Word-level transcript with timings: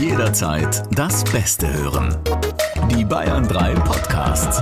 Jederzeit 0.00 0.84
das 0.96 1.24
Beste 1.24 1.72
hören. 1.72 2.16
Die 2.88 3.04
Bayern 3.04 3.48
3 3.48 3.74
Podcasts. 3.74 4.58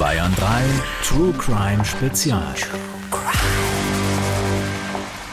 Bayern 0.00 0.34
3 0.34 0.62
True 1.04 1.32
Crime 1.34 1.84
Spezial. 1.84 2.54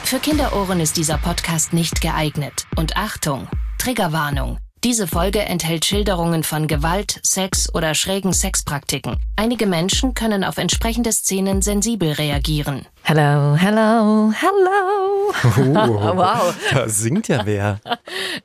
Für 0.04 0.20
Kinderohren 0.20 0.80
ist 0.80 0.96
dieser 0.96 1.18
Podcast 1.18 1.74
nicht 1.74 2.02
geeignet. 2.02 2.68
Und 2.76 2.98
Achtung, 2.98 3.48
Triggerwarnung. 3.80 4.60
Diese 4.84 5.08
Folge 5.08 5.40
enthält 5.40 5.84
Schilderungen 5.84 6.44
von 6.44 6.68
Gewalt, 6.68 7.20
Sex 7.24 7.74
oder 7.74 7.96
schrägen 7.96 8.32
Sexpraktiken. 8.32 9.18
Einige 9.36 9.66
Menschen 9.66 10.14
können 10.14 10.44
auf 10.44 10.58
entsprechende 10.58 11.12
Szenen 11.12 11.64
sensibel 11.64 12.12
reagieren. 12.12 12.86
Hello, 13.10 13.56
hello, 13.56 14.34
hello. 14.36 15.08
Oh, 15.30 15.34
wow. 16.18 16.54
Da 16.74 16.90
singt 16.90 17.30
ja 17.30 17.46
wer. 17.46 17.80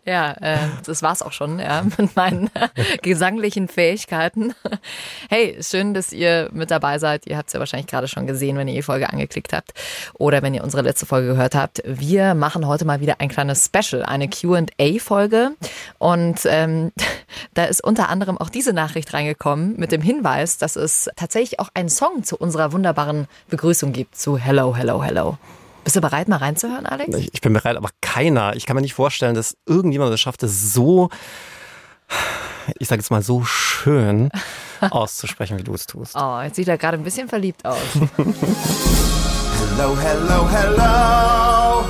Ja, 0.05 0.33
äh, 0.41 0.57
das 0.85 1.03
war's 1.03 1.23
auch 1.23 1.31
schon, 1.31 1.61
ja, 1.61 1.85
mit 1.99 2.17
meinen 2.17 2.51
gesanglichen 3.03 3.69
Fähigkeiten. 3.69 4.53
Hey, 5.29 5.57
schön, 5.61 5.95
dass 5.95 6.13
ihr 6.13 6.49
mit 6.53 6.73
dabei 6.73 6.99
seid. 6.99 7.27
Ihr 7.27 7.37
habt 7.37 7.49
es 7.49 7.53
ja 7.53 7.61
wahrscheinlich 7.61 7.87
gerade 7.87 8.09
schon 8.09 8.27
gesehen, 8.27 8.57
wenn 8.57 8.67
ihr 8.67 8.75
die 8.75 8.83
Folge 8.83 9.09
angeklickt 9.09 9.53
habt 9.53 9.75
oder 10.15 10.43
wenn 10.43 10.55
ihr 10.55 10.65
unsere 10.65 10.83
letzte 10.83 11.07
Folge 11.07 11.29
gehört 11.29 11.55
habt. 11.55 11.83
Wir 11.85 12.35
machen 12.35 12.67
heute 12.67 12.85
mal 12.85 13.01
wieder 13.01 13.21
ein 13.21 13.29
kleines 13.29 13.67
Special, 13.67 14.03
eine 14.03 14.29
Q&A-Folge. 14.29 15.53
Und 15.99 16.41
ähm, 16.47 16.91
da 17.55 17.65
ist 17.65 17.85
unter 17.85 18.09
anderem 18.09 18.39
auch 18.39 18.49
diese 18.49 18.73
Nachricht 18.73 19.13
reingekommen 19.15 19.77
mit 19.77 19.93
dem 19.93 20.03
Hinweis, 20.03 20.59
dass 20.59 20.75
es 20.75 21.09
tatsächlich 21.15 21.61
auch 21.61 21.69
einen 21.75 21.91
Song 21.91 22.25
zu 22.25 22.37
unserer 22.37 22.73
wunderbaren 22.73 23.29
Begrüßung 23.49 23.93
gibt, 23.93 24.17
zu 24.17 24.37
Hello 24.37 24.52
Hello, 24.53 24.77
hello, 24.77 25.03
hello. 25.03 25.39
Bist 25.83 25.97
du 25.97 26.03
bereit, 26.03 26.29
mal 26.29 26.37
reinzuhören, 26.37 26.85
Alex? 26.85 27.17
Ich, 27.17 27.33
ich 27.33 27.41
bin 27.41 27.55
bereit, 27.55 27.75
aber 27.75 27.89
keiner. 28.03 28.55
Ich 28.55 28.67
kann 28.67 28.77
mir 28.77 28.83
nicht 28.83 28.93
vorstellen, 28.93 29.35
dass 29.35 29.57
irgendjemand 29.65 30.13
es 30.13 30.21
schafft, 30.21 30.43
es 30.43 30.75
so, 30.75 31.09
ich 32.79 32.87
sage 32.87 33.01
jetzt 33.01 33.11
mal, 33.11 33.23
so 33.23 33.45
schön 33.45 34.29
auszusprechen, 34.91 35.59
wie 35.59 35.63
du 35.63 35.73
es 35.73 35.87
tust. 35.87 36.15
Oh, 36.17 36.39
jetzt 36.43 36.57
sieht 36.57 36.69
er 36.69 36.77
gerade 36.77 36.99
ein 36.99 37.03
bisschen 37.03 37.31
verliebt 37.31 37.65
aus. 37.65 37.79
hello, 39.79 39.97
hello, 39.97 40.47
hello. 40.51 41.85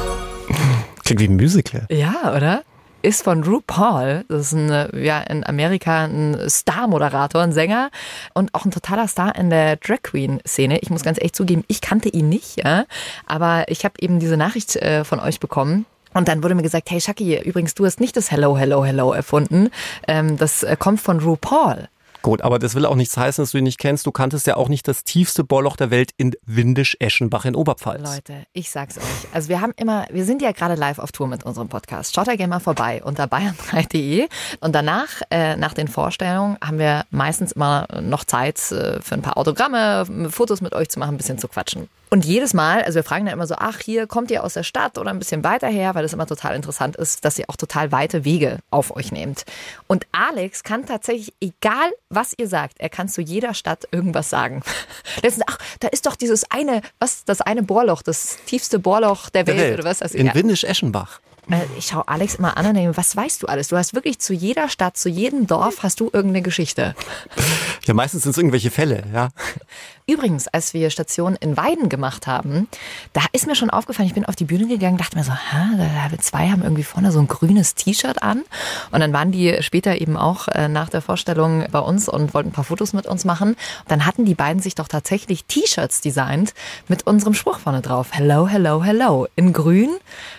Klingt 1.03 1.21
wie 1.21 1.27
ein 1.27 1.35
Musical. 1.35 1.85
Ja, 1.91 2.33
oder? 2.37 2.63
Ist 3.03 3.23
von 3.23 3.45
RuPaul. 3.45 4.25
Das 4.29 4.47
ist 4.47 4.53
ein, 4.53 4.89
ja, 5.03 5.21
in 5.21 5.45
Amerika 5.45 6.05
ein 6.05 6.39
Star-Moderator, 6.49 7.43
ein 7.43 7.53
Sänger 7.53 7.91
und 8.35 8.55
auch 8.55 8.65
ein 8.65 8.71
totaler 8.71 9.09
Star 9.09 9.35
in 9.37 9.51
der 9.51 9.77
Drag 9.77 10.03
Queen-Szene. 10.03 10.79
Ich 10.81 10.91
muss 10.91 11.03
ganz 11.03 11.19
ehrlich 11.19 11.33
zugeben, 11.33 11.65
ich 11.69 11.81
kannte 11.81 12.09
ihn 12.09 12.29
nicht, 12.29 12.63
ja, 12.65 12.85
aber 13.27 13.65
ich 13.69 13.85
habe 13.85 13.95
eben 14.01 14.19
diese 14.19 14.37
Nachricht 14.37 14.77
äh, 14.77 15.05
von 15.05 15.21
euch 15.21 15.41
bekommen. 15.41 15.87
Und 16.15 16.29
dann 16.29 16.43
wurde 16.43 16.55
mir 16.55 16.63
gesagt, 16.63 16.91
hey 16.91 17.01
Shaki, 17.01 17.41
übrigens, 17.41 17.75
du 17.75 17.87
hast 17.87 18.01
nicht 18.01 18.17
das 18.17 18.31
Hello, 18.31 18.57
Hello, 18.57 18.85
Hello 18.85 19.13
erfunden. 19.13 19.71
Ähm, 20.07 20.37
das 20.37 20.63
äh, 20.63 20.77
kommt 20.79 21.01
von 21.01 21.21
RuPaul. 21.21 21.89
Gut, 22.23 22.43
aber 22.43 22.61
das 22.61 22.75
will 22.77 22.87
auch 22.87 22.95
nichts 22.95 23.17
heißen, 23.17 23.43
dass 23.43 23.51
du 23.51 23.59
ihn 23.59 23.65
nicht 23.65 23.79
kennst. 23.79 24.07
Du 24.07 24.13
kanntest 24.13 24.47
ja 24.47 24.57
auch 24.57 24.69
nicht 24.69 24.87
das 24.87 25.03
tiefste 25.03 25.43
Bohrloch 25.43 25.77
der 25.77 25.91
Welt 25.91 26.13
in 26.17 26.33
Windisch-Eschenbach 26.47 27.45
in 27.45 27.57
Oberpfalz. 27.57 28.03
Leute, 28.03 28.47
ich 28.53 28.71
sag's 28.71 28.97
euch. 28.97 29.05
Also 29.33 29.49
wir 29.49 29.61
haben 29.61 29.73
immer, 29.77 30.07
wir 30.11 30.25
sind 30.25 30.41
ja 30.41 30.53
gerade 30.53 30.77
live 30.77 31.01
auf 31.01 31.11
Tour 31.11 31.27
mit 31.27 31.43
unserem 31.45 31.69
Podcast. 31.69 32.15
Schaut 32.15 32.29
da 32.29 32.37
gerne 32.37 32.51
mal 32.51 32.61
vorbei 32.61 33.03
unter 33.05 33.25
bayern3.de. 33.25 34.29
Und 34.61 34.75
danach, 34.75 35.09
äh, 35.31 35.57
nach 35.57 35.75
den 35.75 35.89
Vorstellungen, 35.89 36.57
haben 36.65 36.79
wir 36.79 37.05
meistens 37.11 37.53
immer 37.53 37.89
noch 38.01 38.25
Zeit 38.25 38.59
äh, 38.71 39.01
für 39.03 39.15
ein 39.15 39.23
paar 39.23 39.37
Autogramme, 39.37 40.07
Fotos 40.31 40.61
mit 40.61 40.75
euch 40.75 40.89
zu 40.91 41.01
machen, 41.01 41.15
ein 41.15 41.19
bisschen 41.19 41.39
zu 41.39 41.49
quatschen. 41.49 41.89
Und 42.13 42.27
jedes 42.27 42.53
Mal, 42.53 42.83
also 42.83 42.97
wir 42.97 43.05
fragen 43.05 43.25
dann 43.25 43.33
immer 43.33 43.47
so, 43.47 43.55
ach, 43.57 43.81
hier 43.81 44.07
kommt 44.07 44.31
ihr 44.31 44.45
aus 44.45 44.53
der 44.53 44.65
Stadt 44.65 44.99
oder 44.99 45.09
ein 45.09 45.19
bisschen 45.19 45.45
weiter 45.45 45.69
her, 45.69 45.95
weil 45.95 46.03
das 46.03 46.13
immer 46.13 46.27
total 46.27 46.55
interessant 46.55 46.95
ist, 46.95 47.25
dass 47.25 47.39
ihr 47.39 47.49
auch 47.49 47.57
total 47.57 47.91
weite 47.91 48.27
Wege 48.27 48.59
auf 48.69 48.95
euch 48.95 49.13
nehmt. 49.13 49.47
Und 49.87 50.07
Alex 50.13 50.63
kann 50.63 50.85
tatsächlich, 50.85 51.33
egal 51.41 51.91
was 52.11 52.35
ihr 52.37 52.49
sagt, 52.49 52.75
er 52.81 52.91
kann 52.91 53.09
zu 53.09 53.23
jeder 53.23 53.55
Stadt 53.55 53.89
irgendwas 53.93 54.29
sagen. 54.29 54.61
Letztens, 55.23 55.47
ach, 55.49 55.57
da 55.81 55.89
ist 55.89 56.05
doch 56.05 56.15
dieses 56.15 56.45
eine, 56.51 56.83
was, 56.99 57.25
das 57.25 57.41
eine 57.41 57.63
Bohrloch, 57.63 58.03
das 58.03 58.37
tiefste 58.45 58.79
Bohrloch 58.79 59.31
der 59.31 59.47
Welt, 59.47 59.59
der 59.59 59.65
Welt. 59.69 59.79
oder 59.81 59.89
was? 59.89 60.03
Also, 60.03 60.19
In 60.19 60.27
ja. 60.27 60.35
Windisch-Eschenbach. 60.35 61.19
Äh, 61.51 61.63
ich 61.79 61.87
schaue 61.87 62.07
Alex 62.09 62.37
immer 62.37 62.57
an 62.57 62.67
und 62.67 62.75
denke, 62.75 62.97
was 62.97 63.17
weißt 63.17 63.43
du 63.43 63.47
alles? 63.47 63.69
Du 63.69 63.77
hast 63.77 63.95
wirklich 63.95 64.19
zu 64.19 64.33
jeder 64.33 64.69
Stadt, 64.69 64.97
zu 64.97 65.09
jedem 65.09 65.47
Dorf 65.47 65.83
hast 65.83 66.01
du 66.01 66.11
irgendeine 66.13 66.43
Geschichte. 66.43 66.95
Ja, 67.87 67.95
meistens 67.95 68.23
sind 68.23 68.31
es 68.31 68.39
irgendwelche 68.39 68.71
Fälle, 68.71 69.05
ja. 69.13 69.31
Übrigens, 70.07 70.49
als 70.49 70.75
wir 70.75 70.91
Station 70.91 71.37
in 71.37 71.57
Weiden 71.57 71.89
gemacht 71.89 72.27
haben, 72.27 72.67
da 73.13 73.23
ist 73.33 73.47
mir 73.47 73.55
schon 73.55 73.71
aufgefallen, 73.71 74.09
ich 74.09 74.15
bin 74.15 74.25
auf 74.25 74.35
die 74.35 74.45
Bühne 74.45 74.67
gegangen, 74.67 74.97
dachte 74.97 75.17
mir 75.17 75.23
so, 75.23 75.33
ha, 75.33 75.71
da 75.77 76.19
zwei 76.19 76.51
haben 76.51 76.63
irgendwie 76.63 76.83
vorne 76.83 77.13
so 77.13 77.21
ein 77.21 77.29
grünes 77.29 77.77
T-Shirt 77.77 78.21
an. 78.21 78.43
Und 78.91 78.99
dann 78.99 79.13
waren 79.13 79.31
die 79.31 79.63
später 79.63 80.01
eben 80.01 80.17
auch 80.17 80.49
äh, 80.49 80.67
nach 80.67 80.89
der 80.89 81.03
Vorstellung 81.03 81.67
bei 81.71 81.79
uns 81.79 82.09
und 82.09 82.35
wollten 82.35 82.49
ein 82.49 82.53
paar 82.53 82.65
Fotos 82.65 82.93
mit 82.95 83.07
uns 83.07 83.25
machen. 83.25 83.51
Und 83.51 83.91
dann 83.91 84.05
hatten 84.05 84.25
die 84.25 84.35
beiden 84.35 84.61
sich 84.61 84.75
doch 84.75 84.89
tatsächlich 84.89 85.45
T-Shirts 85.45 86.01
designt 86.01 86.53
mit 86.89 87.07
unserem 87.07 87.35
Spruch 87.35 87.61
vorne 87.61 87.81
drauf. 87.81 88.09
Hello, 88.11 88.49
hello, 88.49 88.83
hello. 88.83 89.29
In 89.37 89.53
grün, 89.53 89.91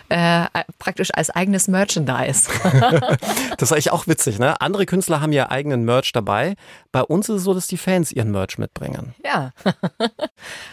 äh, 0.10 0.46
praktisch 0.78 1.12
als 1.14 1.30
eigenes 1.30 1.70
Merchandise. 1.70 2.50
das 3.58 3.70
ist 3.70 3.72
eigentlich 3.72 3.92
auch 3.92 4.08
witzig, 4.08 4.40
ne? 4.40 4.60
Andere 4.60 4.86
Künstler 4.86 5.22
haben 5.22 5.32
ja 5.32 5.50
eigenen 5.50 5.86
Merch 5.86 6.12
dabei. 6.12 6.56
Bei 6.92 7.02
uns 7.02 7.30
ist 7.30 7.38
es 7.38 7.44
so, 7.44 7.54
dass 7.54 7.68
die 7.68 7.78
Fans 7.78 8.12
ihren 8.12 8.32
Merch 8.32 8.58
mitbringen. 8.58 9.16
Ja. 9.24 9.53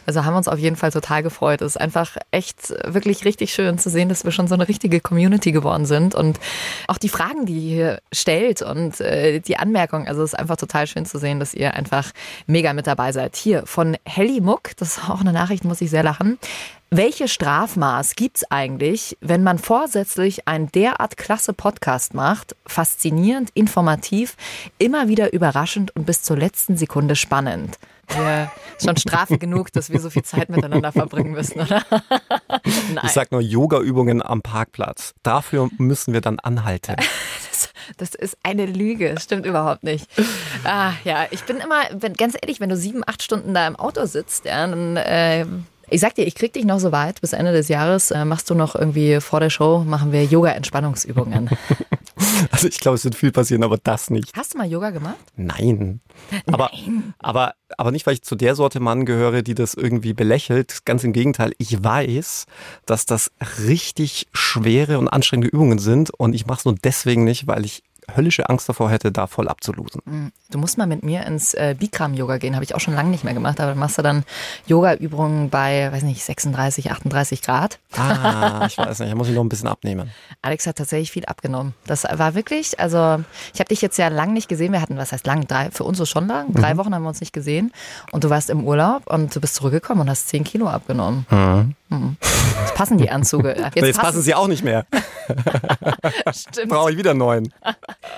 Also 0.07 0.25
haben 0.25 0.35
wir 0.35 0.39
uns 0.39 0.49
auf 0.49 0.59
jeden 0.59 0.75
Fall 0.75 0.91
total 0.91 1.23
gefreut. 1.23 1.61
Es 1.61 1.77
ist 1.77 1.81
einfach 1.81 2.17
echt 2.33 2.71
wirklich 2.85 3.25
richtig 3.25 3.53
schön 3.53 3.79
zu 3.79 3.91
sehen, 3.91 4.09
dass 4.09 4.25
wir 4.25 4.33
schon 4.33 4.49
so 4.49 4.55
eine 4.55 4.67
richtige 4.67 5.01
Community 5.01 5.53
geworden 5.53 5.87
sind 5.87 6.17
und 6.17 6.41
auch 6.89 6.99
die 6.99 7.09
Fragen, 7.09 7.47
die 7.47 7.59
ihr 7.59 7.75
hier 7.75 7.99
stellt 8.13 8.63
und 8.63 9.01
äh, 9.01 9.39
die 9.39 9.57
Anmerkungen. 9.57 10.09
Also 10.09 10.23
es 10.23 10.33
ist 10.33 10.39
einfach 10.39 10.57
total 10.57 10.89
schön 10.89 11.07
zu 11.07 11.19
sehen, 11.19 11.39
dass 11.39 11.55
ihr 11.55 11.75
einfach 11.75 12.11
mega 12.47 12.73
mit 12.73 12.89
dabei 12.89 13.13
seid. 13.13 13.37
Hier 13.37 13.65
von 13.67 13.97
Helly 14.05 14.41
Muck, 14.41 14.71
das 14.79 14.97
ist 14.97 15.09
auch 15.09 15.21
eine 15.21 15.33
Nachricht, 15.33 15.65
muss 15.65 15.81
ich 15.81 15.91
sehr 15.91 16.03
lachen. 16.03 16.39
Welche 16.93 17.29
Strafmaß 17.29 18.17
gibt's 18.17 18.43
eigentlich, 18.51 19.17
wenn 19.21 19.45
man 19.45 19.59
vorsätzlich 19.59 20.49
einen 20.49 20.73
derart 20.73 21.17
klasse 21.17 21.53
Podcast 21.53 22.15
macht? 22.15 22.57
Faszinierend, 22.67 23.51
informativ, 23.55 24.37
immer 24.79 25.07
wieder 25.07 25.33
überraschend 25.33 25.95
und 25.95 26.05
bis 26.05 26.23
zur 26.23 26.37
letzten 26.37 26.77
Sekunde 26.77 27.15
spannend. 27.15 27.79
Ja, 28.15 28.51
schon 28.83 28.97
Strafe 28.97 29.39
genug, 29.39 29.73
dass 29.73 29.91
wir 29.91 30.01
so 30.01 30.11
viel 30.11 30.23
Zeit 30.23 30.49
miteinander 30.49 30.93
verbringen 30.93 31.33
müssen, 31.33 31.61
oder? 31.61 31.83
Ich 33.03 33.13
sag 33.13 33.33
nur 33.33 33.41
Yoga-Übungen 33.41 34.23
am 34.23 34.43
Parkplatz. 34.43 35.15
Dafür 35.23 35.71
müssen 35.79 36.13
wir 36.13 36.21
dann 36.21 36.39
anhalten. 36.39 36.97
Das, 37.51 37.69
das 37.99 38.15
ist 38.15 38.39
eine 38.43 38.65
Lüge, 38.65 39.13
das 39.13 39.25
stimmt 39.25 39.45
überhaupt 39.45 39.83
nicht. 39.83 40.07
Ah, 40.65 40.93
ja, 41.05 41.27
ich 41.31 41.43
bin 41.43 41.59
immer, 41.59 41.83
wenn, 41.93 42.15
ganz 42.15 42.35
ehrlich, 42.41 42.59
wenn 42.59 42.71
du 42.71 42.77
sieben, 42.77 43.03
acht 43.07 43.23
Stunden 43.23 43.53
da 43.53 43.67
im 43.67 43.77
Auto 43.77 44.07
sitzt, 44.07 44.47
ja, 44.47 44.67
dann 44.67 44.97
äh, 44.97 45.45
ich 45.91 46.01
sag 46.01 46.15
dir, 46.15 46.27
ich 46.27 46.37
krieg 46.37 46.53
dich 46.53 46.65
noch 46.65 46.79
so 46.79 46.93
weit. 46.93 47.21
Bis 47.21 47.33
Ende 47.33 47.53
des 47.53 47.69
Jahres 47.69 48.13
äh, 48.13 48.25
machst 48.25 48.49
du 48.49 48.55
noch 48.55 48.77
irgendwie 48.77 49.21
vor 49.21 49.41
der 49.41 49.51
Show, 49.51 49.81
machen 49.85 50.13
wir 50.13 50.25
Yoga-Entspannungsübungen. 50.25 51.51
Also 52.51 52.69
ich 52.69 52.81
glaube, 52.81 52.97
es 52.97 53.05
wird 53.05 53.15
viel 53.15 53.33
passieren, 53.33 53.63
aber 53.63 53.79
das 53.79 54.11
nicht. 54.11 54.37
Hast 54.37 54.55
du 54.55 54.59
mal 54.59 54.67
Yoga 54.71 54.91
gemacht? 54.91 55.19
Nein. 55.37 56.01
Aber, 56.47 56.71
Nein. 56.73 57.15
aber, 57.19 57.55
aber 57.77 57.91
nicht, 57.91 58.07
weil 58.07 58.15
ich 58.15 58.23
zu 58.23 58.35
der 58.35 58.55
Sorte 58.55 58.81
Mann 58.81 59.05
gehöre, 59.05 59.43
die 59.43 59.55
das 59.55 59.75
irgendwie 59.75 60.13
belächelt. 60.13 60.85
Ganz 60.85 61.05
im 61.05 61.13
Gegenteil. 61.13 61.53
Ich 61.59 61.83
weiß, 61.83 62.47
dass 62.87 63.07
das 63.07 63.31
richtig 63.67 64.27
schwere 64.33 64.99
und 64.99 65.09
anstrengende 65.09 65.49
Übungen 65.49 65.79
sind 65.79 66.11
und 66.11 66.35
ich 66.35 66.47
mache 66.47 66.61
es 66.61 66.65
nur 66.65 66.75
deswegen 66.75 67.25
nicht, 67.25 67.47
weil 67.47 67.65
ich 67.65 67.83
höllische 68.17 68.49
Angst 68.49 68.69
davor 68.69 68.91
hätte, 68.91 69.13
da 69.13 69.27
voll 69.27 69.49
abzulosen. 69.49 70.03
Mhm. 70.05 70.33
Du 70.51 70.59
musst 70.59 70.79
mal 70.79 70.87
mit 70.87 71.03
mir 71.03 71.27
ins 71.27 71.55
äh, 71.55 71.75
Bikram-Yoga 71.79 72.39
gehen. 72.39 72.55
Habe 72.55 72.65
ich 72.65 72.75
auch 72.75 72.81
schon 72.81 72.95
lange 72.95 73.11
nicht 73.11 73.25
mehr 73.25 73.35
gemacht. 73.35 73.61
Aber 73.61 73.75
machst 73.75 73.99
du 73.99 74.03
dann 74.03 74.25
Yoga-Übungen 74.67 75.51
bei, 75.51 75.91
weiß 75.93 76.03
nicht, 76.03 76.25
36, 76.25 76.91
38 76.91 77.43
Grad. 77.43 77.79
Ah, 77.97 78.67
ich 78.67 78.79
weiß 78.79 79.01
nicht. 79.01 79.13
Da 79.13 79.15
muss 79.15 79.29
ich 79.29 79.35
noch 79.35 79.45
ein 79.45 79.49
bisschen 79.49 79.69
abnehmen. 79.69 80.11
Alex 80.43 80.67
hat 80.67 80.77
tatsächlich 80.77 81.11
viel 81.11 81.25
abgenommen. 81.27 81.75
Das 81.87 82.05
war 82.05 82.35
wirklich, 82.35 82.81
also 82.81 83.23
ich 83.55 83.61
habe 83.61 83.69
dich 83.69 83.83
jetzt 83.83 83.99
ja 83.99 84.09
lang 84.09 84.33
nicht 84.33 84.49
gesehen. 84.49 84.73
Wir 84.73 84.83
hatten, 84.83 84.97
was 84.97 85.13
heißt 85.13 85.27
lang? 85.27 85.47
Drei, 85.47 85.71
für 85.71 85.85
uns 85.85 85.99
so 85.99 86.05
schon 86.05 86.27
lang. 86.27 86.53
Drei 86.55 86.75
mhm. 86.75 86.79
Wochen 86.79 86.95
haben 86.95 87.03
wir 87.03 87.09
uns 87.09 87.21
nicht 87.21 87.33
gesehen. 87.33 87.73
Und 88.13 88.25
du 88.25 88.31
warst 88.31 88.51
im 88.51 88.65
Urlaub 88.65 89.07
und 89.07 89.35
du 89.35 89.41
bist 89.41 89.55
zurückgekommen 89.55 90.03
und 90.03 90.11
hast 90.11 90.29
10 90.29 90.45
Kilo 90.45 90.69
abgenommen. 90.69 91.27
Mhm. 91.31 91.75
Mhm. 91.91 92.17
Jetzt 92.61 92.75
passen 92.75 92.99
die 92.99 93.11
Anzüge. 93.11 93.49
Jetzt, 93.59 93.75
jetzt 93.75 93.97
passen, 93.97 94.01
passen 94.01 94.23
sie 94.23 94.35
auch 94.35 94.47
nicht 94.47 94.63
mehr. 94.63 94.87
Stimmt. 96.33 96.69
Brauche 96.69 96.93
ich 96.93 96.97
wieder 96.97 97.15
neuen. 97.15 97.53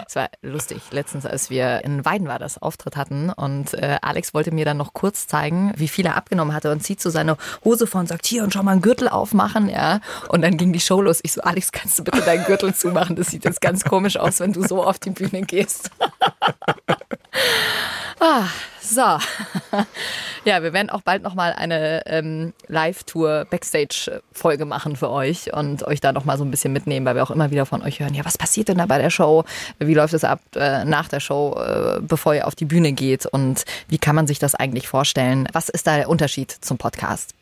Es 0.07 0.17
war 0.17 0.29
lustig. 0.43 0.83
Letztens, 0.91 1.27
als 1.27 1.51
wir 1.51 1.85
in 1.85 2.05
Weiden 2.05 2.29
war 2.29 2.39
das 2.39 2.61
Auftritt 2.61 2.97
hatten 2.97 3.31
und 3.31 3.75
äh, 3.75 3.99
Alex 4.01 4.35
wollte 4.35 4.53
mir 4.53 4.65
dann 4.65 4.77
noch 4.77 4.93
kurz 4.93 5.27
zeigen, 5.27 5.73
wie 5.77 5.89
viel 5.89 6.07
er 6.07 6.17
abgenommen 6.17 6.55
hatte 6.55 6.71
und 6.71 6.83
zieht 6.83 7.01
so 7.01 7.11
seine 7.11 7.37
Hose 7.65 7.87
vor 7.87 8.01
und 8.01 8.09
sagt, 8.09 8.27
hier 8.27 8.45
und 8.45 8.53
schau 8.53 8.63
mal 8.63 8.73
einen 8.73 8.83
Gürtel 8.83 9.09
aufmachen, 9.09 9.69
ja. 9.69 10.01
Und 10.29 10.43
dann 10.43 10.57
ging 10.57 10.73
die 10.73 10.81
Show 10.81 11.03
los. 11.03 11.21
Ich 11.23 11.33
so, 11.33 11.43
Alex, 11.43 11.73
kannst 11.73 11.99
du 11.99 12.05
bitte 12.05 12.23
deinen 12.23 12.45
Gürtel 12.45 12.75
zumachen? 12.75 13.17
Das 13.17 13.29
sieht 13.29 13.45
jetzt 13.45 13.61
ganz 13.61 13.85
komisch 13.85 14.17
aus, 14.17 14.41
wenn 14.41 14.53
du 14.53 14.67
so 14.67 14.85
auf 14.85 14.99
die 14.99 15.11
Bühne 15.11 15.43
gehst. 15.43 15.91
ah, 18.21 18.45
so. 18.83 19.01
ja, 20.45 20.63
wir 20.63 20.73
werden 20.73 20.91
auch 20.91 21.03
bald 21.03 21.23
nochmal 21.23 21.53
eine 21.53 22.03
ähm, 22.07 22.53
Live-Tour 22.69 23.47
Backstage-Folge 23.49 24.65
machen 24.65 24.97
für 24.97 25.11
euch 25.11 25.53
und 25.53 25.87
euch 25.87 26.01
da 26.01 26.13
nochmal 26.13 26.39
so 26.39 26.45
ein 26.45 26.51
bisschen 26.51 26.73
mitnehmen, 26.73 27.07
weil 27.07 27.15
wir 27.15 27.23
auch 27.23 27.31
immer 27.31 27.51
wieder 27.51 27.67
von 27.67 27.83
euch 27.83 28.01
hören, 28.01 28.15
ja, 28.15 28.25
was 28.25 28.39
passiert 28.39 28.69
denn 28.69 28.79
da 28.79 28.87
bei 28.87 28.99
der 28.99 29.11
Show? 29.11 29.45
Wie 29.79 29.95
läuft 29.95 30.15
es 30.15 30.25
ab 30.25 30.41
äh, 30.57 30.85
nach 30.85 31.09
der 31.09 31.21
Show, 31.21 31.57
äh, 31.59 32.01
bevor 32.01 32.35
ihr 32.35 32.47
auf 32.47 32.55
die 32.55 32.65
Bühne 32.65 32.93
geht? 32.93 33.27
Und 33.27 33.65
wie 33.89 33.99
kann 33.99 34.17
man 34.17 34.27
sich 34.27 34.39
das 34.39 34.55
eigentlich 34.55 34.89
vorstellen? 34.89 35.49
Was 35.53 35.69
ist 35.69 35.87
da 35.87 35.97
der 35.97 36.09
Unterschied 36.09 36.51
zum 36.51 36.79
Podcast? 36.79 37.35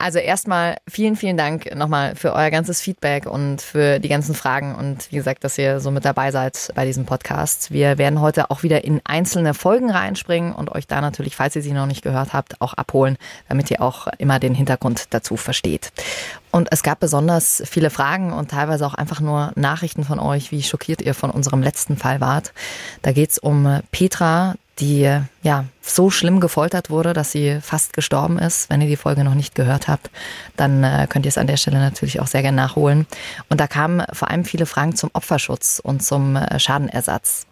Also 0.00 0.20
erstmal 0.20 0.76
vielen, 0.88 1.16
vielen 1.16 1.36
Dank 1.36 1.74
nochmal 1.74 2.14
für 2.14 2.32
euer 2.32 2.50
ganzes 2.50 2.80
Feedback 2.80 3.26
und 3.26 3.60
für 3.60 3.98
die 3.98 4.08
ganzen 4.08 4.32
Fragen 4.32 4.76
und 4.76 5.10
wie 5.10 5.16
gesagt, 5.16 5.42
dass 5.42 5.58
ihr 5.58 5.80
so 5.80 5.90
mit 5.90 6.04
dabei 6.04 6.30
seid 6.30 6.70
bei 6.76 6.84
diesem 6.84 7.04
Podcast. 7.04 7.72
Wir 7.72 7.98
werden 7.98 8.20
heute 8.20 8.52
auch 8.52 8.62
wieder 8.62 8.84
in 8.84 9.00
einzelne 9.02 9.54
Folgen 9.54 9.90
reinspringen 9.90 10.52
und 10.52 10.70
euch 10.70 10.86
da 10.86 11.00
natürlich, 11.00 11.34
falls 11.34 11.56
ihr 11.56 11.62
sie 11.62 11.72
noch 11.72 11.86
nicht 11.86 12.02
gehört 12.02 12.32
habt, 12.32 12.60
auch 12.60 12.74
abholen, 12.74 13.18
damit 13.48 13.72
ihr 13.72 13.82
auch 13.82 14.06
immer 14.18 14.38
den 14.38 14.54
Hintergrund 14.54 15.06
dazu 15.10 15.36
versteht. 15.36 15.90
Und 16.52 16.68
es 16.70 16.84
gab 16.84 17.00
besonders 17.00 17.60
viele 17.66 17.90
Fragen 17.90 18.32
und 18.32 18.52
teilweise 18.52 18.86
auch 18.86 18.94
einfach 18.94 19.20
nur 19.20 19.50
Nachrichten 19.56 20.04
von 20.04 20.20
euch, 20.20 20.52
wie 20.52 20.62
schockiert 20.62 21.02
ihr 21.02 21.14
von 21.14 21.32
unserem 21.32 21.60
letzten 21.60 21.96
Fall 21.96 22.20
wart. 22.20 22.52
Da 23.02 23.10
geht's 23.10 23.36
um 23.36 23.80
Petra, 23.90 24.54
die 24.78 25.20
ja 25.42 25.64
so 25.82 26.10
schlimm 26.10 26.40
gefoltert 26.40 26.90
wurde, 26.90 27.12
dass 27.12 27.32
sie 27.32 27.60
fast 27.60 27.92
gestorben 27.92 28.38
ist. 28.38 28.70
Wenn 28.70 28.80
ihr 28.80 28.88
die 28.88 28.96
Folge 28.96 29.24
noch 29.24 29.34
nicht 29.34 29.54
gehört 29.54 29.88
habt, 29.88 30.10
dann 30.56 30.84
äh, 30.84 31.06
könnt 31.08 31.26
ihr 31.26 31.30
es 31.30 31.38
an 31.38 31.46
der 31.46 31.56
Stelle 31.56 31.78
natürlich 31.78 32.20
auch 32.20 32.26
sehr 32.26 32.42
gerne 32.42 32.56
nachholen. 32.56 33.06
Und 33.48 33.60
da 33.60 33.66
kamen 33.66 34.04
vor 34.12 34.30
allem 34.30 34.44
viele 34.44 34.66
Fragen 34.66 34.94
zum 34.94 35.10
Opferschutz 35.12 35.80
und 35.82 36.02
zum 36.02 36.36
äh, 36.36 36.58
Schadenersatz. 36.58 37.46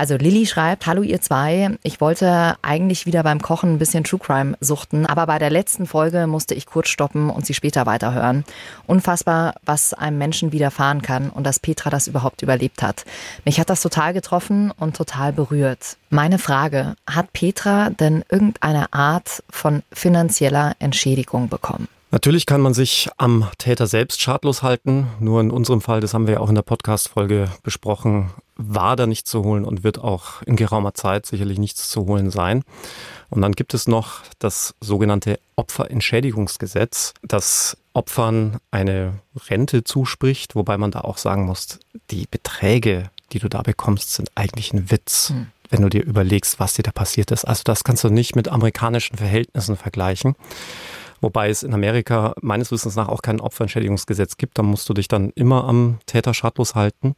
Also 0.00 0.16
Lilly 0.16 0.46
schreibt, 0.46 0.86
hallo 0.86 1.02
ihr 1.02 1.20
zwei, 1.20 1.76
ich 1.82 2.00
wollte 2.00 2.56
eigentlich 2.62 3.04
wieder 3.04 3.22
beim 3.22 3.42
Kochen 3.42 3.74
ein 3.74 3.78
bisschen 3.78 4.02
True 4.02 4.18
Crime 4.18 4.56
suchten, 4.58 5.04
aber 5.04 5.26
bei 5.26 5.38
der 5.38 5.50
letzten 5.50 5.84
Folge 5.84 6.26
musste 6.26 6.54
ich 6.54 6.64
kurz 6.64 6.88
stoppen 6.88 7.28
und 7.28 7.44
sie 7.44 7.52
später 7.52 7.84
weiterhören. 7.84 8.46
Unfassbar, 8.86 9.56
was 9.66 9.92
einem 9.92 10.16
Menschen 10.16 10.52
widerfahren 10.52 11.02
kann 11.02 11.28
und 11.28 11.44
dass 11.44 11.58
Petra 11.58 11.90
das 11.90 12.06
überhaupt 12.06 12.40
überlebt 12.40 12.82
hat. 12.82 13.04
Mich 13.44 13.60
hat 13.60 13.68
das 13.68 13.82
total 13.82 14.14
getroffen 14.14 14.72
und 14.78 14.96
total 14.96 15.34
berührt. 15.34 15.98
Meine 16.08 16.38
Frage, 16.38 16.94
hat 17.06 17.34
Petra 17.34 17.90
denn 17.90 18.24
irgendeine 18.30 18.94
Art 18.94 19.42
von 19.50 19.82
finanzieller 19.92 20.76
Entschädigung 20.78 21.50
bekommen? 21.50 21.88
Natürlich 22.10 22.46
kann 22.46 22.62
man 22.62 22.72
sich 22.72 23.10
am 23.18 23.48
Täter 23.58 23.86
selbst 23.86 24.22
schadlos 24.22 24.62
halten. 24.62 25.08
Nur 25.20 25.42
in 25.42 25.50
unserem 25.50 25.82
Fall, 25.82 26.00
das 26.00 26.14
haben 26.14 26.26
wir 26.26 26.34
ja 26.34 26.40
auch 26.40 26.48
in 26.48 26.56
der 26.56 26.62
Podcast-Folge 26.62 27.50
besprochen, 27.62 28.30
war 28.60 28.96
da 28.96 29.06
nichts 29.06 29.30
zu 29.30 29.42
holen 29.42 29.64
und 29.64 29.84
wird 29.84 29.98
auch 29.98 30.42
in 30.42 30.56
geraumer 30.56 30.94
Zeit 30.94 31.26
sicherlich 31.26 31.58
nichts 31.58 31.88
zu 31.88 32.06
holen 32.06 32.30
sein. 32.30 32.62
Und 33.30 33.42
dann 33.42 33.52
gibt 33.52 33.74
es 33.74 33.88
noch 33.88 34.22
das 34.38 34.74
sogenannte 34.80 35.38
Opferentschädigungsgesetz, 35.56 37.14
das 37.22 37.76
Opfern 37.92 38.58
eine 38.70 39.14
Rente 39.48 39.84
zuspricht, 39.84 40.54
wobei 40.54 40.76
man 40.78 40.90
da 40.90 41.00
auch 41.00 41.18
sagen 41.18 41.46
muss, 41.46 41.78
die 42.10 42.26
Beträge, 42.30 43.10
die 43.32 43.38
du 43.38 43.48
da 43.48 43.62
bekommst, 43.62 44.12
sind 44.12 44.30
eigentlich 44.34 44.72
ein 44.72 44.90
Witz. 44.90 45.30
Hm. 45.30 45.46
Wenn 45.72 45.82
du 45.82 45.88
dir 45.88 46.02
überlegst, 46.02 46.58
was 46.58 46.74
dir 46.74 46.82
da 46.82 46.90
passiert 46.90 47.30
ist. 47.30 47.44
Also 47.44 47.62
das 47.64 47.84
kannst 47.84 48.02
du 48.02 48.10
nicht 48.10 48.34
mit 48.34 48.48
amerikanischen 48.48 49.16
Verhältnissen 49.16 49.76
vergleichen. 49.76 50.34
Wobei 51.20 51.48
es 51.48 51.62
in 51.62 51.72
Amerika 51.74 52.34
meines 52.40 52.72
Wissens 52.72 52.96
nach 52.96 53.08
auch 53.08 53.22
kein 53.22 53.40
Opferentschädigungsgesetz 53.40 54.36
gibt. 54.36 54.58
Da 54.58 54.62
musst 54.62 54.88
du 54.88 54.94
dich 54.94 55.06
dann 55.06 55.30
immer 55.36 55.64
am 55.64 55.98
Täter 56.06 56.34
schadlos 56.34 56.74
halten. 56.74 57.14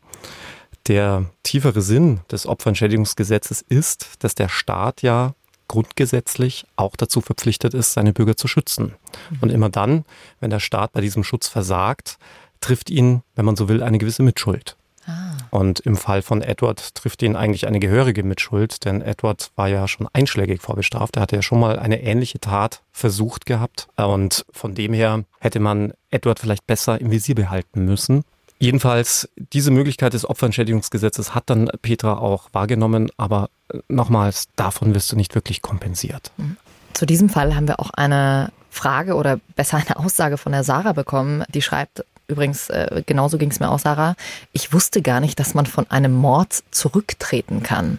Der 0.88 1.26
tiefere 1.42 1.82
Sinn 1.82 2.20
des 2.30 2.46
Opferentschädigungsgesetzes 2.46 3.62
ist, 3.62 4.22
dass 4.24 4.34
der 4.34 4.48
Staat 4.48 5.02
ja 5.02 5.34
grundgesetzlich 5.68 6.66
auch 6.76 6.96
dazu 6.96 7.20
verpflichtet 7.20 7.72
ist, 7.72 7.94
seine 7.94 8.12
Bürger 8.12 8.36
zu 8.36 8.48
schützen. 8.48 8.94
Und 9.40 9.50
immer 9.50 9.70
dann, 9.70 10.04
wenn 10.40 10.50
der 10.50 10.60
Staat 10.60 10.92
bei 10.92 11.00
diesem 11.00 11.24
Schutz 11.24 11.48
versagt, 11.48 12.18
trifft 12.60 12.90
ihn, 12.90 13.22
wenn 13.36 13.44
man 13.44 13.56
so 13.56 13.68
will, 13.68 13.82
eine 13.82 13.98
gewisse 13.98 14.22
Mitschuld. 14.22 14.76
Ah. 15.06 15.32
Und 15.50 15.80
im 15.80 15.96
Fall 15.96 16.22
von 16.22 16.42
Edward 16.42 16.94
trifft 16.94 17.22
ihn 17.22 17.36
eigentlich 17.36 17.66
eine 17.66 17.80
gehörige 17.80 18.22
Mitschuld, 18.22 18.84
denn 18.84 19.02
Edward 19.02 19.50
war 19.56 19.68
ja 19.68 19.88
schon 19.88 20.08
einschlägig 20.12 20.62
vorbestraft. 20.62 21.16
Er 21.16 21.22
hatte 21.22 21.36
ja 21.36 21.42
schon 21.42 21.60
mal 21.60 21.78
eine 21.78 22.02
ähnliche 22.02 22.38
Tat 22.38 22.82
versucht 22.92 23.46
gehabt. 23.46 23.88
Und 23.96 24.44
von 24.52 24.74
dem 24.74 24.92
her 24.92 25.24
hätte 25.40 25.58
man 25.58 25.92
Edward 26.10 26.38
vielleicht 26.38 26.66
besser 26.66 27.00
im 27.00 27.10
Visier 27.10 27.34
behalten 27.34 27.84
müssen. 27.84 28.24
Jedenfalls, 28.62 29.28
diese 29.52 29.72
Möglichkeit 29.72 30.12
des 30.12 30.24
Opferentschädigungsgesetzes 30.24 31.34
hat 31.34 31.50
dann 31.50 31.68
Petra 31.82 32.18
auch 32.18 32.48
wahrgenommen, 32.52 33.10
aber 33.16 33.50
äh, 33.72 33.78
nochmals, 33.88 34.46
davon 34.54 34.94
wirst 34.94 35.10
du 35.10 35.16
nicht 35.16 35.34
wirklich 35.34 35.62
kompensiert. 35.62 36.30
Mhm. 36.36 36.56
Zu 36.92 37.04
diesem 37.04 37.28
Fall 37.28 37.56
haben 37.56 37.66
wir 37.66 37.80
auch 37.80 37.90
eine 37.90 38.52
Frage 38.70 39.16
oder 39.16 39.40
besser 39.56 39.78
eine 39.78 39.96
Aussage 39.96 40.38
von 40.38 40.52
der 40.52 40.62
Sarah 40.62 40.92
bekommen, 40.92 41.42
die 41.52 41.60
schreibt, 41.60 42.04
Übrigens, 42.28 42.70
äh, 42.70 43.02
genauso 43.04 43.36
ging 43.36 43.50
es 43.50 43.58
mir 43.58 43.68
auch, 43.68 43.80
Sarah. 43.80 44.14
Ich 44.52 44.72
wusste 44.72 45.02
gar 45.02 45.18
nicht, 45.18 45.40
dass 45.40 45.54
man 45.54 45.66
von 45.66 45.90
einem 45.90 46.14
Mord 46.14 46.62
zurücktreten 46.70 47.64
kann. 47.64 47.98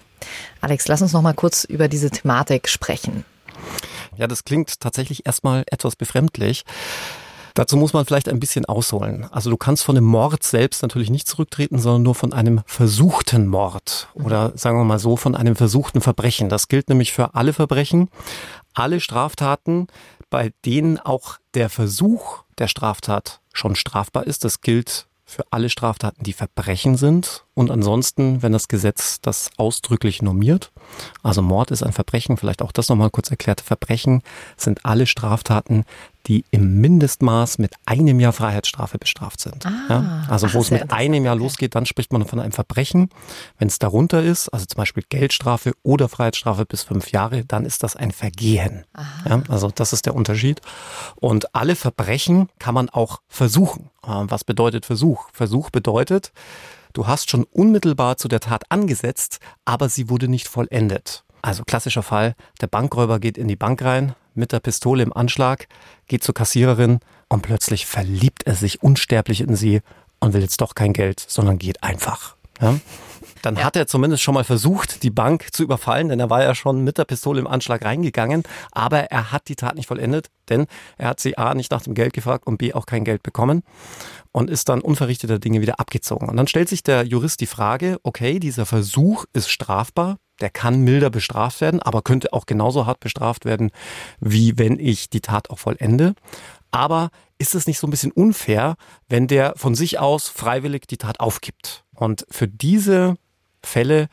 Alex, 0.62 0.88
lass 0.88 1.02
uns 1.02 1.12
noch 1.12 1.22
mal 1.22 1.34
kurz 1.34 1.66
über 1.66 1.90
diese 1.90 2.10
Thematik 2.10 2.70
sprechen. 2.70 3.26
Ja, 4.16 4.28
das 4.28 4.46
klingt 4.46 4.80
tatsächlich 4.80 5.26
erstmal 5.26 5.66
etwas 5.70 5.98
befremdlich. 5.98 6.64
Dazu 7.54 7.78
muss 7.78 7.94
man 7.94 8.06
vielleicht 8.06 8.30
ein 8.30 8.40
bisschen 8.40 8.66
ausholen. 8.66 9.28
Also 9.32 9.50
du 9.50 9.58
kannst 9.58 9.84
von 9.84 9.96
dem 9.96 10.04
Mord 10.06 10.44
selbst 10.44 10.82
natürlich 10.82 11.12
nicht 11.12 11.28
zurücktreten, 11.28 11.78
sondern 11.78 12.04
nur 12.04 12.16
von 12.16 12.34
einem 12.34 12.62
versuchten 12.66 13.48
Mord 13.48 14.08
oder 14.16 14.54
sagen 14.56 14.78
wir 14.78 14.86
mal 14.86 15.00
so 15.00 15.18
von 15.18 15.36
einem 15.36 15.56
versuchten 15.56 16.02
Verbrechen. 16.02 16.50
Das 16.50 16.68
gilt 16.68 16.90
nämlich 16.90 17.14
für 17.14 17.36
alle 17.36 17.54
Verbrechen, 17.54 18.10
alle 18.74 19.00
Straftaten, 19.00 19.88
bei 20.30 20.52
denen 20.66 21.00
auch 21.00 21.38
der 21.54 21.70
Versuch 21.70 22.44
der 22.58 22.68
Straftat 22.68 23.40
schon 23.54 23.76
strafbar 23.76 24.26
ist. 24.26 24.44
Das 24.44 24.62
gilt 24.62 25.08
für 25.26 25.46
alle 25.52 25.70
Straftaten, 25.70 26.24
die 26.24 26.34
Verbrechen 26.34 26.98
sind. 26.98 27.46
Und 27.56 27.70
ansonsten, 27.70 28.42
wenn 28.42 28.52
das 28.52 28.68
Gesetz 28.68 29.22
das 29.22 29.52
ausdrücklich 29.58 30.22
normiert, 30.22 30.72
also 31.22 31.42
Mord 31.42 31.70
ist 31.72 31.84
ein 31.84 31.94
Verbrechen, 31.94 32.38
vielleicht 32.38 32.62
auch 32.62 32.72
das 32.72 32.90
nochmal 32.90 33.12
kurz 33.12 33.30
erklärt, 33.30 33.62
Verbrechen 33.62 34.24
sind 34.58 34.86
alle 34.86 35.06
Straftaten, 35.06 35.86
die 36.26 36.46
im 36.52 36.80
Mindestmaß 36.80 37.58
mit 37.60 37.74
einem 37.86 38.20
Jahr 38.20 38.34
Freiheitsstrafe 38.34 38.98
bestraft 38.98 39.42
sind. 39.42 39.66
Ah, 39.66 39.72
ja, 39.90 40.26
also 40.30 40.54
wo 40.54 40.60
es 40.60 40.72
mit 40.72 40.92
einem 40.92 41.26
Jahr 41.26 41.36
losgeht, 41.36 41.76
dann 41.76 41.86
spricht 41.86 42.14
man 42.14 42.26
von 42.26 42.40
einem 42.40 42.54
Verbrechen. 42.54 43.10
Wenn 43.58 43.68
es 43.68 43.78
darunter 43.78 44.24
ist, 44.24 44.50
also 44.50 44.66
zum 44.66 44.78
Beispiel 44.78 45.04
Geldstrafe 45.10 45.74
oder 45.84 46.08
Freiheitsstrafe 46.10 46.66
bis 46.66 46.84
fünf 46.84 47.12
Jahre, 47.12 47.44
dann 47.46 47.66
ist 47.66 47.84
das 47.84 47.96
ein 47.96 48.12
Vergehen. 48.12 48.86
Ja, 49.28 49.44
also 49.50 49.70
das 49.70 49.94
ist 49.94 50.06
der 50.06 50.16
Unterschied. 50.16 50.62
Und 51.16 51.54
alle 51.54 51.76
Verbrechen 51.76 52.50
kann 52.58 52.74
man 52.74 52.90
auch 52.90 53.22
versuchen. 53.28 53.90
Ähm, 54.08 54.32
was 54.32 54.44
bedeutet 54.44 54.86
Versuch? 54.86 55.28
Versuch 55.34 55.70
bedeutet, 55.72 56.32
du 56.94 57.08
hast 57.08 57.30
schon 57.30 57.44
unmittelbar 57.44 58.18
zu 58.18 58.28
der 58.28 58.40
Tat 58.40 58.64
angesetzt, 58.70 59.40
aber 59.66 59.90
sie 59.90 60.10
wurde 60.10 60.28
nicht 60.28 60.48
vollendet. 60.48 61.24
Also 61.42 61.64
klassischer 61.64 62.04
Fall, 62.04 62.36
der 62.62 62.68
Bankräuber 62.68 63.20
geht 63.20 63.38
in 63.38 63.48
die 63.48 63.58
Bank 63.58 63.84
rein, 63.84 64.16
mit 64.34 64.52
der 64.52 64.60
Pistole 64.60 65.04
im 65.04 65.14
Anschlag, 65.14 65.68
geht 66.08 66.24
zur 66.24 66.34
Kassiererin 66.34 67.00
und 67.28 67.42
plötzlich 67.42 67.86
verliebt 67.86 68.44
er 68.44 68.56
sich 68.56 68.82
unsterblich 68.82 69.42
in 69.42 69.56
sie 69.56 69.82
und 70.20 70.34
will 70.34 70.42
jetzt 70.42 70.62
doch 70.62 70.74
kein 70.74 70.94
Geld, 70.94 71.20
sondern 71.20 71.60
geht 71.60 71.84
einfach. 71.84 72.36
Ja? 72.62 72.80
Dann 73.44 73.58
ja. 73.58 73.66
hat 73.66 73.76
er 73.76 73.88
zumindest 73.88 74.24
schon 74.24 74.34
mal 74.34 74.46
versucht, 74.46 75.04
die 75.04 75.10
Bank 75.10 75.50
zu 75.52 75.64
überfallen, 75.64 76.08
denn 76.08 76.20
er 76.20 76.30
war 76.30 76.42
ja 76.42 76.56
schon 76.56 76.84
mit 76.84 76.98
der 76.98 77.04
Pistole 77.04 77.42
im 77.42 77.46
Anschlag 77.48 77.84
reingegangen, 77.84 78.44
aber 78.72 79.12
er 79.12 79.32
hat 79.32 79.50
die 79.50 79.58
Tat 79.58 79.76
nicht 79.76 79.88
vollendet, 79.88 80.30
denn 80.50 80.66
er 80.98 81.10
hat 81.10 81.20
sie 81.20 81.38
A 81.38 81.54
nicht 81.54 81.70
nach 81.70 81.82
dem 81.82 81.94
Geld 81.94 82.14
gefragt 82.14 82.48
und 82.48 82.58
B 82.58 82.74
auch 82.74 82.86
kein 82.86 83.04
Geld 83.04 83.22
bekommen 83.22 83.64
und 84.32 84.50
ist 84.50 84.70
dann 84.70 84.80
unverrichteter 84.80 85.40
Dinge 85.40 85.60
wieder 85.60 85.82
abgezogen. 85.82 86.30
Und 86.30 86.38
dann 86.38 86.48
stellt 86.48 86.70
sich 86.70 86.84
der 86.84 87.04
Jurist 87.04 87.42
die 87.42 87.46
Frage, 87.46 88.00
okay, 88.04 88.40
dieser 88.40 88.66
Versuch 88.66 89.26
ist 89.34 89.50
strafbar, 89.50 90.18
der 90.40 90.50
kann 90.50 90.82
milder 90.82 91.10
bestraft 91.10 91.60
werden, 91.60 91.82
aber 91.82 92.02
könnte 92.02 92.32
auch 92.32 92.46
genauso 92.46 92.86
hart 92.86 93.02
bestraft 93.02 93.44
werden, 93.44 93.72
wie 94.22 94.58
wenn 94.58 94.80
ich 94.80 95.10
die 95.10 95.22
Tat 95.22 95.50
auch 95.50 95.60
vollende. 95.60 96.16
Aber 96.72 97.10
ist 97.38 97.56
es 97.56 97.68
nicht 97.68 97.78
so 97.78 97.88
ein 97.88 97.92
bisschen 97.92 98.14
unfair, 98.14 98.76
wenn 99.10 99.28
der 99.28 99.54
von 99.58 99.76
sich 99.76 100.00
aus 100.00 100.30
freiwillig 100.30 100.88
die 100.88 100.98
Tat 100.98 101.20
aufgibt? 101.20 101.84
Und 101.94 102.26
für 102.32 102.48
diese 102.48 103.16
Fälle 103.64 104.10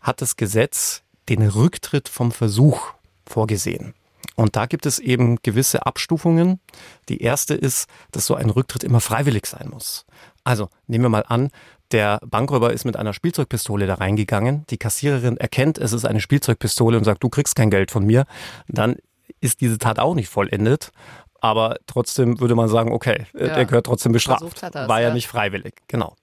hat 0.00 0.20
das 0.20 0.36
Gesetz 0.36 1.02
den 1.28 1.42
Rücktritt 1.42 2.08
vom 2.08 2.32
Versuch 2.32 2.92
vorgesehen. 3.26 3.94
Und 4.36 4.56
da 4.56 4.66
gibt 4.66 4.86
es 4.86 4.98
eben 4.98 5.38
gewisse 5.42 5.84
Abstufungen. 5.84 6.60
Die 7.08 7.22
erste 7.22 7.54
ist, 7.54 7.88
dass 8.12 8.26
so 8.26 8.34
ein 8.34 8.50
Rücktritt 8.50 8.84
immer 8.84 9.00
freiwillig 9.00 9.46
sein 9.46 9.68
muss. 9.68 10.06
Also 10.44 10.68
nehmen 10.86 11.04
wir 11.04 11.08
mal 11.08 11.24
an, 11.26 11.50
der 11.90 12.20
Bankräuber 12.24 12.72
ist 12.72 12.84
mit 12.84 12.96
einer 12.96 13.12
Spielzeugpistole 13.12 13.86
da 13.86 13.94
reingegangen. 13.94 14.64
Die 14.70 14.78
Kassiererin 14.78 15.38
erkennt, 15.38 15.78
es 15.78 15.92
ist 15.92 16.04
eine 16.04 16.20
Spielzeugpistole 16.20 16.96
und 16.96 17.04
sagt, 17.04 17.22
du 17.22 17.28
kriegst 17.28 17.56
kein 17.56 17.70
Geld 17.70 17.90
von 17.90 18.04
mir. 18.04 18.26
Dann 18.68 18.96
ist 19.40 19.60
diese 19.60 19.78
Tat 19.78 19.98
auch 19.98 20.14
nicht 20.14 20.28
vollendet. 20.28 20.92
Aber 21.40 21.76
trotzdem 21.86 22.40
würde 22.40 22.54
man 22.54 22.68
sagen, 22.68 22.92
okay, 22.92 23.26
ja. 23.32 23.54
der 23.54 23.64
gehört 23.64 23.86
trotzdem 23.86 24.12
bestraft. 24.12 24.62
War 24.62 25.00
ja, 25.00 25.08
ja 25.08 25.14
nicht 25.14 25.28
freiwillig, 25.28 25.74
genau. 25.86 26.16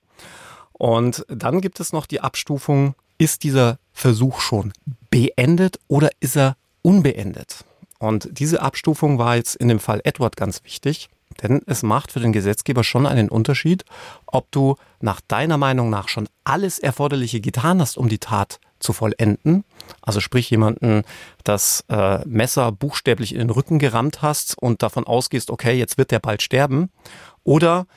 Und 0.77 1.25
dann 1.29 1.61
gibt 1.61 1.79
es 1.79 1.93
noch 1.93 2.05
die 2.05 2.21
Abstufung, 2.21 2.95
ist 3.17 3.43
dieser 3.43 3.79
Versuch 3.93 4.39
schon 4.39 4.73
beendet 5.09 5.79
oder 5.87 6.09
ist 6.19 6.35
er 6.35 6.57
unbeendet. 6.81 7.63
Und 7.97 8.27
diese 8.31 8.61
Abstufung 8.61 9.17
war 9.17 9.37
jetzt 9.37 9.55
in 9.55 9.69
dem 9.69 9.79
Fall 9.79 10.01
Edward 10.03 10.35
ganz 10.35 10.63
wichtig, 10.65 11.09
denn 11.41 11.61
es 11.65 11.81
macht 11.81 12.11
für 12.11 12.19
den 12.19 12.33
Gesetzgeber 12.33 12.83
schon 12.83 13.05
einen 13.05 13.29
Unterschied, 13.29 13.85
ob 14.25 14.51
du 14.51 14.75
nach 14.99 15.21
deiner 15.21 15.57
Meinung 15.57 15.89
nach 15.89 16.09
schon 16.09 16.27
alles 16.43 16.77
Erforderliche 16.79 17.39
getan 17.39 17.81
hast, 17.81 17.97
um 17.97 18.09
die 18.09 18.19
Tat 18.19 18.59
zu 18.79 18.93
vollenden. 18.93 19.63
Also 20.01 20.19
sprich 20.19 20.49
jemanden 20.49 21.03
das 21.43 21.85
äh, 21.89 22.19
Messer 22.25 22.71
buchstäblich 22.71 23.33
in 23.33 23.39
den 23.39 23.49
Rücken 23.49 23.79
gerammt 23.79 24.21
hast 24.21 24.57
und 24.57 24.83
davon 24.83 25.05
ausgehst, 25.07 25.49
okay, 25.49 25.73
jetzt 25.77 25.97
wird 25.97 26.11
der 26.11 26.19
bald 26.19 26.41
sterben. 26.41 26.89
Oder 27.43 27.87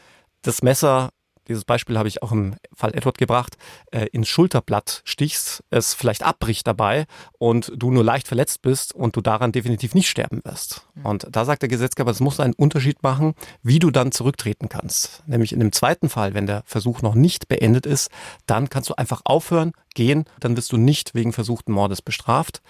das 0.42 0.62
Messer 0.62 1.10
dieses 1.48 1.64
Beispiel 1.64 1.98
habe 1.98 2.08
ich 2.08 2.22
auch 2.22 2.32
im 2.32 2.56
Fall 2.74 2.94
Edward 2.94 3.18
gebracht, 3.18 3.56
äh, 3.90 4.06
ins 4.12 4.28
Schulterblatt 4.28 5.02
stichst, 5.04 5.64
es 5.70 5.94
vielleicht 5.94 6.22
abbricht 6.22 6.66
dabei 6.66 7.06
und 7.38 7.72
du 7.76 7.90
nur 7.90 8.04
leicht 8.04 8.28
verletzt 8.28 8.62
bist 8.62 8.94
und 8.94 9.16
du 9.16 9.20
daran 9.20 9.52
definitiv 9.52 9.94
nicht 9.94 10.08
sterben 10.08 10.40
wirst. 10.44 10.86
Mhm. 10.94 11.06
Und 11.06 11.26
da 11.30 11.44
sagt 11.44 11.62
der 11.62 11.68
Gesetzgeber, 11.68 12.10
es 12.10 12.20
muss 12.20 12.40
einen 12.40 12.54
Unterschied 12.54 13.02
machen, 13.02 13.34
wie 13.62 13.78
du 13.78 13.90
dann 13.90 14.12
zurücktreten 14.12 14.68
kannst. 14.68 15.22
Nämlich 15.26 15.52
in 15.52 15.60
dem 15.60 15.72
zweiten 15.72 16.08
Fall, 16.08 16.34
wenn 16.34 16.46
der 16.46 16.62
Versuch 16.66 17.02
noch 17.02 17.14
nicht 17.14 17.48
beendet 17.48 17.86
ist, 17.86 18.10
dann 18.46 18.68
kannst 18.68 18.90
du 18.90 18.94
einfach 18.94 19.22
aufhören, 19.24 19.72
gehen, 19.94 20.24
dann 20.40 20.56
wirst 20.56 20.72
du 20.72 20.76
nicht 20.76 21.14
wegen 21.14 21.32
versuchten 21.32 21.72
Mordes 21.72 22.02
bestraft, 22.02 22.62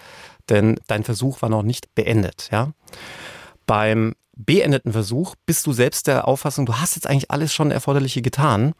denn 0.49 0.79
dein 0.87 1.03
Versuch 1.03 1.41
war 1.41 1.49
noch 1.49 1.63
nicht 1.63 1.93
beendet, 1.95 2.49
ja. 2.51 2.73
Beim 3.69 4.15
beendeten 4.35 4.93
Versuch 4.93 5.35
bist 5.45 5.67
du 5.67 5.73
selbst 5.73 6.07
der 6.07 6.27
Auffassung, 6.27 6.65
du 6.65 6.79
hast 6.79 6.95
jetzt 6.95 7.05
eigentlich 7.05 7.29
alles 7.29 7.53
schon 7.53 7.69
Erforderliche 7.69 8.23
getan. 8.23 8.73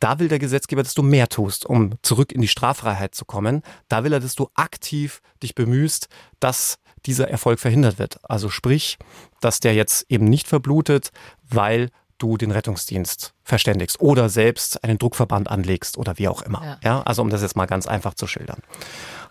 Da 0.00 0.18
will 0.18 0.26
der 0.26 0.40
Gesetzgeber, 0.40 0.82
dass 0.82 0.94
du 0.94 1.04
mehr 1.04 1.28
tust, 1.28 1.64
um 1.64 1.94
zurück 2.02 2.32
in 2.32 2.40
die 2.40 2.48
Straffreiheit 2.48 3.14
zu 3.14 3.24
kommen. 3.24 3.62
Da 3.86 4.02
will 4.02 4.12
er, 4.12 4.18
dass 4.18 4.34
du 4.34 4.48
aktiv 4.54 5.20
dich 5.44 5.54
bemühst, 5.54 6.08
dass 6.40 6.80
dieser 7.06 7.30
Erfolg 7.30 7.60
verhindert 7.60 8.00
wird. 8.00 8.18
Also 8.28 8.48
sprich, 8.48 8.98
dass 9.40 9.60
der 9.60 9.74
jetzt 9.74 10.06
eben 10.08 10.24
nicht 10.24 10.48
verblutet, 10.48 11.10
weil 11.48 11.90
du 12.22 12.36
den 12.36 12.52
Rettungsdienst 12.52 13.34
verständigst 13.42 14.00
oder 14.00 14.28
selbst 14.28 14.82
einen 14.84 14.98
Druckverband 14.98 15.50
anlegst 15.50 15.98
oder 15.98 16.18
wie 16.18 16.28
auch 16.28 16.42
immer. 16.42 16.62
Ja. 16.64 16.78
ja 16.82 17.02
also 17.02 17.20
um 17.22 17.30
das 17.30 17.42
jetzt 17.42 17.56
mal 17.56 17.66
ganz 17.66 17.86
einfach 17.86 18.14
zu 18.14 18.26
schildern. 18.26 18.60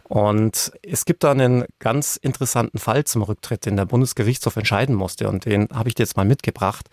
Und 0.03 0.73
es 0.83 1.05
gibt 1.05 1.23
da 1.23 1.31
einen 1.31 1.63
ganz 1.79 2.17
interessanten 2.17 2.79
Fall 2.79 3.05
zum 3.05 3.21
Rücktritt, 3.21 3.65
den 3.65 3.77
der 3.77 3.85
Bundesgerichtshof 3.85 4.57
entscheiden 4.57 4.93
musste. 4.93 5.29
Und 5.29 5.45
den 5.45 5.69
habe 5.73 5.87
ich 5.87 5.95
dir 5.95 6.03
jetzt 6.03 6.17
mal 6.17 6.25
mitgebracht, 6.25 6.89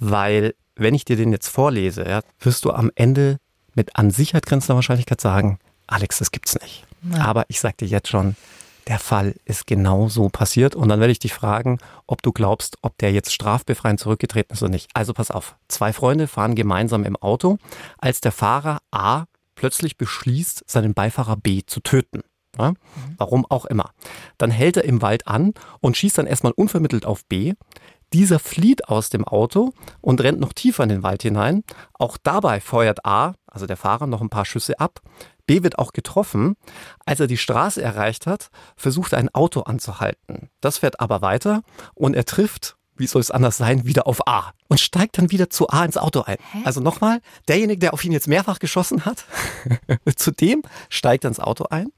weil 0.00 0.54
wenn 0.74 0.94
ich 0.94 1.04
dir 1.04 1.16
den 1.16 1.30
jetzt 1.30 1.48
vorlese, 1.48 2.04
ja, 2.08 2.20
wirst 2.40 2.64
du 2.64 2.72
am 2.72 2.90
Ende 2.96 3.38
mit 3.74 3.94
an 3.94 4.10
Sicherheit 4.10 4.46
grenzender 4.46 4.74
Wahrscheinlichkeit 4.74 5.20
sagen, 5.20 5.60
Alex, 5.86 6.18
das 6.18 6.32
gibt's 6.32 6.58
nicht. 6.60 6.84
Ja. 7.12 7.24
Aber 7.24 7.44
ich 7.46 7.60
sage 7.60 7.76
dir 7.78 7.88
jetzt 7.88 8.08
schon, 8.08 8.34
der 8.86 8.98
Fall 8.98 9.34
ist 9.44 9.66
genau 9.66 10.08
so 10.08 10.28
passiert. 10.28 10.74
Und 10.74 10.88
dann 10.88 11.00
werde 11.00 11.12
ich 11.12 11.18
dich 11.18 11.34
fragen, 11.34 11.78
ob 12.06 12.22
du 12.22 12.32
glaubst, 12.32 12.78
ob 12.82 12.96
der 12.98 13.12
jetzt 13.12 13.32
strafbefreiend 13.32 13.98
zurückgetreten 13.98 14.52
ist 14.52 14.62
oder 14.62 14.70
nicht. 14.70 14.90
Also 14.94 15.12
pass 15.12 15.30
auf. 15.30 15.56
Zwei 15.68 15.92
Freunde 15.92 16.28
fahren 16.28 16.54
gemeinsam 16.54 17.04
im 17.04 17.16
Auto, 17.16 17.58
als 17.98 18.20
der 18.20 18.32
Fahrer 18.32 18.78
A 18.90 19.24
plötzlich 19.54 19.96
beschließt, 19.96 20.64
seinen 20.66 20.94
Beifahrer 20.94 21.36
B 21.36 21.62
zu 21.66 21.80
töten. 21.80 22.22
Ja? 22.58 22.70
Mhm. 22.70 22.76
Warum 23.16 23.46
auch 23.48 23.64
immer. 23.64 23.90
Dann 24.38 24.50
hält 24.50 24.76
er 24.76 24.84
im 24.84 25.02
Wald 25.02 25.26
an 25.26 25.54
und 25.80 25.96
schießt 25.96 26.18
dann 26.18 26.26
erstmal 26.26 26.52
unvermittelt 26.52 27.06
auf 27.06 27.24
B. 27.26 27.54
Dieser 28.12 28.38
flieht 28.38 28.88
aus 28.88 29.10
dem 29.10 29.24
Auto 29.24 29.72
und 30.00 30.20
rennt 30.20 30.38
noch 30.38 30.52
tiefer 30.52 30.84
in 30.84 30.90
den 30.90 31.02
Wald 31.02 31.22
hinein. 31.22 31.64
Auch 31.94 32.16
dabei 32.22 32.60
feuert 32.60 33.04
A, 33.04 33.34
also 33.46 33.66
der 33.66 33.76
Fahrer, 33.76 34.06
noch 34.06 34.20
ein 34.20 34.30
paar 34.30 34.44
Schüsse 34.44 34.78
ab. 34.78 35.00
B 35.46 35.62
wird 35.62 35.78
auch 35.78 35.92
getroffen. 35.92 36.56
Als 37.04 37.20
er 37.20 37.26
die 37.26 37.36
Straße 37.36 37.80
erreicht 37.80 38.26
hat, 38.26 38.50
versucht 38.76 39.12
er 39.12 39.18
ein 39.18 39.34
Auto 39.34 39.60
anzuhalten. 39.62 40.50
Das 40.60 40.78
fährt 40.78 41.00
aber 41.00 41.22
weiter 41.22 41.62
und 41.94 42.14
er 42.14 42.24
trifft, 42.24 42.76
wie 42.96 43.06
soll 43.06 43.20
es 43.20 43.30
anders 43.30 43.56
sein, 43.56 43.84
wieder 43.84 44.06
auf 44.06 44.26
A 44.26 44.52
und 44.68 44.80
steigt 44.80 45.18
dann 45.18 45.30
wieder 45.30 45.50
zu 45.50 45.68
A 45.68 45.84
ins 45.84 45.98
Auto 45.98 46.22
ein. 46.22 46.38
Hä? 46.52 46.62
Also 46.64 46.80
nochmal, 46.80 47.20
derjenige, 47.46 47.78
der 47.78 47.94
auf 47.94 48.04
ihn 48.04 48.12
jetzt 48.12 48.26
mehrfach 48.26 48.58
geschossen 48.58 49.04
hat, 49.04 49.26
zu 50.16 50.30
dem 50.30 50.62
steigt 50.88 51.24
er 51.24 51.28
ins 51.28 51.40
Auto 51.40 51.66
ein 51.70 51.92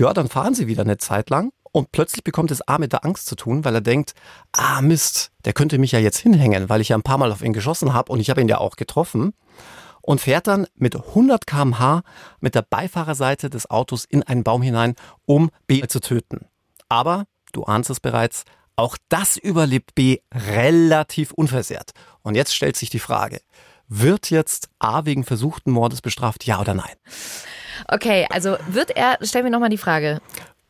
ja, 0.00 0.14
dann 0.14 0.28
fahren 0.28 0.54
sie 0.54 0.66
wieder 0.66 0.82
eine 0.82 0.96
Zeit 0.96 1.28
lang 1.28 1.52
und 1.72 1.92
plötzlich 1.92 2.24
bekommt 2.24 2.50
es 2.50 2.66
A 2.66 2.78
mit 2.78 2.92
der 2.92 3.04
Angst 3.04 3.26
zu 3.26 3.36
tun, 3.36 3.66
weil 3.66 3.74
er 3.74 3.80
denkt, 3.82 4.14
ah 4.50 4.80
Mist, 4.80 5.30
der 5.44 5.52
könnte 5.52 5.76
mich 5.76 5.92
ja 5.92 5.98
jetzt 5.98 6.16
hinhängen, 6.16 6.70
weil 6.70 6.80
ich 6.80 6.88
ja 6.88 6.96
ein 6.96 7.02
paar 7.02 7.18
Mal 7.18 7.30
auf 7.30 7.42
ihn 7.42 7.52
geschossen 7.52 7.92
habe 7.92 8.10
und 8.10 8.18
ich 8.18 8.30
habe 8.30 8.40
ihn 8.40 8.48
ja 8.48 8.58
auch 8.58 8.76
getroffen. 8.76 9.34
Und 10.10 10.20
fährt 10.20 10.48
dann 10.48 10.66
mit 10.74 10.96
100 10.96 11.46
kmh 11.46 12.02
mit 12.40 12.56
der 12.56 12.62
Beifahrerseite 12.62 13.48
des 13.48 13.70
Autos 13.70 14.04
in 14.04 14.24
einen 14.24 14.42
Baum 14.42 14.60
hinein, 14.60 14.96
um 15.24 15.50
B 15.68 15.86
zu 15.86 16.00
töten. 16.00 16.46
Aber, 16.88 17.26
du 17.52 17.62
ahnst 17.62 17.90
es 17.90 18.00
bereits, 18.00 18.42
auch 18.74 18.96
das 19.08 19.36
überlebt 19.36 19.94
B 19.94 20.18
relativ 20.34 21.30
unversehrt. 21.30 21.92
Und 22.22 22.34
jetzt 22.34 22.56
stellt 22.56 22.76
sich 22.76 22.90
die 22.90 22.98
Frage, 22.98 23.40
wird 23.86 24.30
jetzt 24.30 24.68
A 24.80 25.04
wegen 25.04 25.22
versuchten 25.22 25.70
Mordes 25.70 26.02
bestraft, 26.02 26.44
ja 26.44 26.60
oder 26.60 26.74
nein? 26.74 26.96
Okay, 27.86 28.26
also 28.30 28.56
wird 28.66 28.90
er, 28.90 29.16
stell 29.22 29.44
mir 29.44 29.50
nochmal 29.50 29.70
die 29.70 29.78
Frage. 29.78 30.20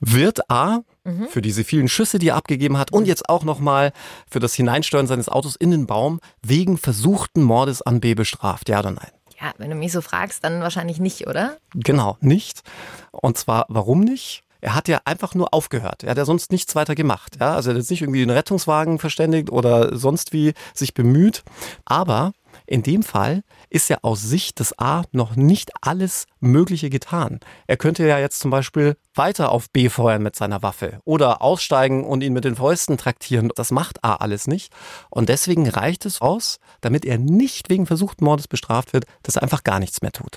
Wird 0.00 0.50
A 0.50 0.80
mhm. 1.04 1.28
für 1.28 1.40
diese 1.40 1.64
vielen 1.64 1.88
Schüsse, 1.88 2.18
die 2.18 2.28
er 2.28 2.37
abgegeben 2.37 2.76
hat 2.76 2.92
und 2.92 3.06
jetzt 3.06 3.30
auch 3.30 3.44
nochmal 3.44 3.92
für 4.30 4.38
das 4.38 4.52
Hineinsteuern 4.52 5.06
seines 5.06 5.30
Autos 5.30 5.56
in 5.56 5.70
den 5.70 5.87
Baum 5.87 6.20
wegen 6.42 6.76
versuchten 6.76 7.42
Mordes 7.42 7.80
an 7.80 8.00
B 8.00 8.14
bestraft, 8.14 8.68
ja 8.68 8.80
oder 8.80 8.90
nein? 8.90 9.11
Ja, 9.40 9.52
wenn 9.59 9.70
du 9.70 9.76
mich 9.76 9.92
so 9.92 10.00
fragst, 10.00 10.44
dann 10.44 10.61
wahrscheinlich 10.61 11.00
nicht, 11.00 11.26
oder? 11.26 11.56
Genau, 11.75 12.18
nicht. 12.20 12.62
Und 13.11 13.38
zwar, 13.38 13.64
warum 13.68 14.00
nicht? 14.00 14.42
Er 14.61 14.75
hat 14.75 14.88
ja 14.88 15.00
einfach 15.06 15.35
nur 15.35 15.54
aufgehört. 15.54 16.04
Er 16.04 16.11
hat 16.11 16.18
ja 16.18 16.26
sonst 16.26 16.52
nichts 16.52 16.75
weiter 16.75 16.94
gemacht. 16.94 17.38
Ja? 17.40 17.54
Also 17.54 17.70
er 17.70 17.75
hat 17.75 17.78
jetzt 17.78 17.90
nicht 17.90 18.02
irgendwie 18.02 18.20
den 18.20 18.30
Rettungswagen 18.30 18.99
verständigt 18.99 19.50
oder 19.50 19.97
sonst 19.97 20.35
wie 20.35 20.52
sich 20.75 20.92
bemüht. 20.92 21.42
Aber 21.87 22.32
in 22.66 22.82
dem 22.82 23.02
Fall 23.02 23.42
ist 23.71 23.89
ja 23.89 23.99
aus 24.03 24.21
Sicht 24.21 24.59
des 24.61 24.79
A 24.79 25.05
noch 25.12 25.37
nicht 25.37 25.71
alles 25.81 26.27
Mögliche 26.41 26.91
getan. 26.91 27.41
Er 27.67 27.77
könnte 27.77 28.07
ja 28.07 28.19
jetzt 28.19 28.41
zum 28.41 28.50
Beispiel 28.50 28.97
weiter 29.15 29.53
auf 29.53 29.71
B 29.71 29.89
feuern 29.89 30.23
mit 30.23 30.37
seiner 30.37 30.62
Waffe 30.62 31.00
oder 31.05 31.41
aussteigen 31.41 32.05
und 32.05 32.23
ihn 32.23 32.33
mit 32.33 32.45
den 32.45 32.57
Fäusten 32.57 32.99
traktieren. 32.99 33.50
Das 33.55 33.71
macht 33.71 34.05
A 34.05 34.17
alles 34.17 34.47
nicht. 34.47 34.73
Und 35.09 35.29
deswegen 35.29 35.69
reicht 35.69 36.05
es 36.05 36.21
aus, 36.21 36.59
damit 36.81 37.05
er 37.05 37.19
nicht 37.19 37.71
wegen 37.71 37.87
versuchten 37.87 38.25
Mordes 38.25 38.49
bestraft 38.49 38.93
wird, 38.93 39.05
dass 39.23 39.37
er 39.37 39.43
einfach 39.43 39.65
gar 39.65 39.79
nichts 39.79 40.03
mehr 40.03 40.12
tut. 40.12 40.37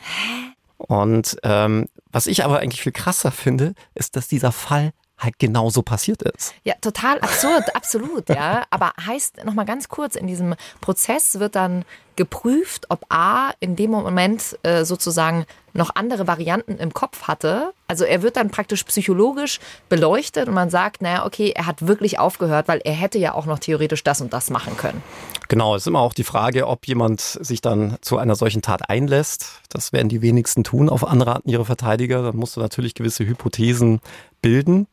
Und 0.77 1.37
ähm, 1.43 1.87
was 2.11 2.27
ich 2.27 2.43
aber 2.43 2.59
eigentlich 2.59 2.81
viel 2.81 2.91
krasser 2.91 3.31
finde, 3.31 3.73
ist, 3.95 4.15
dass 4.15 4.27
dieser 4.27 4.51
Fall 4.51 4.91
halt 5.23 5.39
genauso 5.39 5.81
passiert 5.81 6.21
ist. 6.23 6.53
Ja, 6.63 6.73
total 6.81 7.19
absurd, 7.19 7.63
absolut, 7.75 8.29
ja. 8.29 8.63
Aber 8.69 8.93
heißt 9.05 9.45
nochmal 9.45 9.65
ganz 9.65 9.89
kurz, 9.89 10.15
in 10.15 10.27
diesem 10.27 10.55
Prozess 10.81 11.39
wird 11.39 11.55
dann 11.55 11.85
geprüft, 12.15 12.85
ob 12.89 13.05
A 13.09 13.51
in 13.59 13.75
dem 13.75 13.91
Moment 13.91 14.57
äh, 14.63 14.85
sozusagen 14.85 15.45
noch 15.73 15.95
andere 15.95 16.27
Varianten 16.27 16.77
im 16.77 16.93
Kopf 16.93 17.23
hatte. 17.23 17.73
Also 17.87 18.05
er 18.05 18.21
wird 18.21 18.37
dann 18.37 18.51
praktisch 18.51 18.83
psychologisch 18.83 19.59
beleuchtet 19.89 20.47
und 20.47 20.53
man 20.53 20.69
sagt, 20.69 21.01
naja, 21.01 21.25
okay, 21.25 21.51
er 21.55 21.65
hat 21.65 21.87
wirklich 21.87 22.19
aufgehört, 22.19 22.67
weil 22.67 22.79
er 22.83 22.93
hätte 22.93 23.17
ja 23.17 23.33
auch 23.33 23.47
noch 23.47 23.57
theoretisch 23.57 24.03
das 24.03 24.21
und 24.21 24.33
das 24.33 24.51
machen 24.51 24.77
können. 24.77 25.01
Genau, 25.47 25.75
es 25.75 25.83
ist 25.83 25.87
immer 25.87 25.99
auch 25.99 26.13
die 26.13 26.23
Frage, 26.23 26.67
ob 26.67 26.87
jemand 26.87 27.21
sich 27.21 27.61
dann 27.61 27.97
zu 28.01 28.17
einer 28.17 28.35
solchen 28.35 28.61
Tat 28.61 28.89
einlässt. 28.89 29.61
Das 29.69 29.93
werden 29.93 30.09
die 30.09 30.21
wenigsten 30.21 30.63
tun 30.63 30.89
auf 30.89 31.05
Anraten 31.05 31.49
ihrer 31.49 31.65
Verteidiger. 31.65 32.21
Dann 32.21 32.37
musst 32.37 32.55
du 32.55 32.61
natürlich 32.61 32.93
gewisse 32.93 33.25
Hypothesen 33.25 33.99
bilden. 34.43 34.87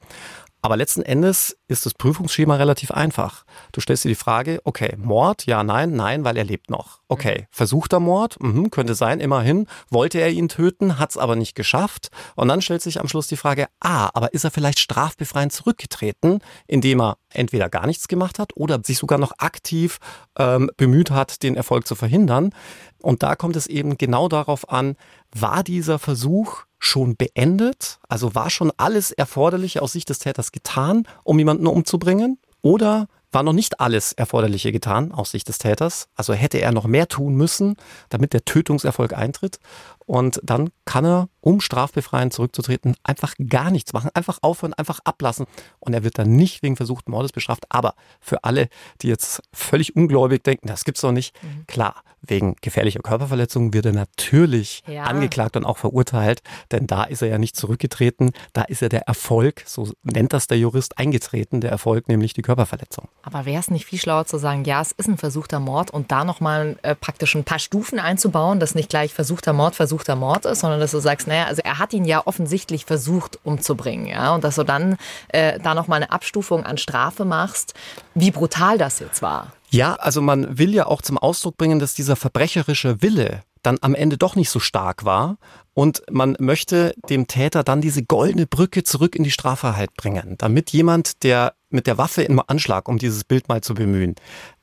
Aber 0.62 0.76
letzten 0.76 1.00
Endes 1.00 1.56
ist 1.68 1.86
das 1.86 1.94
Prüfungsschema 1.94 2.56
relativ 2.56 2.90
einfach. 2.90 3.44
Du 3.72 3.80
stellst 3.80 4.04
dir 4.04 4.10
die 4.10 4.14
Frage, 4.14 4.60
okay, 4.64 4.94
Mord, 4.98 5.46
ja, 5.46 5.64
nein, 5.64 5.92
nein, 5.92 6.22
weil 6.22 6.36
er 6.36 6.44
lebt 6.44 6.68
noch. 6.68 7.00
Okay, 7.08 7.40
mhm. 7.40 7.46
versuchter 7.50 7.98
Mord, 7.98 8.36
mhm, 8.42 8.70
könnte 8.70 8.94
sein, 8.94 9.20
immerhin. 9.20 9.66
Wollte 9.88 10.20
er 10.20 10.30
ihn 10.30 10.48
töten, 10.48 10.98
hat 10.98 11.10
es 11.10 11.16
aber 11.16 11.34
nicht 11.34 11.54
geschafft. 11.54 12.10
Und 12.36 12.48
dann 12.48 12.60
stellt 12.60 12.82
sich 12.82 13.00
am 13.00 13.08
Schluss 13.08 13.26
die 13.26 13.38
Frage, 13.38 13.68
ah, 13.80 14.10
aber 14.12 14.34
ist 14.34 14.44
er 14.44 14.50
vielleicht 14.50 14.80
strafbefreiend 14.80 15.52
zurückgetreten, 15.52 16.40
indem 16.66 17.00
er 17.00 17.16
entweder 17.32 17.70
gar 17.70 17.86
nichts 17.86 18.06
gemacht 18.06 18.38
hat 18.38 18.54
oder 18.54 18.80
sich 18.84 18.98
sogar 18.98 19.18
noch 19.18 19.32
aktiv 19.38 19.98
ähm, 20.38 20.70
bemüht 20.76 21.10
hat, 21.10 21.42
den 21.42 21.56
Erfolg 21.56 21.86
zu 21.86 21.94
verhindern. 21.94 22.52
Und 23.00 23.22
da 23.22 23.34
kommt 23.34 23.56
es 23.56 23.66
eben 23.66 23.96
genau 23.96 24.28
darauf 24.28 24.68
an, 24.68 24.96
war 25.32 25.64
dieser 25.64 25.98
Versuch 25.98 26.64
schon 26.80 27.14
beendet? 27.14 28.00
Also 28.08 28.34
war 28.34 28.50
schon 28.50 28.72
alles 28.76 29.12
Erforderliche 29.12 29.82
aus 29.82 29.92
Sicht 29.92 30.08
des 30.08 30.18
Täters 30.18 30.50
getan, 30.50 31.06
um 31.22 31.38
jemanden 31.38 31.68
umzubringen? 31.68 32.38
Oder 32.62 33.06
war 33.32 33.44
noch 33.44 33.52
nicht 33.52 33.78
alles 33.78 34.12
Erforderliche 34.12 34.72
getan 34.72 35.12
aus 35.12 35.30
Sicht 35.30 35.46
des 35.48 35.58
Täters? 35.58 36.08
Also 36.16 36.32
hätte 36.32 36.58
er 36.58 36.72
noch 36.72 36.86
mehr 36.86 37.06
tun 37.06 37.36
müssen, 37.36 37.76
damit 38.08 38.32
der 38.32 38.44
Tötungserfolg 38.44 39.12
eintritt? 39.12 39.60
Und 40.10 40.40
dann 40.42 40.70
kann 40.86 41.04
er 41.04 41.28
um 41.40 41.60
strafbefreiend 41.60 42.32
zurückzutreten, 42.32 42.96
einfach 43.04 43.34
gar 43.48 43.70
nichts 43.70 43.92
machen, 43.92 44.10
einfach 44.12 44.40
aufhören, 44.42 44.74
einfach 44.74 44.98
ablassen. 45.04 45.46
Und 45.78 45.94
er 45.94 46.02
wird 46.02 46.18
dann 46.18 46.34
nicht 46.34 46.64
wegen 46.64 46.74
versuchten 46.74 47.12
Mordes 47.12 47.30
bestraft. 47.30 47.64
Aber 47.68 47.94
für 48.18 48.42
alle, 48.42 48.68
die 49.02 49.06
jetzt 49.06 49.40
völlig 49.52 49.94
ungläubig 49.94 50.42
denken, 50.42 50.66
das 50.66 50.82
gibt's 50.82 51.02
doch 51.02 51.12
nicht, 51.12 51.40
mhm. 51.44 51.64
klar, 51.68 52.02
wegen 52.22 52.56
gefährlicher 52.60 53.00
Körperverletzung 53.00 53.72
wird 53.72 53.86
er 53.86 53.92
natürlich 53.92 54.82
ja. 54.86 55.04
angeklagt 55.04 55.56
und 55.56 55.64
auch 55.64 55.78
verurteilt, 55.78 56.42
denn 56.70 56.86
da 56.86 57.04
ist 57.04 57.22
er 57.22 57.28
ja 57.28 57.38
nicht 57.38 57.56
zurückgetreten, 57.56 58.32
da 58.52 58.62
ist 58.62 58.82
er 58.82 58.88
der 58.88 59.02
Erfolg, 59.02 59.62
so 59.66 59.90
nennt 60.02 60.32
das 60.32 60.46
der 60.46 60.58
Jurist, 60.58 60.98
eingetreten, 60.98 61.60
der 61.60 61.70
Erfolg, 61.70 62.08
nämlich 62.08 62.34
die 62.34 62.42
Körperverletzung. 62.42 63.08
Aber 63.22 63.46
wäre 63.46 63.60
es 63.60 63.70
nicht 63.70 63.86
viel 63.86 63.98
schlauer 63.98 64.26
zu 64.26 64.38
sagen, 64.38 64.64
ja, 64.64 64.82
es 64.82 64.92
ist 64.92 65.08
ein 65.08 65.16
versuchter 65.16 65.60
Mord 65.60 65.90
und 65.90 66.12
da 66.12 66.24
nochmal 66.24 66.78
äh, 66.82 66.94
praktisch 66.94 67.34
ein 67.34 67.44
paar 67.44 67.58
Stufen 67.58 67.98
einzubauen, 67.98 68.60
dass 68.60 68.74
nicht 68.74 68.90
gleich 68.90 69.14
versuchter 69.14 69.52
Mord 69.52 69.74
versuchter 69.74 69.99
Mord 70.16 70.44
ist, 70.44 70.60
sondern 70.60 70.80
dass 70.80 70.90
du 70.90 71.00
sagst, 71.00 71.26
naja, 71.26 71.44
also 71.44 71.62
er 71.64 71.78
hat 71.78 71.92
ihn 71.92 72.04
ja 72.04 72.26
offensichtlich 72.26 72.84
versucht 72.84 73.38
umzubringen, 73.44 74.06
ja, 74.06 74.34
und 74.34 74.44
dass 74.44 74.56
du 74.56 74.64
dann 74.64 74.96
äh, 75.28 75.58
da 75.60 75.74
nochmal 75.74 76.02
eine 76.02 76.10
Abstufung 76.10 76.64
an 76.64 76.78
Strafe 76.78 77.24
machst, 77.24 77.74
wie 78.14 78.30
brutal 78.30 78.78
das 78.78 78.98
jetzt 78.98 79.22
war. 79.22 79.52
Ja, 79.70 79.94
also 79.94 80.20
man 80.20 80.58
will 80.58 80.74
ja 80.74 80.86
auch 80.86 81.02
zum 81.02 81.16
Ausdruck 81.16 81.56
bringen, 81.56 81.78
dass 81.78 81.94
dieser 81.94 82.16
verbrecherische 82.16 83.02
Wille 83.02 83.42
dann 83.62 83.78
am 83.82 83.94
Ende 83.94 84.16
doch 84.16 84.36
nicht 84.36 84.50
so 84.50 84.58
stark 84.58 85.04
war 85.04 85.36
und 85.74 86.02
man 86.10 86.36
möchte 86.40 86.94
dem 87.08 87.26
Täter 87.26 87.62
dann 87.62 87.80
diese 87.80 88.02
goldene 88.02 88.46
Brücke 88.46 88.84
zurück 88.84 89.14
in 89.14 89.24
die 89.24 89.30
Straffreiheit 89.30 89.94
bringen, 89.94 90.36
damit 90.38 90.70
jemand, 90.70 91.22
der 91.22 91.54
mit 91.68 91.86
der 91.86 91.98
Waffe 91.98 92.22
im 92.22 92.40
Anschlag, 92.44 92.88
um 92.88 92.98
dieses 92.98 93.24
Bild 93.24 93.48
mal 93.48 93.60
zu 93.60 93.74
bemühen, 93.74 94.14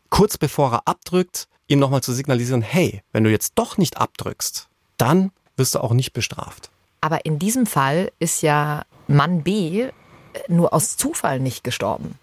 kurz 0.10 0.38
bevor 0.38 0.74
er 0.74 0.82
abdrückt, 0.88 1.48
ihm 1.68 1.80
nochmal 1.80 2.02
zu 2.02 2.14
signalisieren, 2.14 2.62
hey, 2.62 3.02
wenn 3.12 3.24
du 3.24 3.32
jetzt 3.32 3.54
doch 3.56 3.78
nicht 3.78 3.98
abdrückst, 3.98 4.67
dann 4.98 5.32
wirst 5.56 5.76
du 5.76 5.80
auch 5.80 5.94
nicht 5.94 6.14
bestraft. 6.14 6.70
Aber 7.02 7.26
in 7.26 7.40
diesem 7.40 7.66
Fall 7.66 8.12
ist 8.20 8.42
ja 8.42 8.84
Mann 9.08 9.44
B 9.44 9.90
nur 10.48 10.74
aus 10.74 10.98
Zufall 10.98 11.40
nicht 11.40 11.64
gestorben. 11.64 12.20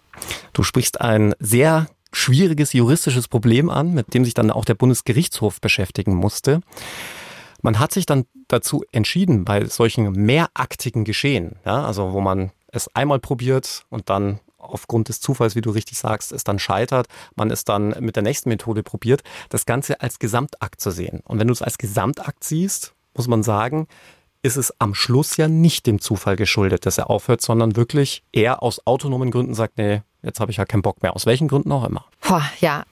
Du 0.53 0.63
sprichst 0.63 1.01
ein 1.01 1.33
sehr 1.39 1.87
schwieriges 2.11 2.71
juristisches 2.73 3.27
Problem 3.27 3.69
an, 3.69 3.93
mit 3.93 4.13
dem 4.13 4.23
sich 4.23 4.33
dann 4.33 4.51
auch 4.51 4.63
der 4.63 4.75
Bundesgerichtshof 4.75 5.59
beschäftigen 5.59 6.15
musste. 6.15 6.61
Man 7.61 7.79
hat 7.79 7.91
sich 7.91 8.05
dann 8.05 8.25
dazu 8.47 8.85
entschieden, 8.91 9.43
bei 9.43 9.65
solchen 9.65 10.11
mehraktigen 10.11 11.03
Geschehen, 11.03 11.57
ja, 11.65 11.83
also 11.83 12.13
wo 12.13 12.21
man 12.21 12.51
es 12.67 12.93
einmal 12.95 13.19
probiert 13.19 13.85
und 13.89 14.09
dann 14.09 14.39
aufgrund 14.69 15.09
des 15.09 15.19
Zufalls, 15.21 15.55
wie 15.55 15.61
du 15.61 15.71
richtig 15.71 15.97
sagst, 15.97 16.31
es 16.31 16.43
dann 16.43 16.59
scheitert, 16.59 17.07
man 17.35 17.51
es 17.51 17.65
dann 17.65 17.95
mit 17.99 18.15
der 18.15 18.23
nächsten 18.23 18.49
Methode 18.49 18.83
probiert, 18.83 19.23
das 19.49 19.65
Ganze 19.65 20.01
als 20.01 20.19
Gesamtakt 20.19 20.81
zu 20.81 20.91
sehen. 20.91 21.21
Und 21.25 21.39
wenn 21.39 21.47
du 21.47 21.53
es 21.53 21.61
als 21.61 21.77
Gesamtakt 21.77 22.43
siehst, 22.43 22.93
muss 23.13 23.27
man 23.27 23.43
sagen, 23.43 23.87
ist 24.41 24.57
es 24.57 24.79
am 24.79 24.93
Schluss 24.93 25.37
ja 25.37 25.47
nicht 25.47 25.87
dem 25.87 25.99
Zufall 25.99 26.35
geschuldet, 26.35 26.85
dass 26.85 26.97
er 26.99 27.09
aufhört, 27.09 27.41
sondern 27.41 27.75
wirklich 27.75 28.23
er 28.31 28.61
aus 28.61 28.85
autonomen 28.85 29.31
Gründen 29.31 29.55
sagt, 29.55 29.77
nee, 29.77 30.01
jetzt 30.21 30.39
habe 30.39 30.51
ich 30.51 30.57
ja 30.57 30.65
keinen 30.65 30.83
Bock 30.83 31.01
mehr. 31.01 31.15
Aus 31.15 31.25
welchen 31.25 31.47
Gründen 31.47 31.71
auch 31.71 31.83
immer. 31.83 32.05
Ja. 32.59 32.85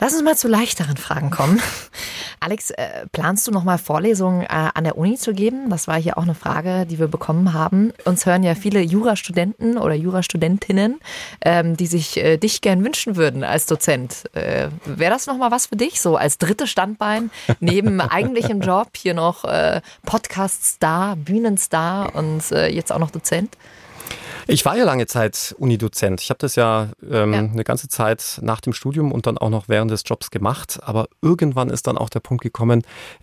Lass 0.00 0.14
uns 0.14 0.22
mal 0.22 0.36
zu 0.36 0.48
leichteren 0.48 0.96
Fragen 0.96 1.28
kommen. 1.28 1.60
Alex, 2.40 2.70
äh, 2.70 3.06
planst 3.12 3.46
du 3.46 3.50
noch 3.50 3.64
mal 3.64 3.76
Vorlesungen 3.76 4.44
äh, 4.44 4.46
an 4.48 4.84
der 4.84 4.96
Uni 4.96 5.16
zu 5.16 5.34
geben? 5.34 5.68
Das 5.68 5.88
war 5.88 6.00
hier 6.00 6.16
auch 6.16 6.22
eine 6.22 6.34
Frage, 6.34 6.86
die 6.86 6.98
wir 6.98 7.06
bekommen 7.06 7.52
haben. 7.52 7.92
Uns 8.06 8.24
hören 8.24 8.42
ja 8.42 8.54
viele 8.54 8.80
Jurastudenten 8.80 9.76
oder 9.76 9.94
Jurastudentinnen, 9.94 11.00
ähm, 11.44 11.76
die 11.76 11.86
sich 11.86 12.16
äh, 12.16 12.38
dich 12.38 12.62
gern 12.62 12.82
wünschen 12.82 13.16
würden 13.16 13.44
als 13.44 13.66
Dozent. 13.66 14.24
Äh, 14.34 14.68
Wäre 14.86 15.12
das 15.12 15.26
noch 15.26 15.36
mal 15.36 15.50
was 15.50 15.66
für 15.66 15.76
dich, 15.76 16.00
so 16.00 16.16
als 16.16 16.38
drittes 16.38 16.70
Standbein 16.70 17.30
neben 17.60 18.00
eigentlichem 18.00 18.62
Job 18.62 18.96
hier 18.96 19.12
noch 19.12 19.44
äh, 19.44 19.82
Podcast-Star, 20.06 21.16
Bühnenstar 21.16 22.14
und 22.14 22.50
äh, 22.52 22.68
jetzt 22.68 22.90
auch 22.90 22.98
noch 22.98 23.10
Dozent? 23.10 23.54
Ich 24.50 24.64
war 24.64 24.76
ja 24.76 24.84
lange 24.84 25.06
Zeit 25.06 25.54
Unidozent. 25.58 26.20
Ich 26.20 26.30
habe 26.30 26.38
das 26.38 26.56
ja, 26.56 26.88
ähm, 27.08 27.32
ja, 27.32 27.38
eine 27.38 27.62
ganze 27.62 27.86
Zeit 27.86 28.40
nach 28.42 28.60
dem 28.60 28.72
Studium 28.72 29.12
und 29.12 29.26
dann 29.26 29.38
auch 29.38 29.48
noch 29.48 29.68
während 29.68 29.92
des 29.92 30.02
Jobs 30.04 30.32
gemacht. 30.32 30.80
Aber 30.82 31.08
irgendwann 31.22 31.70
ist 31.70 31.86
dann 31.86 31.96
auch 31.96 32.10
der 32.10 32.18
Punkt 32.18 32.42
gekommen, 32.42 32.82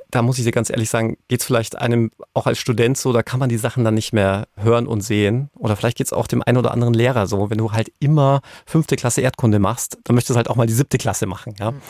da 0.09 0.21
muss 0.21 0.37
ich 0.37 0.45
dir 0.45 0.51
ganz 0.51 0.69
ehrlich 0.69 0.89
sagen, 0.89 1.17
geht 1.27 1.41
es 1.41 1.45
vielleicht 1.45 1.77
einem 1.77 2.11
auch 2.33 2.47
als 2.47 2.59
Student 2.59 2.97
so, 2.97 3.11
da 3.11 3.23
kann 3.23 3.41
man 3.41 3.49
die 3.49 3.57
Sachen 3.57 3.83
dann 3.83 3.93
nicht 3.93 4.13
mehr 4.13 4.47
hören 4.55 4.87
und 4.87 5.01
sehen. 5.01 5.49
Oder 5.55 5.75
vielleicht 5.75 5.97
geht 5.97 6.07
es 6.07 6.13
auch 6.13 6.27
dem 6.27 6.41
einen 6.41 6.57
oder 6.57 6.71
anderen 6.71 6.93
Lehrer 6.93 7.27
so. 7.27 7.49
Wenn 7.49 7.57
du 7.57 7.73
halt 7.73 7.91
immer 7.99 8.39
fünfte 8.65 8.95
Klasse 8.95 9.19
Erdkunde 9.19 9.59
machst, 9.59 9.97
dann 10.05 10.15
möchtest 10.15 10.35
du 10.35 10.37
halt 10.37 10.49
auch 10.49 10.55
mal 10.55 10.67
die 10.67 10.73
siebte 10.73 10.97
Klasse 10.97 11.25
machen. 11.25 11.55
Ja? 11.59 11.71
Mhm. 11.71 11.81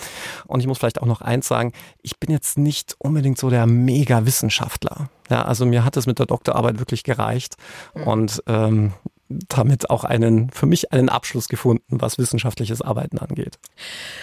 Und 0.48 0.62
ich 0.62 0.68
muss 0.68 0.80
vielleicht 0.80 1.00
auch 1.00 1.06
noch 1.06 1.22
eins 1.22 1.48
sagen, 1.48 1.74
ich 2.02 2.20
bin 2.20 2.32
jetzt 2.32 2.58
nicht 2.58 2.96
unbedingt 2.98 3.38
so 3.38 3.52
der 3.52 3.68
Mega-Wissenschaftler. 3.68 5.10
Ja, 5.30 5.46
also 5.46 5.66
mir 5.66 5.84
hat 5.84 5.98
es 5.98 6.08
mit 6.08 6.20
der 6.20 6.26
Doktorarbeit 6.26 6.80
wirklich 6.80 7.04
gereicht. 7.04 7.56
Mhm. 7.94 8.04
Und 8.04 8.44
ähm, 8.48 8.94
damit 9.30 9.90
auch 9.90 10.04
einen, 10.04 10.50
für 10.52 10.66
mich 10.66 10.94
einen 10.94 11.10
Abschluss 11.10 11.48
gefunden, 11.48 12.00
was 12.02 12.18
wissenschaftliches 12.18 12.82
Arbeiten 12.82 13.18
angeht. 13.18 13.60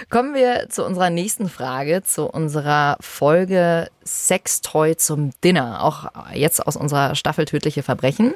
Kommen 0.08 0.34
wir 0.34 0.68
zu 0.70 0.84
unserer 0.84 1.10
nächsten 1.10 1.48
Frage, 1.48 2.02
zu 2.02 2.26
unserer 2.26 2.96
Folge 3.00 3.88
Sextoy 4.04 4.96
zum 4.96 5.32
Dinner, 5.42 5.84
auch 5.84 6.06
jetzt 6.32 6.66
aus 6.66 6.76
unserer 6.76 7.14
Staffel 7.14 7.44
Tödliche 7.44 7.82
Verbrechen. 7.82 8.34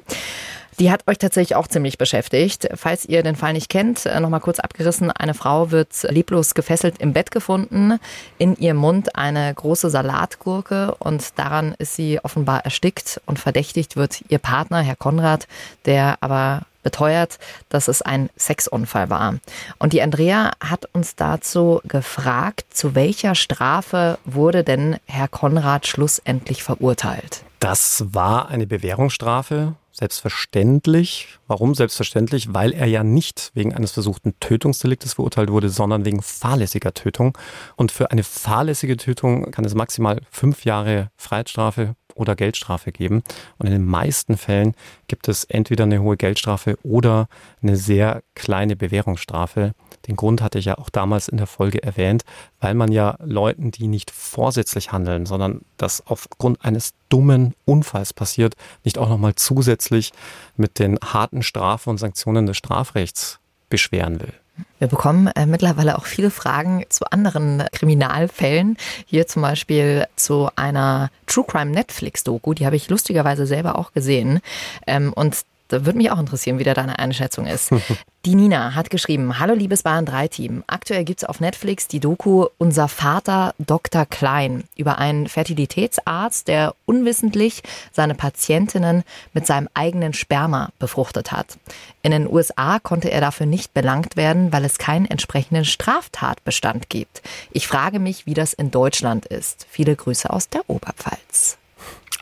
Die 0.79 0.93
hat 0.93 1.09
euch 1.09 1.19
tatsächlich 1.19 1.57
auch 1.57 1.67
ziemlich 1.67 1.99
beschäftigt. 1.99 2.69
Falls 2.75 3.05
ihr 3.05 3.25
den 3.25 3.35
Fall 3.35 3.53
nicht 3.53 3.69
kennt, 3.69 4.07
äh, 4.07 4.21
nochmal 4.21 4.41
kurz 4.41 4.61
abgerissen. 4.61 5.11
Eine 5.11 5.35
Frau 5.35 5.73
wird 5.73 6.05
leblos 6.05 6.55
gefesselt 6.55 6.99
im 6.99 7.13
Bett 7.13 7.33
gefunden. 7.33 7.99
In 8.39 8.57
ihrem 8.57 8.77
Mund 8.77 9.17
eine 9.17 9.53
große 9.53 9.91
Salatgurke 9.91 10.95
und 11.01 11.37
daran 11.37 11.75
ist 11.79 11.97
sie 11.97 12.21
offenbar 12.23 12.65
erstickt 12.65 13.21
und 13.27 13.41
verdächtigt 13.41 13.97
wird 13.97 14.23
ihr 14.29 14.39
Partner, 14.39 14.81
Herr 14.81 14.95
Konrad, 14.95 15.49
der 15.85 16.19
aber 16.21 16.63
beteuert, 16.85 17.41
dass 17.69 17.89
es 17.89 18.01
ein 18.01 18.31
Sexunfall 18.39 19.11
war. 19.11 19.35
Und 19.79 19.93
die 19.93 20.01
Andrea 20.01 20.53
hat 20.61 20.89
uns 20.93 21.17
dazu 21.17 21.81
gefragt, 21.85 22.67
zu 22.71 22.95
welcher 22.95 23.35
Strafe 23.35 24.19
wurde 24.25 24.63
denn 24.63 24.97
Herr 25.07 25.27
Konrad 25.27 25.89
schlussendlich 25.89 26.63
verurteilt? 26.63 27.43
Das 27.59 28.05
war 28.13 28.49
eine 28.49 28.69
Bewährungsstrafe 28.69 29.75
Selbstverständlich. 29.99 31.27
Warum 31.49 31.75
selbstverständlich? 31.75 32.55
Weil 32.55 32.73
er 32.73 32.87
ja 32.87 33.03
nicht 33.03 33.51
wegen 33.55 33.75
eines 33.75 33.91
versuchten 33.91 34.39
Tötungsdeliktes 34.39 35.15
verurteilt 35.15 35.51
wurde, 35.51 35.71
sondern 35.71 36.05
wegen 36.05 36.23
fahrlässiger 36.23 36.95
Tötung. 36.95 37.37
Und 37.75 37.91
für 37.91 38.13
eine 38.13 38.23
fahrlässige 38.23 38.97
Tötung 38.97 39.51
kann 39.51 39.65
es 39.65 39.75
maximal 39.75 40.21
fünf 40.31 40.65
Jahre 40.65 41.11
Freiheitsstrafe 41.17 41.97
oder 42.15 42.37
Geldstrafe 42.37 42.93
geben. 42.93 43.25
Und 43.59 43.67
in 43.67 43.73
den 43.73 43.85
meisten 43.85 44.37
Fällen 44.37 44.77
gibt 45.09 45.27
es 45.27 45.43
entweder 45.43 45.83
eine 45.83 46.01
hohe 46.01 46.17
Geldstrafe 46.17 46.79
oder 46.85 47.27
eine 47.61 47.77
sehr 47.77 48.23
kleine 48.37 48.77
Bewährungsstrafe. 48.77 49.73
Den 50.09 50.17
Grund 50.17 50.43
hatte 50.43 50.59
ich 50.59 50.65
ja 50.65 50.79
auch 50.79 50.89
damals 50.89 51.29
in 51.29 51.37
der 51.37 51.47
Folge 51.47 51.83
erwähnt, 51.83 52.25
weil 52.61 52.75
man 52.75 52.91
ja 52.91 53.17
Leuten, 53.23 53.71
die 53.71 53.87
nicht 53.87 54.11
vorsätzlich 54.11 54.91
handeln, 54.91 55.27
sondern 55.27 55.61
das 55.77 56.03
aufgrund 56.07 56.65
eines 56.65 56.95
dummen 57.11 57.55
Unfalls 57.67 58.15
passiert, 58.15 58.55
nicht 58.85 58.99
auch 58.99 59.09
nochmal 59.09 59.35
zusätzlich 59.35 60.13
mit 60.57 60.79
den 60.79 60.99
harten 61.05 61.43
Strafen 61.43 61.91
und 61.91 61.99
Sanktionen 61.99 62.47
des 62.47 62.57
Strafrechts 62.57 63.39
beschweren 63.69 64.21
will. 64.21 64.33
Wir 64.79 64.89
bekommen 64.89 65.29
äh, 65.29 65.47
mittlerweile 65.47 65.99
auch 65.99 66.07
viele 66.07 66.31
Fragen 66.31 66.85
zu 66.89 67.05
anderen 67.11 67.65
Kriminalfällen. 67.73 68.77
Hier 69.07 69.27
zum 69.27 69.43
Beispiel 69.43 70.07
zu 70.17 70.49
einer 70.57 71.11
True 71.27 71.45
Crime 71.47 71.71
Netflix-Doku, 71.71 72.55
die 72.55 72.67
habe 72.67 72.77
ich 72.77 72.89
lustigerweise 72.89 73.47
selber 73.47 73.79
auch 73.79 73.93
gesehen. 73.93 74.41
Ähm, 74.87 75.13
und 75.13 75.45
da 75.69 75.85
würde 75.85 75.99
mich 75.99 76.11
auch 76.11 76.19
interessieren, 76.19 76.59
wie 76.59 76.65
da 76.65 76.75
deine 76.75 76.99
Einschätzung 76.99 77.47
ist. 77.47 77.71
Die 78.29 78.35
Nina 78.35 78.75
hat 78.75 78.91
geschrieben, 78.91 79.39
Hallo 79.39 79.55
liebes 79.55 79.85
Bayern 79.85 80.05
3 80.05 80.29
Team. 80.29 80.63
Aktuell 80.67 81.05
gibt 81.05 81.23
es 81.23 81.25
auf 81.27 81.41
Netflix 81.41 81.89
die 81.89 81.99
Doku 81.99 82.49
Unser 82.59 82.87
Vater 82.87 83.55
Dr. 83.57 84.05
Klein 84.05 84.65
über 84.77 84.99
einen 84.99 85.29
Fertilitätsarzt, 85.29 86.47
der 86.47 86.75
unwissentlich 86.85 87.63
seine 87.91 88.15
Patientinnen 88.15 89.03
mit 89.33 89.47
seinem 89.47 89.71
eigenen 89.73 90.13
Sperma 90.13 90.69
befruchtet 90.79 91.33
hat. 91.33 91.57
In 92.03 92.11
den 92.11 92.31
USA 92.31 92.79
konnte 92.81 93.11
er 93.11 93.23
dafür 93.23 93.47
nicht 93.47 93.73
belangt 93.73 94.19
werden, 94.19 94.53
weil 94.53 94.67
es 94.67 94.77
keinen 94.77 95.07
entsprechenden 95.07 95.65
Straftatbestand 95.65 96.91
gibt. 96.91 97.23
Ich 97.51 97.67
frage 97.67 97.99
mich, 97.99 98.27
wie 98.27 98.35
das 98.35 98.53
in 98.53 98.71
Deutschland 98.71 99.25
ist. 99.25 99.67
Viele 99.71 99.97
Grüße 99.97 100.29
aus 100.29 100.51
der 100.51 100.69
Oberpfalz. 100.69 101.57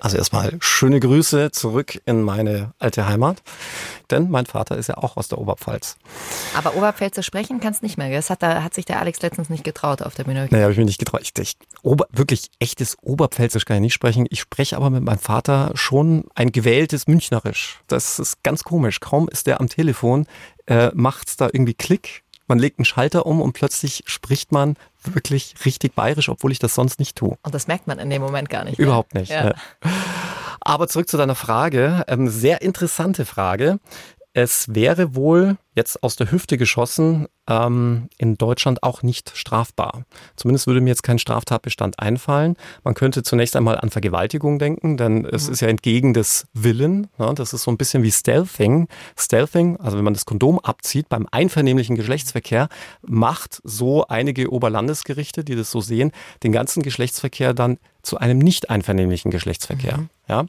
Also 0.00 0.16
erstmal 0.18 0.56
schöne 0.60 1.00
Grüße 1.00 1.50
zurück 1.52 2.00
in 2.04 2.22
meine 2.22 2.72
alte 2.78 3.06
Heimat, 3.06 3.42
denn 4.10 4.30
mein 4.30 4.46
Vater 4.46 4.76
ist 4.76 4.88
ja 4.88 4.98
auch 4.98 5.16
aus 5.16 5.28
der 5.28 5.38
Oberpfalz. 5.38 5.96
Aber 6.54 6.74
Oberpfälzer 6.74 7.22
sprechen 7.22 7.60
kannst 7.60 7.82
nicht 7.82 7.96
mehr. 7.96 8.10
Das 8.10 8.30
hat, 8.30 8.42
da 8.42 8.62
hat 8.62 8.74
sich 8.74 8.84
der 8.84 9.00
Alex 9.00 9.22
letztens 9.22 9.48
nicht 9.48 9.64
getraut 9.64 10.02
auf 10.02 10.14
der 10.14 10.24
Bühne. 10.24 10.48
Nee, 10.50 10.62
habe 10.62 10.72
ich 10.72 10.78
mir 10.78 10.84
nicht 10.84 10.98
getraut. 10.98 11.22
Ich, 11.22 11.32
ich, 11.38 11.56
Ober, 11.82 12.06
wirklich 12.12 12.50
echtes 12.58 12.96
Oberpfälzisch 13.02 13.64
kann 13.64 13.76
ich 13.76 13.82
nicht 13.82 13.94
sprechen. 13.94 14.26
Ich 14.30 14.40
spreche 14.40 14.76
aber 14.76 14.90
mit 14.90 15.02
meinem 15.02 15.18
Vater 15.18 15.70
schon 15.74 16.24
ein 16.34 16.52
gewähltes 16.52 17.06
Münchnerisch. 17.06 17.80
Das 17.88 18.18
ist 18.18 18.42
ganz 18.42 18.64
komisch. 18.64 19.00
Kaum 19.00 19.28
ist 19.28 19.46
der 19.46 19.60
am 19.60 19.68
Telefon, 19.68 20.26
äh, 20.66 20.90
macht's 20.94 21.36
da 21.36 21.46
irgendwie 21.46 21.74
Klick 21.74 22.22
man 22.48 22.58
legt 22.58 22.78
einen 22.78 22.84
Schalter 22.84 23.26
um 23.26 23.40
und 23.40 23.52
plötzlich 23.52 24.02
spricht 24.06 24.52
man 24.52 24.76
wirklich 25.02 25.54
richtig 25.64 25.94
bayerisch, 25.94 26.28
obwohl 26.28 26.52
ich 26.52 26.58
das 26.58 26.74
sonst 26.74 26.98
nicht 26.98 27.16
tue. 27.16 27.36
Und 27.42 27.54
das 27.54 27.66
merkt 27.66 27.86
man 27.86 27.98
in 27.98 28.10
dem 28.10 28.22
Moment 28.22 28.48
gar 28.48 28.64
nicht. 28.64 28.78
Überhaupt 28.78 29.14
nicht. 29.14 29.30
Ja. 29.30 29.54
Aber 30.60 30.88
zurück 30.88 31.08
zu 31.08 31.16
deiner 31.16 31.36
Frage. 31.36 32.04
Ähm, 32.08 32.28
sehr 32.28 32.62
interessante 32.62 33.24
Frage. 33.24 33.78
Es 34.38 34.74
wäre 34.74 35.14
wohl 35.14 35.56
jetzt 35.74 36.02
aus 36.02 36.14
der 36.16 36.30
Hüfte 36.30 36.58
geschossen 36.58 37.26
ähm, 37.48 38.10
in 38.18 38.36
Deutschland 38.36 38.82
auch 38.82 39.02
nicht 39.02 39.32
strafbar. 39.34 40.04
Zumindest 40.36 40.66
würde 40.66 40.82
mir 40.82 40.90
jetzt 40.90 41.02
kein 41.02 41.18
Straftatbestand 41.18 41.98
einfallen. 41.98 42.56
Man 42.84 42.92
könnte 42.92 43.22
zunächst 43.22 43.56
einmal 43.56 43.78
an 43.78 43.88
Vergewaltigung 43.88 44.58
denken, 44.58 44.98
denn 44.98 45.24
es 45.24 45.46
mhm. 45.46 45.52
ist 45.54 45.60
ja 45.62 45.68
entgegen 45.68 46.12
des 46.12 46.48
Willen. 46.52 47.06
Ne? 47.16 47.32
Das 47.34 47.54
ist 47.54 47.62
so 47.62 47.70
ein 47.70 47.78
bisschen 47.78 48.02
wie 48.02 48.12
Stealthing. 48.12 48.88
Stealthing, 49.18 49.78
also 49.78 49.96
wenn 49.96 50.04
man 50.04 50.12
das 50.12 50.26
Kondom 50.26 50.58
abzieht 50.58 51.08
beim 51.08 51.26
einvernehmlichen 51.30 51.96
Geschlechtsverkehr, 51.96 52.68
macht 53.00 53.62
so 53.64 54.06
einige 54.06 54.52
Oberlandesgerichte, 54.52 55.44
die 55.44 55.56
das 55.56 55.70
so 55.70 55.80
sehen, 55.80 56.12
den 56.42 56.52
ganzen 56.52 56.82
Geschlechtsverkehr 56.82 57.54
dann 57.54 57.78
zu 58.02 58.18
einem 58.18 58.38
nicht 58.38 58.68
einvernehmlichen 58.68 59.30
Geschlechtsverkehr. 59.30 59.96
Mhm. 59.96 60.10
Ja. 60.28 60.46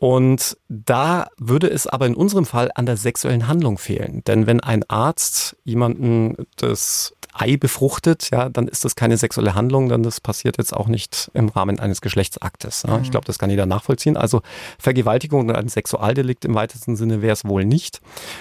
Und 0.00 0.56
da 0.68 1.28
würde 1.36 1.68
es 1.68 1.86
aber 1.86 2.06
in 2.06 2.14
unserem 2.14 2.46
Fall 2.46 2.70
an 2.74 2.86
der 2.86 2.96
sexuellen 2.96 3.48
Handlung 3.48 3.76
fehlen. 3.76 4.24
Denn 4.26 4.46
wenn 4.46 4.60
ein 4.60 4.82
Arzt 4.88 5.56
jemanden 5.62 6.46
das 6.56 7.14
Ei 7.32 7.56
befruchtet, 7.56 8.30
ja, 8.30 8.48
dann 8.48 8.66
ist 8.66 8.84
das 8.84 8.96
keine 8.96 9.16
sexuelle 9.16 9.54
Handlung, 9.54 9.88
denn 9.88 10.02
das 10.02 10.20
passiert 10.20 10.58
jetzt 10.58 10.74
auch 10.74 10.88
nicht 10.88 11.30
im 11.34 11.48
Rahmen 11.48 11.78
eines 11.78 12.00
Geschlechtsaktes. 12.00 12.84
Ja. 12.86 12.98
Ich 12.98 13.08
mhm. 13.08 13.10
glaube, 13.10 13.26
das 13.26 13.38
kann 13.38 13.50
jeder 13.50 13.66
nachvollziehen. 13.66 14.16
Also 14.16 14.40
Vergewaltigung 14.78 15.48
oder 15.48 15.58
ein 15.58 15.68
Sexualdelikt 15.68 16.44
im 16.44 16.54
weitesten 16.54 16.96
Sinne 16.96 17.22
wäre 17.22 17.34
es 17.34 17.44
wohl 17.44 17.64
nicht. 17.64 18.00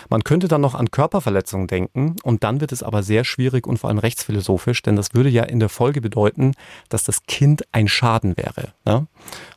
Man 0.10 0.23
könnte 0.23 0.47
dann 0.47 0.62
noch 0.62 0.75
an 0.75 0.91
Körperverletzungen 0.91 1.67
denken 1.67 2.15
und 2.23 2.43
dann 2.43 2.62
wird 2.62 2.71
es 2.71 2.84
aber 2.84 3.03
sehr 3.03 3.25
schwierig 3.25 3.67
und 3.67 3.77
vor 3.77 3.89
allem 3.89 3.99
rechtsphilosophisch, 3.99 4.82
denn 4.82 4.95
das 4.95 5.13
würde 5.13 5.29
ja 5.29 5.43
in 5.43 5.60
der 5.60 5.69
Folge 5.69 6.01
bedeuten, 6.01 6.53
dass 6.88 7.03
das 7.03 7.23
Kind 7.23 7.63
ein 7.71 7.88
Schaden 7.88 8.38
wäre. 8.38 8.73
Ja. 8.88 9.05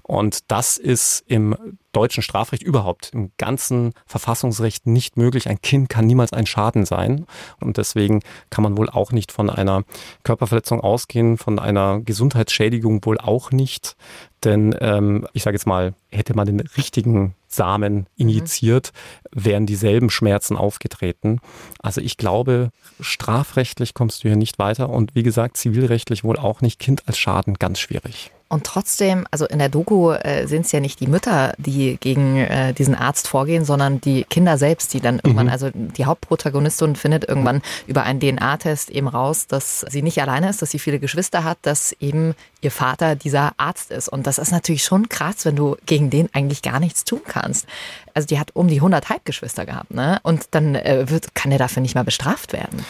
Und 0.02 0.50
das 0.50 0.78
ist 0.78 1.24
im 1.26 1.56
deutschen 1.92 2.22
Strafrecht 2.22 2.62
überhaupt, 2.62 3.10
im 3.12 3.30
ganzen 3.38 3.92
Verfassungsrecht 4.06 4.86
nicht 4.86 5.16
möglich. 5.16 5.48
Ein 5.48 5.60
Kind 5.62 5.88
kann 5.88 6.06
niemals 6.06 6.32
ein 6.32 6.46
Schaden 6.46 6.86
sein. 6.86 7.26
Und 7.60 7.76
deswegen 7.76 8.20
kann 8.50 8.62
man 8.62 8.76
wohl 8.76 8.88
auch 8.88 9.12
nicht 9.12 9.30
von 9.30 9.50
einer 9.50 9.84
Körperverletzung 10.24 10.80
ausgehen, 10.80 11.38
von 11.38 11.58
einer 11.58 12.00
Gesundheitsschädigung 12.00 13.04
wohl 13.04 13.18
auch 13.18 13.52
nicht. 13.52 13.96
Denn 14.44 14.74
ähm, 14.80 15.26
ich 15.34 15.44
sage 15.44 15.54
jetzt 15.54 15.66
mal, 15.66 15.94
hätte 16.10 16.34
man 16.34 16.46
den 16.46 16.60
richtigen 16.60 17.34
Samen 17.46 18.06
injiziert, 18.16 18.92
wären 19.30 19.66
dieselben 19.66 20.10
Schmerzen 20.10 20.56
aufgetreten. 20.56 21.40
Also 21.78 22.00
ich 22.00 22.16
glaube, 22.16 22.70
strafrechtlich 23.00 23.94
kommst 23.94 24.24
du 24.24 24.28
hier 24.28 24.36
nicht 24.36 24.58
weiter 24.58 24.88
und 24.88 25.14
wie 25.14 25.22
gesagt, 25.22 25.56
zivilrechtlich 25.58 26.24
wohl 26.24 26.38
auch 26.38 26.60
nicht. 26.60 26.80
Kind 26.80 27.06
als 27.06 27.18
Schaden 27.18 27.54
ganz 27.54 27.78
schwierig. 27.78 28.32
Und 28.52 28.64
trotzdem, 28.64 29.26
also 29.30 29.46
in 29.46 29.58
der 29.58 29.70
Doku 29.70 30.10
äh, 30.10 30.46
sind 30.46 30.66
es 30.66 30.72
ja 30.72 30.80
nicht 30.80 31.00
die 31.00 31.06
Mütter, 31.06 31.54
die 31.56 31.96
gegen 31.98 32.36
äh, 32.36 32.74
diesen 32.74 32.94
Arzt 32.94 33.26
vorgehen, 33.26 33.64
sondern 33.64 33.98
die 34.02 34.24
Kinder 34.24 34.58
selbst, 34.58 34.92
die 34.92 35.00
dann 35.00 35.20
irgendwann, 35.24 35.46
mhm. 35.46 35.52
also 35.52 35.70
die 35.72 36.04
Hauptprotagonistin 36.04 36.94
findet 36.94 37.26
irgendwann 37.26 37.62
über 37.86 38.02
einen 38.02 38.20
DNA-Test 38.20 38.90
eben 38.90 39.08
raus, 39.08 39.46
dass 39.46 39.86
sie 39.88 40.02
nicht 40.02 40.20
alleine 40.20 40.50
ist, 40.50 40.60
dass 40.60 40.70
sie 40.70 40.78
viele 40.78 40.98
Geschwister 40.98 41.44
hat, 41.44 41.56
dass 41.62 41.92
eben 41.98 42.34
ihr 42.60 42.70
Vater 42.70 43.16
dieser 43.16 43.52
Arzt 43.56 43.90
ist. 43.90 44.10
Und 44.10 44.26
das 44.26 44.36
ist 44.36 44.52
natürlich 44.52 44.84
schon 44.84 45.08
krass, 45.08 45.46
wenn 45.46 45.56
du 45.56 45.78
gegen 45.86 46.10
den 46.10 46.28
eigentlich 46.34 46.60
gar 46.60 46.78
nichts 46.78 47.04
tun 47.04 47.22
kannst. 47.26 47.66
Also 48.12 48.28
die 48.28 48.38
hat 48.38 48.54
um 48.54 48.68
die 48.68 48.76
100 48.76 49.08
Halbgeschwister 49.08 49.64
gehabt, 49.64 49.94
ne? 49.94 50.20
Und 50.24 50.48
dann 50.50 50.74
äh, 50.74 51.08
wird, 51.08 51.34
kann 51.34 51.52
er 51.52 51.58
dafür 51.58 51.80
nicht 51.80 51.94
mal 51.94 52.04
bestraft 52.04 52.52
werden. 52.52 52.84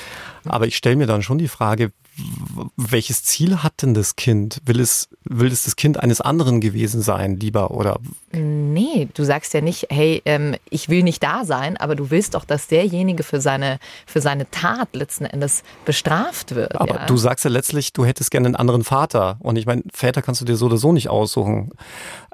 Aber 0.44 0.66
ich 0.66 0.76
stelle 0.76 0.96
mir 0.96 1.06
dann 1.06 1.22
schon 1.22 1.38
die 1.38 1.48
Frage, 1.48 1.92
welches 2.76 3.24
Ziel 3.24 3.62
hat 3.62 3.80
denn 3.82 3.94
das 3.94 4.16
Kind? 4.16 4.60
Will 4.66 4.80
es, 4.80 5.08
will 5.24 5.50
es 5.50 5.64
das 5.64 5.76
Kind 5.76 5.98
eines 5.98 6.20
anderen 6.20 6.60
gewesen 6.60 7.00
sein, 7.00 7.38
lieber 7.38 7.70
oder? 7.70 7.98
Nee, 8.32 9.08
du 9.14 9.24
sagst 9.24 9.54
ja 9.54 9.62
nicht, 9.62 9.86
hey, 9.90 10.20
ähm, 10.26 10.56
ich 10.68 10.90
will 10.90 11.02
nicht 11.02 11.22
da 11.22 11.44
sein, 11.44 11.78
aber 11.78 11.94
du 11.94 12.10
willst 12.10 12.34
doch, 12.34 12.44
dass 12.44 12.66
derjenige 12.66 13.22
für 13.22 13.40
seine, 13.40 13.78
für 14.06 14.20
seine 14.20 14.50
Tat 14.50 14.94
letzten 14.94 15.24
Endes 15.24 15.62
bestraft 15.86 16.54
wird. 16.54 16.78
Aber 16.78 16.96
ja? 16.96 17.06
du 17.06 17.16
sagst 17.16 17.44
ja 17.46 17.50
letztlich, 17.50 17.94
du 17.94 18.04
hättest 18.04 18.30
gerne 18.30 18.46
einen 18.48 18.56
anderen 18.56 18.84
Vater. 18.84 19.38
Und 19.40 19.56
ich 19.56 19.64
meine, 19.64 19.82
Väter 19.92 20.20
kannst 20.20 20.40
du 20.42 20.44
dir 20.44 20.56
so 20.56 20.66
oder 20.66 20.76
so 20.76 20.92
nicht 20.92 21.08
aussuchen. 21.08 21.70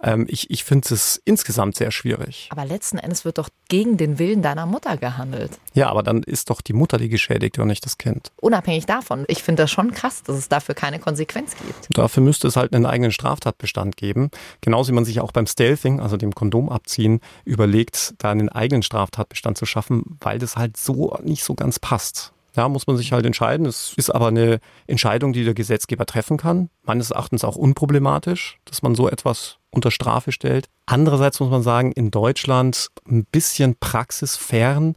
Ähm, 0.03 0.27
ich 0.29 0.51
ich 0.51 0.64
finde 0.64 0.92
es 0.94 1.21
insgesamt 1.25 1.77
sehr 1.77 1.90
schwierig. 1.90 2.49
Aber 2.51 2.64
letzten 2.64 2.99
Endes 2.99 3.25
wird 3.25 3.38
doch 3.38 3.49
gegen 3.68 3.97
den 3.97 4.18
Willen 4.18 4.42
deiner 4.42 4.66
Mutter 4.66 4.97
gehandelt. 4.97 5.53
Ja, 5.75 5.88
aber 5.88 6.03
dann 6.03 6.23
ist 6.23 6.51
doch 6.51 6.61
die 6.61 6.73
Mutter 6.73 6.99
die 6.99 7.09
Geschädigte 7.09 7.62
und 7.62 7.68
nicht 7.68 7.85
das 7.85 7.97
Kind. 7.98 8.32
Unabhängig 8.40 8.87
davon. 8.87 9.24
Ich 9.28 9.42
finde 9.42 9.64
das 9.64 9.70
schon 9.70 9.90
krass, 9.90 10.22
dass 10.22 10.37
es 10.37 10.48
dafür 10.48 10.74
keine 10.74 10.98
Konsequenz 10.98 11.56
gibt. 11.56 11.88
Dafür 11.90 12.22
müsste 12.22 12.48
es 12.48 12.56
halt 12.56 12.72
einen 12.72 12.87
eigenen 12.87 13.12
Straftatbestand 13.12 13.96
geben. 13.96 14.30
Genauso 14.61 14.92
wie 14.92 14.94
man 14.94 15.04
sich 15.04 15.20
auch 15.20 15.32
beim 15.32 15.46
Stealthing, 15.46 16.00
also 16.00 16.16
dem 16.16 16.34
Kondom 16.34 16.68
abziehen, 16.70 17.20
überlegt, 17.44 18.14
da 18.18 18.30
einen 18.30 18.48
eigenen 18.48 18.82
Straftatbestand 18.82 19.58
zu 19.58 19.66
schaffen, 19.66 20.18
weil 20.20 20.38
das 20.38 20.56
halt 20.56 20.76
so 20.76 21.16
nicht 21.22 21.44
so 21.44 21.54
ganz 21.54 21.78
passt. 21.78 22.32
Da 22.54 22.68
muss 22.68 22.87
man 22.87 22.96
sich 22.96 23.12
halt 23.12 23.24
entscheiden. 23.24 23.66
Es 23.66 23.92
ist 23.96 24.11
aber 24.11 24.28
eine 24.28 24.58
Entscheidung, 24.88 25.32
die 25.32 25.44
der 25.44 25.54
Gesetzgeber 25.54 26.06
treffen 26.06 26.38
kann. 26.38 26.70
Meines 26.82 27.12
Erachtens 27.12 27.44
auch 27.44 27.54
unproblematisch, 27.54 28.58
dass 28.64 28.82
man 28.82 28.96
so 28.96 29.08
etwas 29.08 29.58
unter 29.70 29.90
Strafe 29.90 30.32
stellt. 30.32 30.68
Andererseits 30.87 31.38
muss 31.38 31.50
man 31.50 31.62
sagen, 31.62 31.92
in 31.92 32.11
Deutschland 32.11 32.88
ein 33.08 33.24
bisschen 33.26 33.76
praxisfern, 33.78 34.96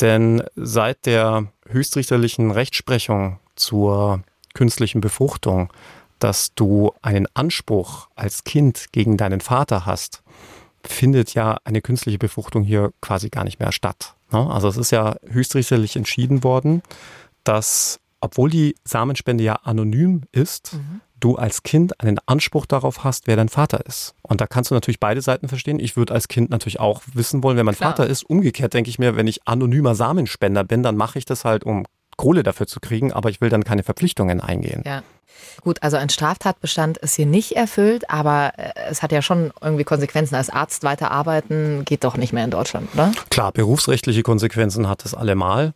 denn 0.00 0.42
seit 0.56 1.04
der 1.04 1.48
höchstrichterlichen 1.72 2.50
Rechtsprechung 2.50 3.38
zur 3.56 4.22
künstlichen 4.54 5.00
Befruchtung, 5.00 5.72
dass 6.18 6.54
du 6.54 6.92
einen 7.02 7.26
Anspruch 7.34 8.08
als 8.14 8.44
Kind 8.44 8.86
gegen 8.92 9.16
deinen 9.16 9.40
Vater 9.40 9.86
hast, 9.86 10.22
findet 10.84 11.34
ja 11.34 11.58
eine 11.64 11.80
künstliche 11.80 12.18
Befruchtung 12.18 12.62
hier 12.62 12.92
quasi 13.00 13.28
gar 13.28 13.44
nicht 13.44 13.60
mehr 13.60 13.72
statt. 13.72 14.14
Ne? 14.30 14.50
Also 14.50 14.68
es 14.68 14.76
ist 14.76 14.90
ja 14.90 15.16
höchstrichterlich 15.26 15.96
entschieden 15.96 16.44
worden, 16.44 16.82
dass, 17.44 18.00
obwohl 18.20 18.50
die 18.50 18.74
Samenspende 18.84 19.44
ja 19.44 19.54
anonym 19.56 20.22
ist, 20.32 20.74
mhm. 20.74 21.00
Du 21.22 21.36
als 21.36 21.62
Kind 21.62 22.00
einen 22.00 22.18
Anspruch 22.26 22.66
darauf 22.66 23.04
hast, 23.04 23.26
wer 23.26 23.36
dein 23.36 23.48
Vater 23.48 23.86
ist. 23.86 24.14
Und 24.22 24.40
da 24.40 24.46
kannst 24.46 24.70
du 24.70 24.74
natürlich 24.74 25.00
beide 25.00 25.22
Seiten 25.22 25.48
verstehen. 25.48 25.78
Ich 25.78 25.96
würde 25.96 26.14
als 26.14 26.28
Kind 26.28 26.50
natürlich 26.50 26.80
auch 26.80 27.02
wissen 27.14 27.42
wollen, 27.42 27.56
wer 27.56 27.64
mein 27.64 27.74
Klar. 27.74 27.90
Vater 27.90 28.06
ist. 28.06 28.24
Umgekehrt 28.24 28.74
denke 28.74 28.90
ich 28.90 28.98
mir, 28.98 29.16
wenn 29.16 29.26
ich 29.26 29.46
anonymer 29.46 29.94
Samenspender 29.94 30.64
bin, 30.64 30.82
dann 30.82 30.96
mache 30.96 31.18
ich 31.18 31.24
das 31.24 31.44
halt, 31.44 31.64
um 31.64 31.84
Kohle 32.16 32.42
dafür 32.42 32.66
zu 32.66 32.80
kriegen, 32.80 33.12
aber 33.12 33.30
ich 33.30 33.40
will 33.40 33.48
dann 33.48 33.64
keine 33.64 33.82
Verpflichtungen 33.82 34.40
eingehen. 34.40 34.82
Ja. 34.84 35.02
Gut, 35.62 35.82
also 35.82 35.96
ein 35.96 36.08
Straftatbestand 36.08 36.98
ist 36.98 37.14
hier 37.14 37.26
nicht 37.26 37.52
erfüllt, 37.52 38.08
aber 38.10 38.52
äh, 38.56 38.72
es 38.90 39.02
hat 39.02 39.12
ja 39.12 39.22
schon 39.22 39.52
irgendwie 39.60 39.84
Konsequenzen. 39.84 40.34
Als 40.34 40.50
Arzt 40.50 40.84
weiterarbeiten 40.84 41.84
geht 41.84 42.04
doch 42.04 42.16
nicht 42.16 42.32
mehr 42.32 42.44
in 42.44 42.50
Deutschland, 42.50 42.88
oder? 42.94 43.12
Klar, 43.30 43.52
berufsrechtliche 43.52 44.22
Konsequenzen 44.22 44.88
hat 44.88 45.04
es 45.04 45.14
allemal. 45.14 45.74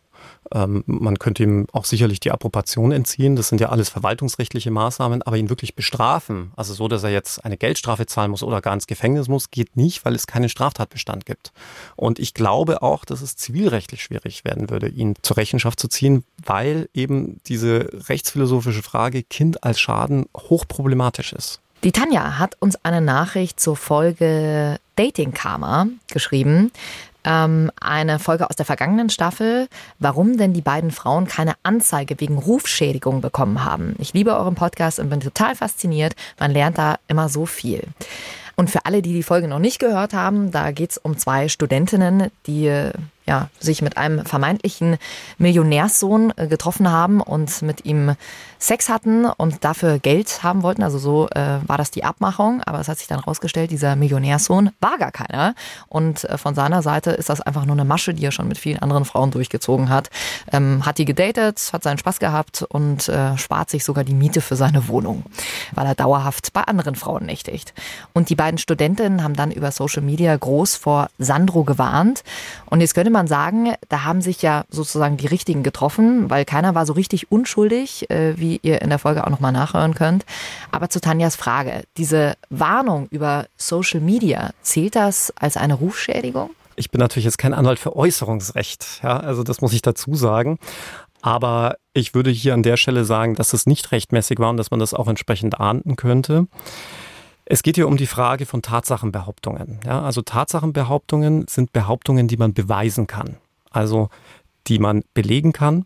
Ähm, 0.53 0.83
man 0.85 1.19
könnte 1.19 1.43
ihm 1.43 1.67
auch 1.71 1.85
sicherlich 1.85 2.19
die 2.19 2.31
Approbation 2.31 2.91
entziehen. 2.91 3.35
Das 3.35 3.49
sind 3.49 3.61
ja 3.61 3.69
alles 3.69 3.89
verwaltungsrechtliche 3.89 4.71
Maßnahmen, 4.71 5.21
aber 5.21 5.37
ihn 5.37 5.49
wirklich 5.49 5.75
bestrafen, 5.75 6.51
also 6.55 6.73
so, 6.73 6.87
dass 6.87 7.03
er 7.03 7.11
jetzt 7.11 7.43
eine 7.43 7.57
Geldstrafe 7.57 8.05
zahlen 8.05 8.31
muss 8.31 8.43
oder 8.43 8.61
gar 8.61 8.73
ins 8.73 8.87
Gefängnis 8.87 9.27
muss, 9.27 9.51
geht 9.51 9.75
nicht, 9.75 10.05
weil 10.05 10.15
es 10.15 10.27
keinen 10.27 10.49
Straftatbestand 10.49 11.25
gibt. 11.25 11.51
Und 11.95 12.19
ich 12.19 12.33
glaube 12.33 12.81
auch, 12.81 13.05
dass 13.05 13.21
es 13.21 13.35
zivilrechtlich 13.35 14.03
schwierig 14.03 14.45
werden 14.45 14.69
würde, 14.69 14.87
ihn 14.87 15.15
zur 15.21 15.37
Rechenschaft 15.37 15.79
zu 15.79 15.87
ziehen, 15.87 16.23
weil 16.45 16.89
eben 16.93 17.39
diese 17.47 17.89
rechtsphilosophische 18.07 18.83
Frage 18.83 19.23
Kind 19.23 19.63
als 19.63 19.79
Schaden 19.79 20.27
hochproblematisch 20.35 21.33
ist. 21.33 21.61
Die 21.83 21.91
Tanja 21.91 22.39
hat 22.39 22.55
uns 22.59 22.83
eine 22.83 23.01
Nachricht 23.01 23.59
zur 23.59 23.75
Folge 23.75 24.79
Dating 24.95 25.31
Karma 25.31 25.87
geschrieben 26.07 26.71
ähm, 27.27 27.69
eine 27.79 28.19
Folge 28.19 28.49
aus 28.49 28.55
der 28.55 28.65
vergangenen 28.65 29.09
Staffel, 29.09 29.67
warum 29.99 30.37
denn 30.37 30.53
die 30.53 30.61
beiden 30.61 30.91
Frauen 30.91 31.27
keine 31.27 31.53
Anzeige 31.61 32.19
wegen 32.19 32.37
Rufschädigung 32.37 33.19
bekommen 33.21 33.65
haben. 33.65 33.95
Ich 33.99 34.13
liebe 34.13 34.33
euren 34.35 34.55
Podcast 34.55 34.99
und 34.99 35.09
bin 35.09 35.19
total 35.19 35.55
fasziniert. 35.55 36.15
Man 36.39 36.51
lernt 36.51 36.77
da 36.77 36.95
immer 37.07 37.27
so 37.27 37.45
viel. 37.45 37.83
Und 38.55 38.71
für 38.71 38.85
alle, 38.85 39.01
die 39.01 39.13
die 39.13 39.23
Folge 39.23 39.47
noch 39.47 39.59
nicht 39.59 39.77
gehört 39.77 40.13
haben, 40.13 40.51
da 40.51 40.71
geht 40.71 40.91
es 40.91 40.97
um 40.97 41.17
zwei 41.17 41.49
Studentinnen, 41.49 42.31
die 42.47 42.91
ja, 43.27 43.49
sich 43.59 43.81
mit 43.81 43.97
einem 43.97 44.25
vermeintlichen 44.25 44.97
Millionärssohn 45.37 46.33
äh, 46.37 46.47
getroffen 46.47 46.91
haben 46.91 47.21
und 47.21 47.61
mit 47.61 47.85
ihm 47.85 48.15
Sex 48.59 48.89
hatten 48.89 49.25
und 49.25 49.63
dafür 49.63 49.99
Geld 49.99 50.41
haben 50.43 50.63
wollten. 50.63 50.83
Also 50.83 50.97
so 50.97 51.27
äh, 51.29 51.59
war 51.67 51.77
das 51.77 51.91
die 51.91 52.03
Abmachung. 52.03 52.61
Aber 52.63 52.79
es 52.79 52.87
hat 52.87 52.97
sich 52.97 53.07
dann 53.07 53.19
rausgestellt, 53.19 53.71
dieser 53.71 53.95
Millionärssohn 53.95 54.71
war 54.79 54.97
gar 54.97 55.11
keiner. 55.11 55.53
Und 55.87 56.23
äh, 56.23 56.37
von 56.37 56.55
seiner 56.55 56.81
Seite 56.81 57.11
ist 57.11 57.29
das 57.29 57.41
einfach 57.41 57.65
nur 57.65 57.75
eine 57.75 57.85
Masche, 57.85 58.13
die 58.13 58.25
er 58.25 58.31
schon 58.31 58.47
mit 58.47 58.57
vielen 58.57 58.79
anderen 58.79 59.05
Frauen 59.05 59.31
durchgezogen 59.31 59.89
hat. 59.89 60.09
Ähm, 60.51 60.85
hat 60.85 60.97
die 60.97 61.05
gedatet, 61.05 61.69
hat 61.71 61.83
seinen 61.83 61.97
Spaß 61.97 62.19
gehabt 62.19 62.63
und 62.63 63.07
äh, 63.09 63.37
spart 63.37 63.69
sich 63.69 63.83
sogar 63.83 64.03
die 64.03 64.13
Miete 64.13 64.41
für 64.41 64.55
seine 64.55 64.87
Wohnung, 64.87 65.23
weil 65.73 65.85
er 65.85 65.95
dauerhaft 65.95 66.53
bei 66.53 66.61
anderen 66.61 66.95
Frauen 66.95 67.25
nächtigt. 67.25 67.73
Und 68.13 68.29
die 68.29 68.35
beiden 68.35 68.57
Studentinnen 68.57 69.23
haben 69.23 69.35
dann 69.35 69.51
über 69.51 69.71
Social 69.71 70.01
Media 70.01 70.35
groß 70.35 70.75
vor 70.75 71.09
Sandro 71.19 71.63
gewarnt. 71.63 72.23
Und 72.65 72.81
jetzt 72.81 72.95
könnte 72.95 73.11
man 73.11 73.16
man 73.17 73.27
sagen, 73.27 73.73
da 73.89 74.03
haben 74.03 74.21
sich 74.21 74.43
ja 74.43 74.63
sozusagen 74.69 75.17
die 75.17 75.25
Richtigen 75.25 75.63
getroffen, 75.63 76.29
weil 76.29 76.45
keiner 76.45 76.75
war 76.75 76.85
so 76.85 76.93
richtig 76.93 77.31
unschuldig, 77.31 78.09
äh, 78.11 78.37
wie 78.37 78.59
ihr 78.61 78.81
in 78.81 78.89
der 78.89 78.99
Folge 78.99 79.25
auch 79.25 79.31
nochmal 79.31 79.51
nachhören 79.51 79.95
könnt. 79.95 80.23
Aber 80.71 80.89
zu 80.89 81.01
Tanjas 81.01 81.35
Frage, 81.35 81.83
diese 81.97 82.35
Warnung 82.49 83.07
über 83.09 83.47
Social 83.57 83.99
Media, 83.99 84.51
zählt 84.61 84.95
das 84.95 85.33
als 85.35 85.57
eine 85.57 85.73
Rufschädigung? 85.73 86.51
Ich 86.75 86.91
bin 86.91 86.99
natürlich 86.99 87.25
jetzt 87.25 87.39
kein 87.39 87.55
Anwalt 87.55 87.79
für 87.79 87.95
Äußerungsrecht, 87.95 89.01
ja, 89.01 89.19
also 89.19 89.41
das 89.41 89.61
muss 89.61 89.73
ich 89.73 89.81
dazu 89.81 90.13
sagen. 90.13 90.59
Aber 91.23 91.77
ich 91.93 92.13
würde 92.13 92.29
hier 92.29 92.53
an 92.53 92.61
der 92.61 92.77
Stelle 92.77 93.03
sagen, 93.03 93.33
dass 93.33 93.53
es 93.53 93.65
nicht 93.65 93.91
rechtmäßig 93.91 94.37
war 94.37 94.51
und 94.51 94.57
dass 94.57 94.69
man 94.69 94.79
das 94.79 94.93
auch 94.93 95.07
entsprechend 95.07 95.59
ahnden 95.59 95.95
könnte. 95.95 96.45
Es 97.49 97.63
geht 97.63 97.75
hier 97.75 97.87
um 97.87 97.95
die 97.95 98.07
Frage 98.07 98.45
von 98.45 98.61
Tatsachenbehauptungen. 98.61 99.79
Ja, 99.85 100.01
also 100.01 100.21
Tatsachenbehauptungen 100.21 101.47
sind 101.47 101.71
Behauptungen, 101.71 102.27
die 102.27 102.35
man 102.35 102.53
beweisen 102.53 103.07
kann. 103.07 103.37
Also 103.71 104.09
die 104.67 104.79
man 104.79 105.03
belegen 105.13 105.53
kann. 105.53 105.85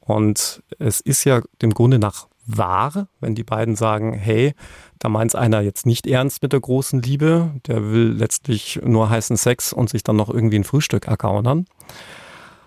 Und 0.00 0.62
es 0.78 1.00
ist 1.00 1.24
ja 1.24 1.42
dem 1.60 1.74
Grunde 1.74 1.98
nach 1.98 2.26
wahr, 2.46 3.08
wenn 3.20 3.34
die 3.34 3.44
beiden 3.44 3.76
sagen, 3.76 4.14
hey, 4.14 4.54
da 4.98 5.10
meint 5.10 5.34
einer 5.34 5.60
jetzt 5.60 5.84
nicht 5.84 6.06
ernst 6.06 6.42
mit 6.42 6.54
der 6.54 6.60
großen 6.60 7.02
Liebe, 7.02 7.50
der 7.66 7.90
will 7.90 8.12
letztlich 8.12 8.80
nur 8.82 9.10
heißen 9.10 9.36
Sex 9.36 9.74
und 9.74 9.90
sich 9.90 10.04
dann 10.04 10.16
noch 10.16 10.30
irgendwie 10.30 10.58
ein 10.58 10.64
Frühstück 10.64 11.06
ergaunern. 11.06 11.66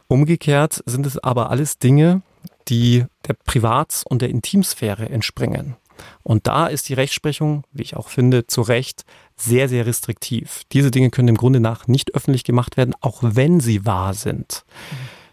Umgekehrt 0.08 0.84
sind 0.86 1.08
es 1.08 1.18
aber 1.18 1.50
alles 1.50 1.80
Dinge, 1.80 2.22
die 2.68 3.06
der 3.28 3.34
Privats- 3.34 4.04
und 4.04 4.22
der 4.22 4.30
Intimsphäre 4.30 5.10
entspringen. 5.10 5.76
Und 6.24 6.48
da 6.48 6.68
ist 6.68 6.90
die 6.90 6.94
Rechtsprechung, 6.94 7.64
wie 7.72 7.84
ich 7.84 7.96
auch 7.96 8.10
finde, 8.10 8.48
zu 8.48 8.62
Recht 8.62 9.06
sehr, 9.36 9.70
sehr 9.70 9.86
restriktiv. 9.86 10.64
Diese 10.72 10.92
Dinge 10.92 11.10
können 11.10 11.30
im 11.30 11.38
Grunde 11.38 11.60
nach 11.60 11.88
nicht 11.88 12.16
öffentlich 12.16 12.44
gemacht 12.44 12.78
werden, 12.78 12.96
auch 13.02 13.20
wenn 13.22 13.60
sie 13.60 13.86
wahr 13.86 14.14
sind. 14.14 14.66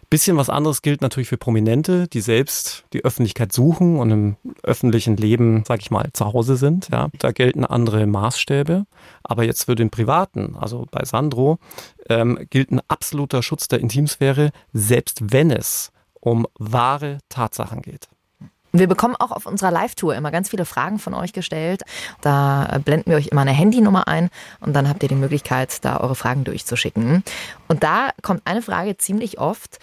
Bisschen 0.09 0.37
was 0.37 0.51
anderes 0.51 0.83
gilt 0.83 1.01
natürlich 1.01 1.29
für 1.29 1.37
Prominente, 1.37 2.07
die 2.07 2.21
selbst 2.21 2.85
die 2.93 3.03
Öffentlichkeit 3.03 3.51
suchen 3.51 3.97
und 3.97 4.11
im 4.11 4.35
öffentlichen 4.61 5.17
Leben, 5.17 5.63
sag 5.67 5.81
ich 5.81 5.89
mal, 5.89 6.09
zu 6.13 6.25
Hause 6.25 6.57
sind. 6.57 6.89
Ja, 6.91 7.09
da 7.17 7.31
gelten 7.31 7.65
andere 7.65 8.05
Maßstäbe. 8.05 8.85
Aber 9.23 9.43
jetzt 9.43 9.63
für 9.63 9.75
den 9.75 9.89
Privaten, 9.89 10.55
also 10.57 10.85
bei 10.91 11.03
Sandro, 11.05 11.57
ähm, 12.07 12.45
gilt 12.51 12.71
ein 12.71 12.81
absoluter 12.87 13.41
Schutz 13.41 13.67
der 13.67 13.79
Intimsphäre, 13.79 14.51
selbst 14.73 15.33
wenn 15.33 15.49
es 15.49 15.91
um 16.13 16.45
wahre 16.59 17.17
Tatsachen 17.29 17.81
geht. 17.81 18.07
Wir 18.79 18.87
bekommen 18.87 19.15
auch 19.15 19.31
auf 19.31 19.45
unserer 19.45 19.71
Live-Tour 19.71 20.15
immer 20.15 20.31
ganz 20.31 20.49
viele 20.49 20.65
Fragen 20.65 20.99
von 20.99 21.13
euch 21.13 21.31
gestellt. 21.31 21.83
Da 22.21 22.79
blenden 22.83 23.09
wir 23.09 23.17
euch 23.17 23.27
immer 23.27 23.41
eine 23.41 23.51
Handynummer 23.51 24.07
ein 24.07 24.29
und 24.59 24.73
dann 24.73 24.89
habt 24.89 25.01
ihr 25.03 25.09
die 25.09 25.15
Möglichkeit, 25.15 25.83
da 25.85 25.99
eure 26.01 26.15
Fragen 26.15 26.43
durchzuschicken. 26.43 27.23
Und 27.67 27.83
da 27.83 28.09
kommt 28.21 28.41
eine 28.45 28.61
Frage 28.61 28.97
ziemlich 28.97 29.39
oft. 29.39 29.79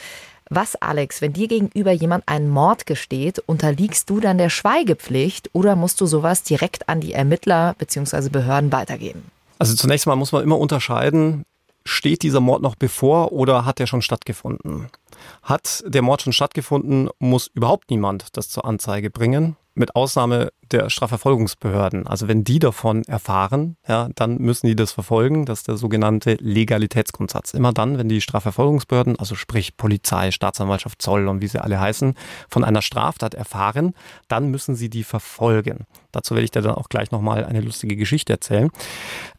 Was, 0.51 0.77
Alex, 0.77 1.23
wenn 1.23 1.33
dir 1.33 1.49
gegenüber 1.49 1.93
jemand 1.93 2.29
einen 2.29 2.51
Mord 2.51 2.85
gesteht, 2.85 3.39
unterliegst 3.39 4.11
du 4.11 4.21
dann 4.21 4.37
der 4.37 4.51
Schweigepflicht 4.51 5.49
oder 5.55 5.77
musst 5.77 5.99
du 6.03 6.07
sowas 6.07 6.43
direkt 6.43 6.91
an 6.91 7.01
die 7.01 7.15
Ermittler 7.15 7.75
bzw. 7.79 8.29
Behörden 8.29 8.71
weitergeben? 8.71 9.23
Also 9.59 9.75
zunächst 9.75 10.07
mal 10.07 10.17
muss 10.17 10.33
man 10.33 10.43
immer 10.43 10.59
unterscheiden, 10.59 11.45
steht 11.85 12.23
dieser 12.23 12.41
Mord 12.41 12.63
noch 12.63 12.75
bevor 12.75 13.33
oder 13.33 13.65
hat 13.65 13.81
er 13.81 13.87
schon 13.87 14.03
stattgefunden? 14.03 14.89
Hat 15.43 15.85
der 15.87 16.03
Mord 16.03 16.23
schon 16.23 16.33
stattgefunden, 16.33 17.09
muss 17.19 17.49
überhaupt 17.49 17.91
niemand 17.91 18.37
das 18.37 18.49
zur 18.49 18.65
Anzeige 18.65 19.11
bringen 19.11 19.57
mit 19.75 19.97
Ausnahme 19.97 20.53
der 20.71 20.91
Strafverfolgungsbehörden. 20.91 22.07
Also 22.07 22.29
wenn 22.29 22.45
die 22.45 22.59
davon 22.59 23.05
erfahren, 23.05 23.77
ja, 23.87 24.09
dann 24.15 24.39
müssen 24.39 24.67
die 24.67 24.77
das 24.77 24.93
verfolgen. 24.93 25.47
Das 25.47 25.61
ist 25.61 25.69
der 25.69 25.77
sogenannte 25.77 26.35
Legalitätsgrundsatz. 26.41 27.55
Immer 27.55 27.73
dann, 27.73 27.99
wenn 27.99 28.09
die 28.09 28.21
Strafverfolgungsbehörden, 28.21 29.19
also 29.19 29.35
sprich 29.35 29.77
Polizei, 29.77 30.31
Staatsanwaltschaft, 30.31 31.01
Zoll 31.01 31.29
und 31.29 31.41
wie 31.41 31.49
sie 31.49 31.63
alle 31.63 31.81
heißen, 31.81 32.15
von 32.49 32.65
einer 32.65 32.83
Straftat 32.83 33.35
erfahren, 33.35 33.95
dann 34.29 34.51
müssen 34.51 34.75
sie 34.75 34.91
die 34.91 35.05
verfolgen. 35.05 35.87
Dazu 36.13 36.35
werde 36.35 36.45
ich 36.45 36.51
dir 36.51 36.63
dann 36.63 36.75
auch 36.75 36.89
gleich 36.89 37.11
nochmal 37.11 37.45
eine 37.45 37.61
lustige 37.61 37.97
Geschichte 37.97 38.33
erzählen. 38.33 38.71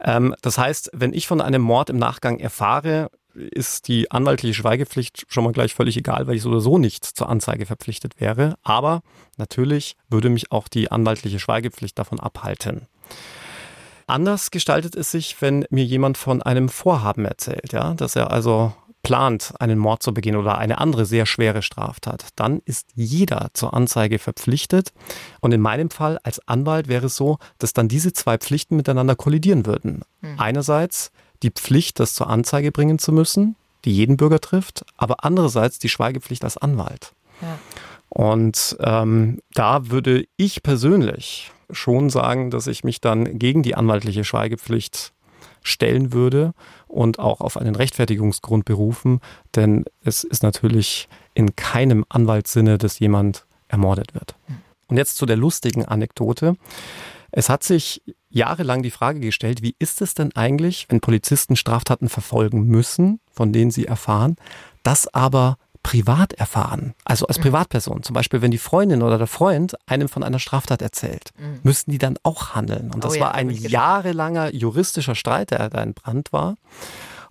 Ähm, 0.01 0.35
das 0.41 0.57
heißt, 0.57 0.91
wenn 0.93 1.13
ich 1.13 1.27
von 1.27 1.41
einem 1.41 1.61
Mord 1.61 1.89
im 1.89 1.97
Nachgang 1.97 2.39
erfahre, 2.39 3.09
ist 3.33 3.87
die 3.87 4.11
anwaltliche 4.11 4.53
Schweigepflicht 4.53 5.25
schon 5.27 5.43
mal 5.43 5.53
gleich 5.53 5.73
völlig 5.73 5.97
egal, 5.97 6.27
weil 6.27 6.35
ich 6.35 6.41
so 6.41 6.49
oder 6.49 6.59
so 6.59 6.77
nicht 6.77 7.03
zur 7.03 7.29
Anzeige 7.29 7.65
verpflichtet 7.65 8.19
wäre. 8.19 8.55
Aber 8.61 9.01
natürlich 9.37 9.95
würde 10.09 10.29
mich 10.29 10.51
auch 10.51 10.67
die 10.67 10.91
anwaltliche 10.91 11.39
Schweigepflicht 11.39 11.97
davon 11.97 12.19
abhalten. 12.19 12.87
Anders 14.05 14.51
gestaltet 14.51 14.95
es 14.95 15.11
sich, 15.11 15.41
wenn 15.41 15.65
mir 15.69 15.85
jemand 15.85 16.17
von 16.17 16.41
einem 16.41 16.69
Vorhaben 16.69 17.25
erzählt, 17.25 17.71
ja, 17.71 17.93
dass 17.93 18.15
er 18.15 18.31
also 18.31 18.73
plant, 19.03 19.53
einen 19.59 19.77
Mord 19.77 20.01
zu 20.01 20.13
begehen 20.13 20.37
oder 20.37 20.57
eine 20.57 20.79
andere 20.79 21.05
sehr 21.05 21.25
schwere 21.25 21.61
Straftat, 21.61 22.29
dann 22.35 22.61
ist 22.65 22.87
jeder 22.95 23.49
zur 23.53 23.73
Anzeige 23.73 24.17
verpflichtet. 24.17 24.93
Und 25.41 25.51
in 25.51 25.61
meinem 25.61 25.89
Fall 25.89 26.19
als 26.23 26.45
Anwalt 26.47 26.87
wäre 26.87 27.07
es 27.07 27.15
so, 27.15 27.37
dass 27.59 27.73
dann 27.73 27.89
diese 27.89 28.13
zwei 28.13 28.37
Pflichten 28.37 28.77
miteinander 28.77 29.15
kollidieren 29.15 29.65
würden. 29.65 30.01
Mhm. 30.21 30.39
Einerseits 30.39 31.11
die 31.43 31.51
Pflicht, 31.51 31.99
das 31.99 32.15
zur 32.15 32.29
Anzeige 32.29 32.71
bringen 32.71 32.97
zu 32.97 33.11
müssen, 33.11 33.55
die 33.83 33.93
jeden 33.93 34.15
Bürger 34.15 34.39
trifft, 34.39 34.85
aber 34.95 35.25
andererseits 35.25 35.77
die 35.77 35.89
Schweigepflicht 35.89 36.43
als 36.45 36.57
Anwalt. 36.57 37.11
Ja. 37.41 37.59
Und 38.07 38.77
ähm, 38.79 39.39
da 39.53 39.89
würde 39.89 40.25
ich 40.37 40.63
persönlich 40.63 41.51
schon 41.71 42.09
sagen, 42.09 42.51
dass 42.51 42.67
ich 42.67 42.83
mich 42.83 43.01
dann 43.01 43.39
gegen 43.39 43.63
die 43.63 43.75
anwaltliche 43.75 44.23
Schweigepflicht 44.23 45.11
stellen 45.63 46.13
würde 46.13 46.53
und 46.87 47.19
auch 47.19 47.41
auf 47.41 47.57
einen 47.57 47.75
Rechtfertigungsgrund 47.75 48.65
berufen, 48.65 49.19
denn 49.55 49.85
es 50.03 50.23
ist 50.23 50.43
natürlich 50.43 51.07
in 51.33 51.55
keinem 51.55 52.05
Anwaltssinne, 52.09 52.77
dass 52.77 52.99
jemand 52.99 53.45
ermordet 53.67 54.13
wird. 54.13 54.35
Und 54.87 54.97
jetzt 54.97 55.17
zu 55.17 55.25
der 55.25 55.37
lustigen 55.37 55.85
Anekdote. 55.85 56.55
Es 57.31 57.49
hat 57.49 57.63
sich 57.63 58.03
jahrelang 58.29 58.83
die 58.83 58.91
Frage 58.91 59.19
gestellt, 59.19 59.63
wie 59.63 59.75
ist 59.79 60.01
es 60.01 60.13
denn 60.13 60.35
eigentlich, 60.35 60.85
wenn 60.89 61.01
Polizisten 61.01 61.55
Straftaten 61.55 62.09
verfolgen 62.09 62.67
müssen, 62.67 63.19
von 63.31 63.51
denen 63.51 63.71
sie 63.71 63.85
erfahren, 63.85 64.35
das 64.83 65.11
aber 65.11 65.57
privat 65.83 66.33
erfahren, 66.33 66.93
also 67.03 67.27
als 67.27 67.37
mhm. 67.37 67.43
Privatperson. 67.43 68.03
Zum 68.03 68.13
Beispiel, 68.13 68.41
wenn 68.41 68.51
die 68.51 68.57
Freundin 68.57 69.03
oder 69.03 69.17
der 69.17 69.27
Freund 69.27 69.75
einem 69.85 70.07
von 70.07 70.23
einer 70.23 70.39
Straftat 70.39 70.81
erzählt, 70.81 71.31
mhm. 71.37 71.59
müssten 71.63 71.91
die 71.91 71.97
dann 71.97 72.17
auch 72.23 72.55
handeln. 72.55 72.91
Und 72.91 73.03
das 73.03 73.13
oh 73.13 73.15
ja, 73.15 73.21
war 73.21 73.35
ein 73.35 73.49
jahrelanger 73.49 74.53
juristischer 74.53 75.15
Streit, 75.15 75.51
der 75.51 75.69
da 75.69 75.83
in 75.83 75.93
Brand 75.93 76.33
war. 76.33 76.55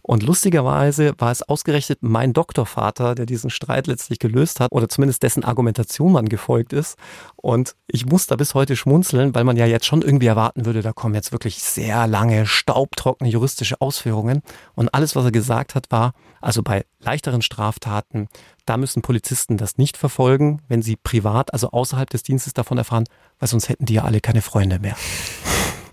Und 0.02 0.24
lustigerweise 0.24 1.12
war 1.18 1.30
es 1.30 1.42
ausgerechnet 1.42 1.98
mein 2.02 2.32
Doktorvater, 2.32 3.14
der 3.14 3.24
diesen 3.24 3.50
Streit 3.50 3.86
letztlich 3.86 4.18
gelöst 4.18 4.58
hat 4.58 4.72
oder 4.72 4.88
zumindest 4.88 5.22
dessen 5.22 5.44
Argumentation 5.44 6.12
man 6.12 6.28
gefolgt 6.28 6.72
ist. 6.72 6.98
Und 7.36 7.76
ich 7.86 8.04
muss 8.06 8.26
da 8.26 8.34
bis 8.34 8.54
heute 8.54 8.74
schmunzeln, 8.74 9.32
weil 9.34 9.44
man 9.44 9.56
ja 9.56 9.66
jetzt 9.66 9.86
schon 9.86 10.02
irgendwie 10.02 10.26
erwarten 10.26 10.66
würde, 10.66 10.82
da 10.82 10.92
kommen 10.92 11.14
jetzt 11.14 11.30
wirklich 11.30 11.62
sehr 11.62 12.08
lange, 12.08 12.46
staubtrockene 12.46 13.30
juristische 13.30 13.80
Ausführungen. 13.80 14.42
Und 14.74 14.92
alles, 14.92 15.14
was 15.14 15.24
er 15.24 15.32
gesagt 15.32 15.76
hat, 15.76 15.90
war, 15.90 16.14
also 16.40 16.64
bei 16.64 16.84
leichteren 16.98 17.42
Straftaten, 17.42 18.28
da 18.66 18.76
müssen 18.76 19.02
Polizisten 19.02 19.56
das 19.56 19.78
nicht 19.78 19.96
verfolgen, 19.96 20.62
wenn 20.68 20.82
sie 20.82 20.96
privat, 20.96 21.52
also 21.52 21.70
außerhalb 21.70 22.10
des 22.10 22.24
Dienstes 22.24 22.54
davon 22.54 22.78
erfahren, 22.78 23.04
weil 23.38 23.48
sonst 23.48 23.68
hätten 23.68 23.86
die 23.86 23.94
ja 23.94 24.04
alle 24.04 24.20
keine 24.20 24.42
Freunde 24.42 24.80
mehr. 24.80 24.96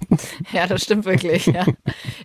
Ja, 0.52 0.68
das 0.68 0.84
stimmt 0.84 1.06
wirklich. 1.06 1.46
Ja. 1.46 1.66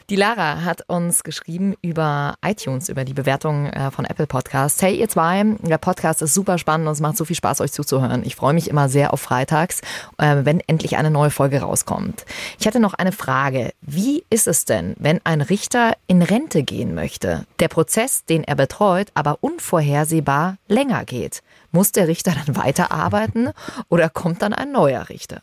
Die 0.08 0.16
Lara 0.16 0.62
hat 0.62 0.88
uns 0.88 1.24
geschrieben 1.24 1.74
über 1.82 2.34
iTunes, 2.44 2.88
über 2.88 3.04
die 3.04 3.14
Bewertung 3.14 3.66
äh, 3.66 3.90
von 3.90 4.04
Apple 4.04 4.26
Podcasts. 4.26 4.80
Hey, 4.80 4.96
ihr 4.96 5.08
zwei, 5.08 5.44
der 5.62 5.78
Podcast 5.78 6.22
ist 6.22 6.34
super 6.34 6.58
spannend 6.58 6.86
und 6.86 6.92
es 6.92 7.00
macht 7.00 7.16
so 7.16 7.24
viel 7.24 7.36
Spaß, 7.36 7.60
euch 7.60 7.72
zuzuhören. 7.72 8.22
Ich 8.24 8.36
freue 8.36 8.54
mich 8.54 8.68
immer 8.68 8.88
sehr 8.88 9.12
auf 9.12 9.20
Freitags, 9.20 9.80
äh, 10.18 10.36
wenn 10.44 10.60
endlich 10.60 10.96
eine 10.96 11.10
neue 11.10 11.30
Folge 11.30 11.60
rauskommt. 11.60 12.24
Ich 12.58 12.66
hatte 12.66 12.80
noch 12.80 12.94
eine 12.94 13.12
Frage. 13.12 13.72
Wie 13.80 14.24
ist 14.30 14.46
es 14.46 14.64
denn, 14.64 14.94
wenn 14.98 15.20
ein 15.24 15.40
Richter 15.40 15.94
in 16.06 16.22
Rente 16.22 16.62
gehen 16.62 16.94
möchte? 16.94 17.46
Der 17.60 17.68
Prozess, 17.68 18.24
den 18.24 18.44
er 18.44 18.54
betreut, 18.54 19.08
aber 19.14 19.38
unvorhersehbar 19.40 20.56
länger 20.68 21.04
geht. 21.04 21.42
Muss 21.72 21.92
der 21.92 22.08
Richter 22.08 22.34
dann 22.46 22.56
weiterarbeiten 22.56 23.50
oder 23.88 24.08
kommt 24.08 24.42
dann 24.42 24.54
ein 24.54 24.72
neuer 24.72 25.08
Richter? 25.08 25.42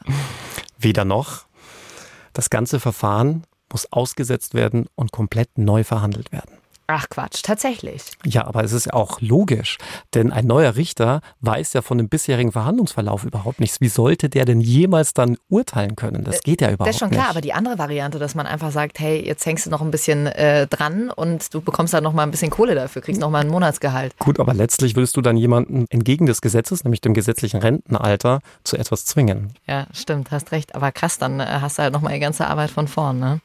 Weder 0.77 1.05
noch. 1.05 1.45
Das 2.33 2.49
ganze 2.49 2.79
Verfahren 2.79 3.43
muss 3.71 3.91
ausgesetzt 3.91 4.53
werden 4.53 4.87
und 4.95 5.11
komplett 5.11 5.57
neu 5.57 5.83
verhandelt 5.83 6.31
werden. 6.31 6.60
Ach 6.93 7.07
Quatsch, 7.09 7.41
tatsächlich. 7.41 8.03
Ja, 8.25 8.45
aber 8.45 8.65
es 8.65 8.73
ist 8.73 8.87
ja 8.87 8.93
auch 8.93 9.21
logisch, 9.21 9.77
denn 10.13 10.33
ein 10.33 10.45
neuer 10.45 10.75
Richter 10.75 11.21
weiß 11.39 11.71
ja 11.71 11.81
von 11.81 11.97
dem 11.97 12.09
bisherigen 12.09 12.51
Verhandlungsverlauf 12.51 13.23
überhaupt 13.23 13.61
nichts. 13.61 13.79
Wie 13.79 13.87
sollte 13.87 14.27
der 14.27 14.43
denn 14.43 14.59
jemals 14.59 15.13
dann 15.13 15.37
urteilen 15.47 15.95
können? 15.95 16.25
Das 16.25 16.41
geht 16.41 16.59
ja 16.59 16.67
überhaupt 16.67 16.87
nicht. 16.87 16.89
Das 16.89 16.95
ist 16.95 16.99
schon 16.99 17.11
klar, 17.11 17.23
nicht. 17.23 17.29
aber 17.29 17.39
die 17.39 17.53
andere 17.53 17.77
Variante, 17.77 18.19
dass 18.19 18.35
man 18.35 18.45
einfach 18.45 18.71
sagt, 18.71 18.99
hey, 18.99 19.25
jetzt 19.25 19.45
hängst 19.45 19.65
du 19.65 19.69
noch 19.69 19.81
ein 19.81 19.89
bisschen 19.89 20.27
äh, 20.27 20.67
dran 20.67 21.09
und 21.09 21.53
du 21.53 21.61
bekommst 21.61 21.93
dann 21.93 22.03
noch 22.03 22.11
mal 22.11 22.23
ein 22.23 22.31
bisschen 22.31 22.51
Kohle 22.51 22.75
dafür, 22.75 23.01
kriegst 23.01 23.21
noch 23.21 23.29
mal 23.29 23.39
ein 23.39 23.47
Monatsgehalt. 23.47 24.17
Gut, 24.19 24.41
aber 24.41 24.53
letztlich 24.53 24.97
willst 24.97 25.15
du 25.15 25.21
dann 25.21 25.37
jemanden 25.37 25.85
entgegen 25.89 26.25
des 26.25 26.41
Gesetzes, 26.41 26.83
nämlich 26.83 26.99
dem 26.99 27.13
gesetzlichen 27.13 27.61
Rentenalter, 27.61 28.41
zu 28.65 28.75
etwas 28.75 29.05
zwingen. 29.05 29.53
Ja, 29.65 29.87
stimmt, 29.93 30.31
hast 30.31 30.51
recht. 30.51 30.75
Aber 30.75 30.91
krass, 30.91 31.17
dann 31.17 31.39
äh, 31.39 31.45
hast 31.45 31.77
du 31.77 31.83
halt 31.83 31.93
noch 31.93 32.01
mal 32.01 32.13
die 32.13 32.19
ganze 32.19 32.47
Arbeit 32.47 32.69
von 32.69 32.89
vorn, 32.89 33.19
ne? 33.19 33.39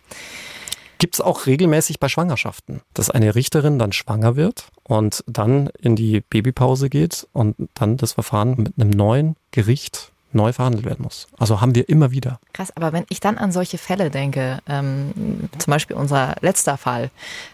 Gibt 0.98 1.14
es 1.14 1.20
auch 1.20 1.46
regelmäßig 1.46 2.00
bei 2.00 2.08
Schwangerschaften, 2.08 2.80
dass 2.94 3.10
eine 3.10 3.34
Richterin 3.34 3.78
dann 3.78 3.92
schwanger 3.92 4.36
wird 4.36 4.68
und 4.82 5.22
dann 5.26 5.68
in 5.78 5.96
die 5.96 6.20
Babypause 6.20 6.88
geht 6.88 7.26
und 7.32 7.56
dann 7.74 7.96
das 7.96 8.12
Verfahren 8.12 8.54
mit 8.56 8.74
einem 8.78 8.90
neuen 8.90 9.36
Gericht 9.50 10.12
neu 10.36 10.52
verhandelt 10.52 10.84
werden 10.84 11.02
muss. 11.02 11.26
Also 11.38 11.60
haben 11.60 11.74
wir 11.74 11.88
immer 11.88 12.12
wieder. 12.12 12.38
Krass, 12.52 12.70
aber 12.76 12.92
wenn 12.92 13.04
ich 13.08 13.18
dann 13.18 13.38
an 13.38 13.50
solche 13.50 13.78
Fälle 13.78 14.10
denke, 14.10 14.58
ähm, 14.68 15.48
zum 15.58 15.70
Beispiel 15.70 15.96
unser 15.96 16.36
letzter 16.40 16.76
Fall, 16.76 17.10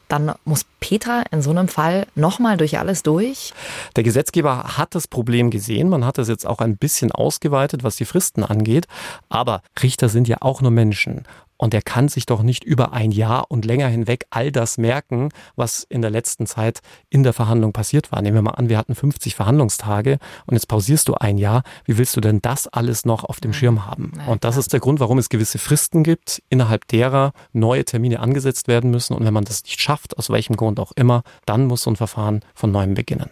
dann 0.09 0.33
muss 0.45 0.67
Petra 0.81 1.23
in 1.31 1.41
so 1.41 1.51
einem 1.51 1.69
Fall 1.69 2.07
nochmal 2.15 2.59
durch 2.59 2.79
alles 2.79 3.03
durch? 3.03 3.55
Der 3.97 4.03
Gesetzgeber 4.03 4.77
hat 4.77 4.95
das 4.95 5.09
Problem 5.09 5.51
gesehen. 5.51 5.89
Man 5.89 6.05
hat 6.05 6.19
das 6.19 6.29
jetzt 6.29 6.47
auch 6.47 6.59
ein 6.59 6.77
bisschen 6.77 7.13
ausgeweitet, 7.13 7.85
was 7.85 7.97
die 7.97 8.05
Fristen 8.05 8.45
angeht. 8.45 8.87
Aber 9.31 9.63
Richter 9.83 10.11
sind 10.11 10.29
ja 10.29 10.39
auch 10.41 10.61
nur 10.61 10.71
Menschen. 10.71 11.25
Und 11.63 11.75
er 11.75 11.83
kann 11.83 12.09
sich 12.09 12.27
doch 12.27 12.43
nicht 12.43 12.65
über 12.65 12.93
ein 12.93 13.13
Jahr 13.13 13.49
und 13.49 13.65
länger 13.65 13.87
hinweg 13.87 14.27
all 14.31 14.51
das 14.51 14.79
merken, 14.79 15.29
was 15.55 15.85
in 15.89 16.03
der 16.03 16.11
letzten 16.11 16.45
Zeit 16.49 16.81
in 17.09 17.23
der 17.23 17.33
Verhandlung 17.33 17.73
passiert 17.73 18.11
war. 18.11 18.21
Nehmen 18.21 18.35
wir 18.35 18.43
mal 18.43 18.51
an, 18.51 18.69
wir 18.69 18.77
hatten 18.77 18.97
50 18.97 19.37
Verhandlungstage 19.37 20.19
und 20.47 20.55
jetzt 20.55 20.67
pausierst 20.67 21.07
du 21.07 21.15
ein 21.15 21.39
Jahr. 21.39 21.63
Wie 21.85 21.99
willst 21.99 22.17
du 22.17 22.21
denn 22.21 22.43
das 22.43 22.67
alles 22.67 23.05
noch 23.05 23.23
auf 23.23 23.39
dem 23.39 23.53
Schirm 23.53 23.87
haben? 23.87 24.11
Und 24.27 24.43
das 24.43 24.57
ist 24.57 24.73
der 24.73 24.81
Grund, 24.81 24.99
warum 24.99 25.19
es 25.19 25.29
gewisse 25.29 25.59
Fristen 25.59 26.03
gibt, 26.03 26.43
innerhalb 26.49 26.89
derer 26.89 27.33
neue 27.53 27.85
Termine 27.85 28.19
angesetzt 28.19 28.67
werden 28.67 28.91
müssen. 28.91 29.15
Und 29.15 29.25
wenn 29.25 29.33
man 29.33 29.45
das 29.45 29.63
nicht 29.63 29.81
schafft, 29.81 30.19
aus 30.19 30.31
welchem 30.31 30.57
Grund 30.57 30.81
auch 30.81 30.91
immer, 30.97 31.23
dann 31.47 31.67
muss 31.69 31.83
so 31.83 31.93
ein 31.93 31.97
Verfahren 31.97 32.41
von 32.57 32.73
neuem 32.73 32.95
beginnen. 32.95 33.31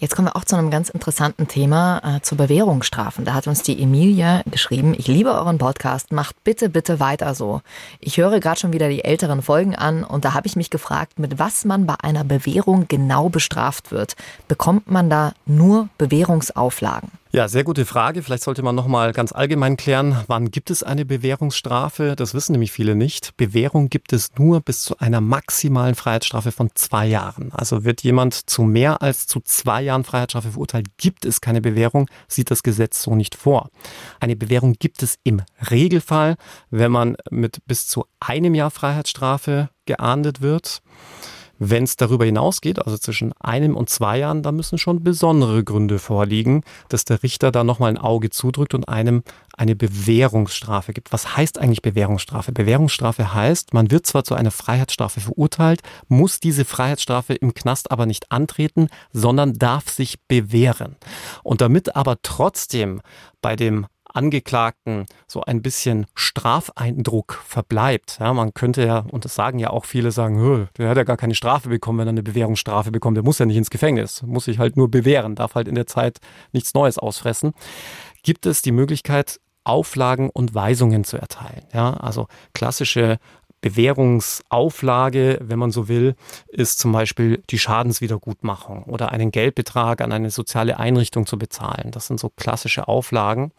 Jetzt 0.00 0.14
kommen 0.14 0.28
wir 0.28 0.36
auch 0.36 0.44
zu 0.44 0.54
einem 0.54 0.70
ganz 0.70 0.90
interessanten 0.90 1.48
Thema, 1.48 2.00
äh, 2.04 2.20
zu 2.20 2.36
Bewährungsstrafen. 2.36 3.24
Da 3.24 3.34
hat 3.34 3.48
uns 3.48 3.62
die 3.62 3.82
Emilia 3.82 4.42
geschrieben, 4.48 4.94
ich 4.96 5.08
liebe 5.08 5.32
euren 5.34 5.58
Podcast, 5.58 6.12
macht 6.12 6.44
bitte, 6.44 6.68
bitte 6.68 7.00
weiter 7.00 7.34
so. 7.34 7.62
Ich 7.98 8.16
höre 8.16 8.38
gerade 8.38 8.60
schon 8.60 8.72
wieder 8.72 8.88
die 8.88 9.02
älteren 9.02 9.42
Folgen 9.42 9.74
an 9.74 10.04
und 10.04 10.24
da 10.24 10.34
habe 10.34 10.46
ich 10.46 10.54
mich 10.54 10.70
gefragt, 10.70 11.18
mit 11.18 11.40
was 11.40 11.64
man 11.64 11.84
bei 11.84 11.96
einer 12.00 12.22
Bewährung 12.22 12.86
genau 12.86 13.28
bestraft 13.28 13.90
wird. 13.90 14.14
Bekommt 14.46 14.88
man 14.88 15.10
da 15.10 15.32
nur 15.46 15.88
Bewährungsauflagen? 15.98 17.10
Ja, 17.30 17.46
sehr 17.46 17.62
gute 17.62 17.84
Frage. 17.84 18.22
Vielleicht 18.22 18.42
sollte 18.42 18.62
man 18.62 18.74
noch 18.74 18.86
mal 18.86 19.12
ganz 19.12 19.32
allgemein 19.32 19.76
klären, 19.76 20.24
wann 20.28 20.50
gibt 20.50 20.70
es 20.70 20.82
eine 20.82 21.04
Bewährungsstrafe? 21.04 22.16
Das 22.16 22.32
wissen 22.32 22.52
nämlich 22.52 22.72
viele 22.72 22.94
nicht. 22.94 23.36
Bewährung 23.36 23.90
gibt 23.90 24.14
es 24.14 24.30
nur 24.38 24.62
bis 24.62 24.82
zu 24.82 24.96
einer 24.96 25.20
maximalen 25.20 25.94
Freiheitsstrafe 25.94 26.52
von 26.52 26.70
zwei 26.72 27.06
Jahren. 27.06 27.52
Also 27.52 27.84
wird 27.84 28.02
jemand 28.02 28.48
zu 28.48 28.62
mehr 28.62 29.02
als 29.02 29.26
zu 29.26 29.40
zwei 29.40 29.82
Jahren 29.82 30.04
Freiheitsstrafe 30.04 30.52
verurteilt, 30.52 30.86
gibt 30.96 31.26
es 31.26 31.42
keine 31.42 31.60
Bewährung, 31.60 32.08
sieht 32.28 32.50
das 32.50 32.62
Gesetz 32.62 33.02
so 33.02 33.14
nicht 33.14 33.34
vor. 33.34 33.68
Eine 34.20 34.34
Bewährung 34.34 34.72
gibt 34.78 35.02
es 35.02 35.18
im 35.22 35.42
Regelfall, 35.70 36.36
wenn 36.70 36.90
man 36.90 37.16
mit 37.30 37.58
bis 37.66 37.88
zu 37.88 38.06
einem 38.20 38.54
Jahr 38.54 38.70
Freiheitsstrafe 38.70 39.68
geahndet 39.84 40.40
wird. 40.40 40.80
Wenn 41.58 41.84
es 41.84 41.96
darüber 41.96 42.24
hinausgeht, 42.24 42.84
also 42.84 42.96
zwischen 42.98 43.32
einem 43.40 43.76
und 43.76 43.90
zwei 43.90 44.18
Jahren, 44.18 44.42
da 44.42 44.52
müssen 44.52 44.78
schon 44.78 45.02
besondere 45.02 45.64
Gründe 45.64 45.98
vorliegen, 45.98 46.62
dass 46.88 47.04
der 47.04 47.22
Richter 47.22 47.50
da 47.50 47.64
nochmal 47.64 47.90
ein 47.90 47.98
Auge 47.98 48.30
zudrückt 48.30 48.74
und 48.74 48.88
einem 48.88 49.22
eine 49.56 49.74
Bewährungsstrafe 49.74 50.92
gibt. 50.92 51.12
Was 51.12 51.36
heißt 51.36 51.58
eigentlich 51.58 51.82
Bewährungsstrafe? 51.82 52.52
Bewährungsstrafe 52.52 53.34
heißt, 53.34 53.74
man 53.74 53.90
wird 53.90 54.06
zwar 54.06 54.24
zu 54.24 54.34
einer 54.34 54.52
Freiheitsstrafe 54.52 55.20
verurteilt, 55.20 55.82
muss 56.06 56.38
diese 56.40 56.64
Freiheitsstrafe 56.64 57.34
im 57.34 57.54
Knast 57.54 57.90
aber 57.90 58.06
nicht 58.06 58.30
antreten, 58.30 58.88
sondern 59.12 59.54
darf 59.54 59.88
sich 59.88 60.20
bewähren. 60.28 60.96
Und 61.42 61.60
damit 61.60 61.96
aber 61.96 62.18
trotzdem 62.22 63.00
bei 63.42 63.56
dem 63.56 63.86
Angeklagten 64.12 65.06
so 65.26 65.42
ein 65.42 65.62
bisschen 65.62 66.06
Strafeindruck 66.14 67.40
verbleibt. 67.44 68.18
Ja, 68.20 68.32
man 68.32 68.54
könnte 68.54 68.84
ja, 68.84 69.04
und 69.10 69.24
das 69.24 69.34
sagen 69.34 69.58
ja 69.58 69.70
auch 69.70 69.84
viele, 69.84 70.10
sagen, 70.10 70.68
der 70.76 70.88
hat 70.88 70.96
ja 70.96 71.04
gar 71.04 71.16
keine 71.16 71.34
Strafe 71.34 71.68
bekommen, 71.68 71.98
wenn 71.98 72.08
er 72.08 72.12
eine 72.12 72.22
Bewährungsstrafe 72.22 72.90
bekommt. 72.90 73.16
Der 73.16 73.24
muss 73.24 73.38
ja 73.38 73.46
nicht 73.46 73.56
ins 73.56 73.70
Gefängnis, 73.70 74.22
muss 74.22 74.44
sich 74.44 74.58
halt 74.58 74.76
nur 74.76 74.90
bewähren, 74.90 75.34
darf 75.34 75.54
halt 75.54 75.68
in 75.68 75.74
der 75.74 75.86
Zeit 75.86 76.18
nichts 76.52 76.74
Neues 76.74 76.98
ausfressen. 76.98 77.52
Gibt 78.22 78.46
es 78.46 78.62
die 78.62 78.72
Möglichkeit, 78.72 79.40
Auflagen 79.64 80.30
und 80.30 80.54
Weisungen 80.54 81.04
zu 81.04 81.18
erteilen. 81.18 81.64
Ja, 81.74 81.92
also 81.92 82.26
klassische 82.54 83.18
Bewährungsauflage, 83.60 85.38
wenn 85.42 85.58
man 85.58 85.72
so 85.72 85.88
will, 85.88 86.14
ist 86.48 86.78
zum 86.78 86.92
Beispiel 86.92 87.42
die 87.50 87.58
Schadenswiedergutmachung 87.58 88.84
oder 88.84 89.10
einen 89.10 89.30
Geldbetrag 89.30 90.00
an 90.00 90.12
eine 90.12 90.30
soziale 90.30 90.78
Einrichtung 90.78 91.26
zu 91.26 91.38
bezahlen. 91.38 91.90
Das 91.90 92.06
sind 92.06 92.20
so 92.20 92.30
klassische 92.30 92.88
Auflagen. 92.88 93.52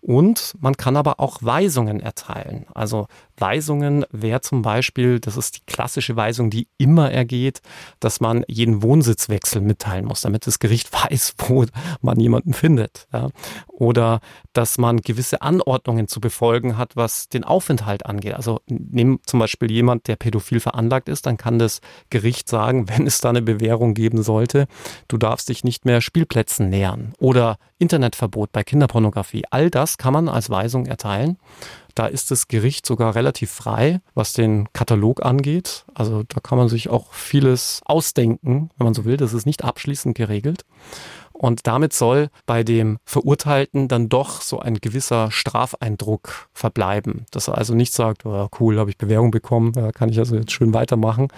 Und 0.00 0.54
man 0.60 0.76
kann 0.76 0.96
aber 0.96 1.20
auch 1.20 1.38
Weisungen 1.42 2.00
erteilen. 2.00 2.66
Also 2.74 3.06
Weisungen 3.36 4.04
wäre 4.10 4.40
zum 4.40 4.62
Beispiel, 4.62 5.20
das 5.20 5.36
ist 5.36 5.56
die 5.56 5.66
klassische 5.66 6.16
Weisung, 6.16 6.50
die 6.50 6.68
immer 6.78 7.10
ergeht, 7.10 7.60
dass 7.98 8.20
man 8.20 8.44
jeden 8.48 8.82
Wohnsitzwechsel 8.82 9.60
mitteilen 9.60 10.04
muss, 10.04 10.22
damit 10.22 10.46
das 10.46 10.58
Gericht 10.58 10.92
weiß, 11.10 11.34
wo 11.38 11.64
man 12.00 12.20
jemanden 12.20 12.52
findet. 12.52 13.08
Ja. 13.12 13.28
Oder 13.66 14.20
dass 14.52 14.78
man 14.78 14.98
gewisse 14.98 15.42
Anordnungen 15.42 16.08
zu 16.08 16.20
befolgen 16.20 16.76
hat, 16.76 16.96
was 16.96 17.28
den 17.28 17.44
Aufenthalt 17.44 18.06
angeht. 18.06 18.34
Also 18.34 18.60
nehmen 18.68 19.20
zum 19.24 19.40
Beispiel 19.40 19.70
jemand, 19.70 20.06
der 20.08 20.16
pädophil 20.16 20.60
veranlagt 20.60 21.08
ist, 21.08 21.26
dann 21.26 21.36
kann 21.36 21.58
das 21.58 21.80
Gericht 22.10 22.48
sagen, 22.48 22.88
wenn 22.88 23.06
es 23.06 23.20
da 23.20 23.30
eine 23.30 23.42
Bewährung 23.42 23.94
geben 23.94 24.22
sollte, 24.22 24.66
du 25.08 25.16
darfst 25.16 25.48
dich 25.48 25.64
nicht 25.64 25.84
mehr 25.84 26.00
Spielplätzen 26.00 26.68
nähern. 26.68 27.12
Oder 27.18 27.58
Internetverbot 27.78 28.52
bei 28.52 28.62
Kinderpornografie. 28.62 29.44
All 29.50 29.70
das 29.70 29.89
kann 29.98 30.12
man 30.12 30.28
als 30.28 30.50
Weisung 30.50 30.86
erteilen. 30.86 31.38
Da 31.94 32.06
ist 32.06 32.30
das 32.30 32.48
Gericht 32.48 32.86
sogar 32.86 33.14
relativ 33.14 33.50
frei, 33.50 34.00
was 34.14 34.32
den 34.32 34.72
Katalog 34.72 35.24
angeht. 35.24 35.84
Also 35.94 36.22
da 36.22 36.40
kann 36.40 36.58
man 36.58 36.68
sich 36.68 36.88
auch 36.88 37.12
vieles 37.12 37.80
ausdenken, 37.84 38.70
wenn 38.76 38.84
man 38.84 38.94
so 38.94 39.04
will. 39.04 39.16
Das 39.16 39.32
ist 39.32 39.46
nicht 39.46 39.64
abschließend 39.64 40.16
geregelt. 40.16 40.64
Und 41.40 41.66
damit 41.66 41.94
soll 41.94 42.28
bei 42.44 42.62
dem 42.62 42.98
Verurteilten 43.06 43.88
dann 43.88 44.10
doch 44.10 44.42
so 44.42 44.58
ein 44.60 44.74
gewisser 44.74 45.30
Strafeindruck 45.30 46.50
verbleiben. 46.52 47.24
Dass 47.30 47.48
er 47.48 47.56
also 47.56 47.74
nicht 47.74 47.94
sagt, 47.94 48.26
oh, 48.26 48.48
cool, 48.60 48.78
habe 48.78 48.90
ich 48.90 48.98
Bewährung 48.98 49.30
bekommen, 49.30 49.72
da 49.72 49.90
kann 49.90 50.10
ich 50.10 50.18
also 50.18 50.36
jetzt 50.36 50.52
schön 50.52 50.74
weitermachen, 50.74 51.28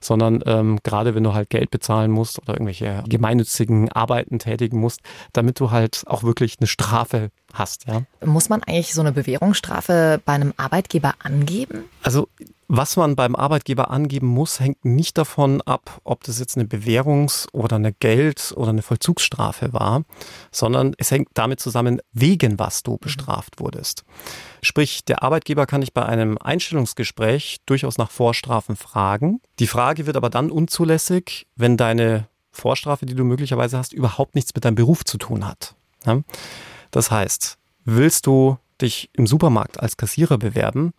sondern 0.00 0.42
ähm, 0.46 0.78
gerade 0.82 1.14
wenn 1.14 1.24
du 1.24 1.34
halt 1.34 1.50
Geld 1.50 1.70
bezahlen 1.70 2.10
musst 2.10 2.38
oder 2.40 2.54
irgendwelche 2.54 3.04
gemeinnützigen 3.06 3.92
Arbeiten 3.92 4.38
tätigen 4.38 4.80
musst, 4.80 5.00
damit 5.34 5.60
du 5.60 5.70
halt 5.70 6.04
auch 6.06 6.22
wirklich 6.22 6.56
eine 6.58 6.66
Strafe 6.66 7.28
hast. 7.54 7.86
Ja. 7.86 8.02
Muss 8.24 8.48
man 8.48 8.62
eigentlich 8.62 8.94
so 8.94 9.00
eine 9.00 9.12
Bewährungsstrafe 9.12 10.20
bei 10.24 10.32
einem 10.32 10.54
Arbeitgeber 10.56 11.14
angeben? 11.22 11.84
Also 12.02 12.28
was 12.72 12.96
man 12.96 13.16
beim 13.16 13.34
Arbeitgeber 13.34 13.90
angeben 13.90 14.28
muss, 14.28 14.60
hängt 14.60 14.84
nicht 14.84 15.18
davon 15.18 15.60
ab, 15.62 16.00
ob 16.04 16.22
das 16.22 16.38
jetzt 16.38 16.56
eine 16.56 16.68
Bewährungs- 16.68 17.48
oder 17.52 17.74
eine 17.74 17.92
Geld- 17.92 18.54
oder 18.56 18.68
eine 18.68 18.82
Vollzugsstrafe 18.82 19.72
war, 19.72 20.04
sondern 20.52 20.94
es 20.96 21.10
hängt 21.10 21.30
damit 21.34 21.58
zusammen, 21.58 22.00
wegen 22.12 22.60
was 22.60 22.84
du 22.84 22.96
bestraft 22.96 23.58
wurdest. 23.58 24.04
Sprich, 24.62 25.04
der 25.04 25.24
Arbeitgeber 25.24 25.66
kann 25.66 25.80
dich 25.80 25.92
bei 25.92 26.06
einem 26.06 26.38
Einstellungsgespräch 26.38 27.56
durchaus 27.66 27.98
nach 27.98 28.12
Vorstrafen 28.12 28.76
fragen. 28.76 29.40
Die 29.58 29.66
Frage 29.66 30.06
wird 30.06 30.16
aber 30.16 30.30
dann 30.30 30.52
unzulässig, 30.52 31.48
wenn 31.56 31.76
deine 31.76 32.28
Vorstrafe, 32.52 33.04
die 33.04 33.16
du 33.16 33.24
möglicherweise 33.24 33.78
hast, 33.78 33.92
überhaupt 33.92 34.36
nichts 34.36 34.54
mit 34.54 34.64
deinem 34.64 34.76
Beruf 34.76 35.04
zu 35.04 35.18
tun 35.18 35.44
hat. 35.44 35.74
Das 36.90 37.10
heißt, 37.10 37.58
willst 37.84 38.26
du 38.26 38.58
dich 38.80 39.10
im 39.12 39.26
Supermarkt 39.26 39.80
als 39.80 39.96
Kassierer 39.96 40.38
bewerben, 40.38 40.92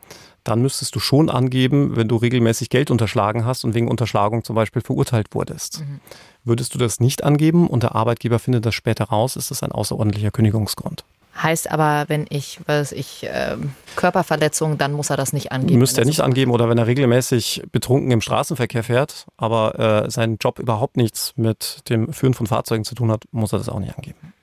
dann 0.44 0.62
müsstest 0.62 0.96
du 0.96 1.00
schon 1.00 1.30
angeben, 1.30 1.96
wenn 1.96 2.08
du 2.08 2.16
regelmäßig 2.16 2.70
Geld 2.70 2.90
unterschlagen 2.92 3.46
hast 3.46 3.64
und 3.64 3.74
wegen 3.74 3.88
Unterschlagung 3.88 4.44
zum 4.44 4.56
Beispiel 4.56 4.82
verurteilt 4.82 5.28
wurdest. 5.34 5.82
Mhm. 5.82 6.00
Würdest 6.44 6.74
du 6.74 6.80
das 6.80 7.00
nicht 7.00 7.24
angeben 7.24 7.68
und 7.68 7.84
der 7.84 7.96
Arbeitgeber 7.96 8.40
findet 8.40 8.66
das 8.66 8.74
später 8.74 9.06
raus, 9.06 9.36
ist 9.36 9.52
das 9.52 9.62
ein 9.62 9.72
außerordentlicher 9.72 10.32
Kündigungsgrund. 10.32 11.04
Heißt 11.42 11.72
aber, 11.72 12.06
wenn 12.10 12.26
ich, 12.30 12.60
was 12.66 12.92
ich, 12.92 13.24
äh, 13.24 13.56
Körperverletzung, 13.96 14.78
dann 14.78 14.92
muss 14.92 15.10
er 15.10 15.18
das 15.18 15.32
nicht 15.32 15.52
angeben. 15.52 15.80
Müsste 15.80 16.02
er 16.02 16.06
nicht 16.06 16.20
angeben 16.20 16.52
oder 16.52 16.68
wenn 16.68 16.78
er 16.78 16.88
regelmäßig 16.88 17.64
betrunken 17.72 18.12
im 18.12 18.20
Straßenverkehr 18.20 18.84
fährt, 18.84 19.28
aber 19.38 20.06
äh, 20.06 20.12
sein 20.12 20.38
Job 20.42 20.60
überhaupt 20.60 20.98
nichts 20.98 21.34
mit 21.38 21.88
dem 21.90 22.12
Führen 22.12 22.34
von 22.34 22.48
Fahrzeugen 22.48 22.84
zu 22.84 22.96
tun 22.96 23.12
hat, 23.12 23.24
muss 23.32 23.54
er 23.54 23.60
das 23.60 23.70
auch 23.70 23.80
nicht 23.80 23.96
angeben. 23.96 24.34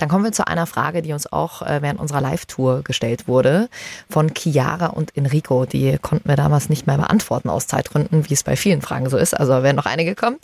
Dann 0.00 0.08
kommen 0.08 0.24
wir 0.24 0.32
zu 0.32 0.46
einer 0.46 0.66
Frage, 0.66 1.02
die 1.02 1.12
uns 1.12 1.30
auch 1.30 1.60
äh, 1.60 1.82
während 1.82 2.00
unserer 2.00 2.22
Live-Tour 2.22 2.82
gestellt 2.82 3.28
wurde 3.28 3.68
von 4.08 4.32
Chiara 4.34 4.86
und 4.86 5.14
Enrico. 5.14 5.66
Die 5.66 5.98
konnten 5.98 6.26
wir 6.26 6.36
damals 6.36 6.70
nicht 6.70 6.86
mehr 6.86 6.96
beantworten 6.96 7.50
aus 7.50 7.66
Zeitgründen, 7.66 8.28
wie 8.28 8.34
es 8.34 8.42
bei 8.42 8.56
vielen 8.56 8.80
Fragen 8.80 9.10
so 9.10 9.18
ist. 9.18 9.38
Also 9.38 9.62
werden 9.62 9.76
noch 9.76 9.84
einige 9.84 10.14
kommen. 10.14 10.38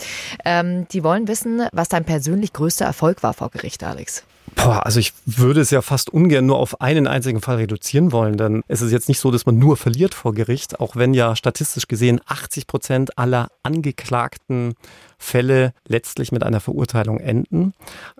Ähm, 0.44 0.86
die 0.88 1.02
wollen 1.02 1.26
wissen, 1.26 1.62
was 1.72 1.88
dein 1.88 2.04
persönlich 2.04 2.52
größter 2.52 2.84
Erfolg 2.84 3.22
war 3.22 3.32
vor 3.32 3.48
Gericht, 3.48 3.82
Alex. 3.82 4.24
Boah, 4.56 4.86
also 4.86 4.98
ich 4.98 5.12
würde 5.26 5.60
es 5.60 5.70
ja 5.70 5.82
fast 5.82 6.08
ungern 6.10 6.46
nur 6.46 6.58
auf 6.58 6.80
einen 6.80 7.06
einzigen 7.06 7.42
Fall 7.42 7.56
reduzieren 7.56 8.10
wollen, 8.10 8.38
denn 8.38 8.62
es 8.68 8.80
ist 8.80 8.90
jetzt 8.90 9.08
nicht 9.08 9.20
so, 9.20 9.30
dass 9.30 9.44
man 9.44 9.58
nur 9.58 9.76
verliert 9.76 10.14
vor 10.14 10.32
Gericht, 10.32 10.80
auch 10.80 10.96
wenn 10.96 11.12
ja 11.14 11.36
statistisch 11.36 11.86
gesehen 11.86 12.20
80 12.26 12.66
Prozent 12.66 13.18
aller 13.18 13.50
angeklagten 13.62 14.74
Fälle 15.18 15.72
letztlich 15.86 16.32
mit 16.32 16.42
einer 16.42 16.60
Verurteilung 16.60 17.20
enden. 17.20 17.74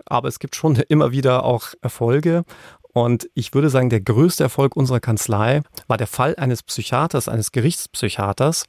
Aber 0.05 0.29
es 0.29 0.39
gibt 0.39 0.57
schon 0.57 0.77
immer 0.77 1.11
wieder 1.11 1.43
auch 1.43 1.69
Erfolge. 1.81 2.45
Und 2.93 3.29
ich 3.35 3.53
würde 3.55 3.71
sagen, 3.71 3.91
der 3.91 4.01
größte 4.01 4.45
Erfolg 4.45 4.77
unserer 4.77 5.01
Kanzlei 5.01 5.63
war 5.89 5.97
der 5.97 6.07
Fall 6.07 6.37
eines 6.37 6.63
Psychiaters, 6.63 7.29
eines 7.29 7.51
Gerichtspsychiaters, 7.51 8.67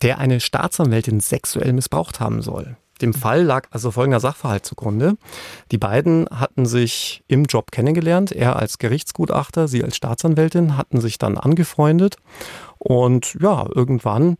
der 0.00 0.18
eine 0.18 0.40
Staatsanwältin 0.40 1.20
sexuell 1.20 1.72
missbraucht 1.72 2.20
haben 2.20 2.42
soll. 2.42 2.76
Dem 3.02 3.14
Fall 3.14 3.42
lag 3.42 3.68
also 3.70 3.90
folgender 3.90 4.20
Sachverhalt 4.20 4.64
zugrunde. 4.64 5.16
Die 5.70 5.78
beiden 5.78 6.28
hatten 6.30 6.64
sich 6.64 7.22
im 7.28 7.44
Job 7.44 7.72
kennengelernt. 7.72 8.32
Er 8.32 8.56
als 8.56 8.78
Gerichtsgutachter, 8.78 9.68
sie 9.68 9.82
als 9.84 9.96
Staatsanwältin, 9.96 10.76
hatten 10.76 11.00
sich 11.00 11.18
dann 11.18 11.36
angefreundet. 11.36 12.16
Und 12.78 13.36
ja, 13.40 13.66
irgendwann 13.74 14.38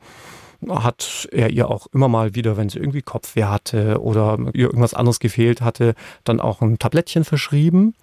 hat 0.69 1.29
er 1.33 1.51
ihr 1.51 1.69
auch 1.69 1.89
immer 1.93 2.09
mal 2.09 2.35
wieder, 2.35 2.57
wenn 2.57 2.69
sie 2.69 2.79
irgendwie 2.79 3.03
Kopfweh 3.03 3.45
hatte 3.45 4.01
oder 4.01 4.39
ihr 4.53 4.67
irgendwas 4.67 4.95
anderes 4.95 5.19
gefehlt 5.19 5.61
hatte, 5.61 5.95
dann 6.25 6.41
auch 6.41 6.61
ein 6.61 6.79
Tablettchen 6.79 7.25
verschrieben. 7.25 7.95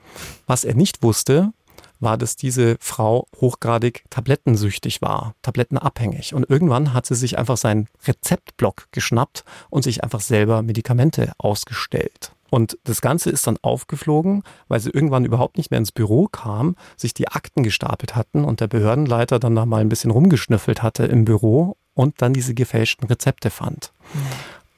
Was 0.46 0.66
er 0.66 0.76
nicht 0.76 1.02
wusste, 1.02 1.54
war, 2.00 2.18
dass 2.18 2.36
diese 2.36 2.78
Frau 2.80 3.28
hochgradig 3.40 4.04
tablettensüchtig 4.10 5.02
war, 5.02 5.36
tablettenabhängig. 5.42 6.34
Und 6.34 6.50
irgendwann 6.50 6.94
hat 6.94 7.06
sie 7.06 7.16
sich 7.16 7.38
einfach 7.38 7.58
seinen 7.58 7.88
Rezeptblock 8.08 8.88
geschnappt 8.92 9.44
und 9.70 9.84
sich 9.84 10.04
einfach 10.04 10.22
selber 10.22 10.62
Medikamente 10.62 11.34
ausgestellt. 11.38 12.32
Und 12.50 12.78
das 12.84 13.02
Ganze 13.02 13.30
ist 13.30 13.46
dann 13.46 13.58
aufgeflogen, 13.62 14.44
weil 14.68 14.80
sie 14.80 14.90
irgendwann 14.90 15.26
überhaupt 15.26 15.58
nicht 15.58 15.72
mehr 15.72 15.78
ins 15.78 15.92
Büro 15.92 16.28
kam, 16.28 16.76
sich 16.98 17.14
die 17.14 17.28
Akten 17.28 17.64
gestapelt 17.64 18.16
hatten 18.16 18.44
und 18.44 18.60
der 18.60 18.68
Behördenleiter 18.68 19.40
dann 19.40 19.56
da 19.56 19.66
mal 19.66 19.82
ein 19.82 19.90
bisschen 19.90 20.12
rumgeschnüffelt 20.12 20.82
hatte 20.82 21.06
im 21.06 21.26
Büro 21.26 21.78
und 21.94 22.22
dann 22.22 22.34
diese 22.34 22.54
gefälschten 22.54 23.08
Rezepte 23.08 23.50
fand. 23.50 23.94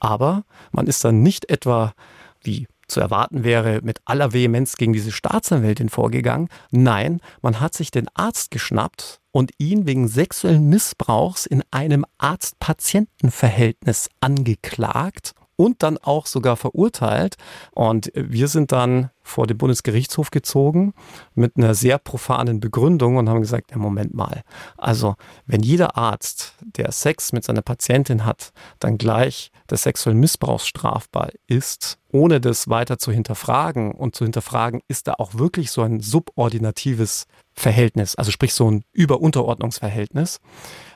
Aber 0.00 0.44
man 0.70 0.86
ist 0.86 1.04
dann 1.04 1.22
nicht 1.22 1.48
etwa 1.48 1.94
wie 2.42 2.66
zu 2.92 3.00
erwarten 3.00 3.44
wäre, 3.44 3.80
mit 3.82 4.00
aller 4.04 4.32
Vehemenz 4.32 4.76
gegen 4.76 4.92
diese 4.92 5.12
Staatsanwältin 5.12 5.88
vorgegangen. 5.88 6.48
Nein, 6.70 7.20
man 7.40 7.60
hat 7.60 7.74
sich 7.74 7.90
den 7.90 8.08
Arzt 8.14 8.50
geschnappt 8.50 9.20
und 9.32 9.50
ihn 9.58 9.86
wegen 9.86 10.08
sexuellen 10.08 10.68
Missbrauchs 10.68 11.46
in 11.46 11.62
einem 11.70 12.04
Arzt-Patienten-Verhältnis 12.18 14.08
angeklagt 14.20 15.34
und 15.56 15.82
dann 15.82 15.98
auch 15.98 16.26
sogar 16.26 16.56
verurteilt. 16.56 17.36
Und 17.72 18.10
wir 18.14 18.48
sind 18.48 18.72
dann 18.72 19.10
vor 19.22 19.46
den 19.46 19.58
Bundesgerichtshof 19.58 20.30
gezogen 20.30 20.94
mit 21.34 21.56
einer 21.56 21.74
sehr 21.74 21.98
profanen 21.98 22.60
Begründung 22.60 23.16
und 23.16 23.28
haben 23.28 23.40
gesagt, 23.40 23.70
ja, 23.70 23.78
Moment 23.78 24.14
mal. 24.14 24.42
Also, 24.76 25.14
wenn 25.46 25.62
jeder 25.62 25.96
Arzt, 25.96 26.54
der 26.60 26.90
Sex 26.92 27.32
mit 27.32 27.44
seiner 27.44 27.62
Patientin 27.62 28.24
hat, 28.24 28.52
dann 28.80 28.98
gleich 28.98 29.50
des 29.70 29.84
sexuellen 29.84 30.18
Missbrauchs 30.18 30.66
strafbar 30.66 31.30
ist, 31.46 31.98
ohne 32.10 32.40
das 32.40 32.68
weiter 32.68 32.98
zu 32.98 33.12
hinterfragen 33.12 33.92
und 33.92 34.14
zu 34.14 34.24
hinterfragen, 34.24 34.82
ist 34.88 35.08
da 35.08 35.14
auch 35.14 35.34
wirklich 35.34 35.70
so 35.70 35.82
ein 35.82 36.00
subordinatives 36.00 37.26
Verhältnis, 37.54 38.14
also 38.16 38.30
sprich 38.30 38.54
so 38.54 38.70
ein 38.70 38.84
Über-Unterordnungsverhältnis, 38.92 40.40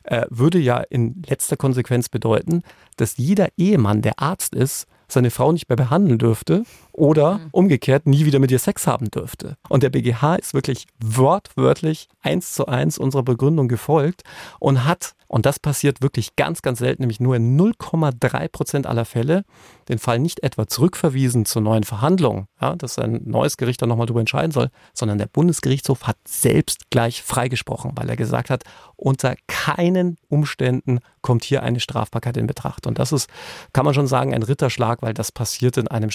äh, 0.07 0.26
würde 0.30 0.59
ja 0.59 0.78
in 0.78 1.22
letzter 1.28 1.57
Konsequenz 1.57 2.09
bedeuten, 2.09 2.62
dass 2.96 3.16
jeder 3.16 3.48
Ehemann, 3.57 4.02
der 4.02 4.20
Arzt 4.20 4.54
ist, 4.54 4.86
seine 5.09 5.30
Frau 5.30 5.52
nicht 5.52 5.68
mehr 5.68 5.76
behandeln 5.76 6.18
dürfte 6.18 6.64
oder 6.97 7.34
mhm. 7.34 7.49
umgekehrt 7.53 8.07
nie 8.07 8.24
wieder 8.24 8.38
mit 8.38 8.51
ihr 8.51 8.59
Sex 8.59 8.86
haben 8.86 9.11
dürfte. 9.11 9.57
Und 9.68 9.82
der 9.82 9.90
BGH 9.90 10.36
ist 10.36 10.55
wirklich 10.55 10.86
wortwörtlich 10.99 12.09
eins 12.22 12.55
zu 12.55 12.66
eins 12.66 12.99
unserer 12.99 13.22
Begründung 13.22 13.68
gefolgt 13.68 14.22
und 14.59 14.84
hat, 14.84 15.14
und 15.28 15.44
das 15.44 15.59
passiert 15.59 16.03
wirklich 16.03 16.36
ganz, 16.36 16.62
ganz 16.62 16.78
selten, 16.78 17.03
nämlich 17.03 17.20
nur 17.20 17.36
in 17.36 17.59
0,3 17.59 18.49
Prozent 18.49 18.86
aller 18.86 19.05
Fälle, 19.05 19.44
den 19.88 19.99
Fall 19.99 20.18
nicht 20.18 20.42
etwa 20.42 20.66
zurückverwiesen 20.66 21.44
zur 21.44 21.62
neuen 21.62 21.84
Verhandlung, 21.84 22.49
ja, 22.61 22.74
dass 22.74 22.99
ein 22.99 23.22
neues 23.24 23.57
Gericht 23.57 23.82
dann 23.82 23.88
nochmal 23.88 24.07
darüber 24.07 24.20
entscheiden 24.20 24.53
soll, 24.53 24.70
sondern 24.94 25.18
der 25.18 25.26
Bundesgerichtshof 25.26 26.07
hat 26.07 26.16
selbst 26.26 26.90
gleich 26.90 27.22
freigesprochen, 27.22 27.92
weil 27.94 28.09
er 28.09 28.16
gesagt 28.16 28.51
hat, 28.51 28.64
unter 28.97 29.36
keinen 29.47 30.16
Umständen 30.28 31.01
kommt 31.20 31.44
hier 31.44 31.62
eine 31.62 31.80
Strafbarkeit 31.80 32.36
in 32.36 32.47
Betracht. 32.47 32.86
Und 32.86 32.99
das 32.99 33.12
ist, 33.12 33.28
kann 33.72 33.84
man 33.84 33.94
schon 33.94 34.07
sagen, 34.07 34.32
ein 34.32 34.42
Ritterschlag, 34.42 35.03
weil 35.03 35.12
das 35.12 35.32
passiert 35.32 35.76
in 35.76 35.88
einem 35.88 36.11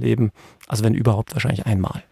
Strafverteidigerleben, 0.00 0.32
also 0.66 0.84
wenn 0.84 0.94
überhaupt 0.94 1.34
wahrscheinlich 1.34 1.66
einmal. 1.66 2.02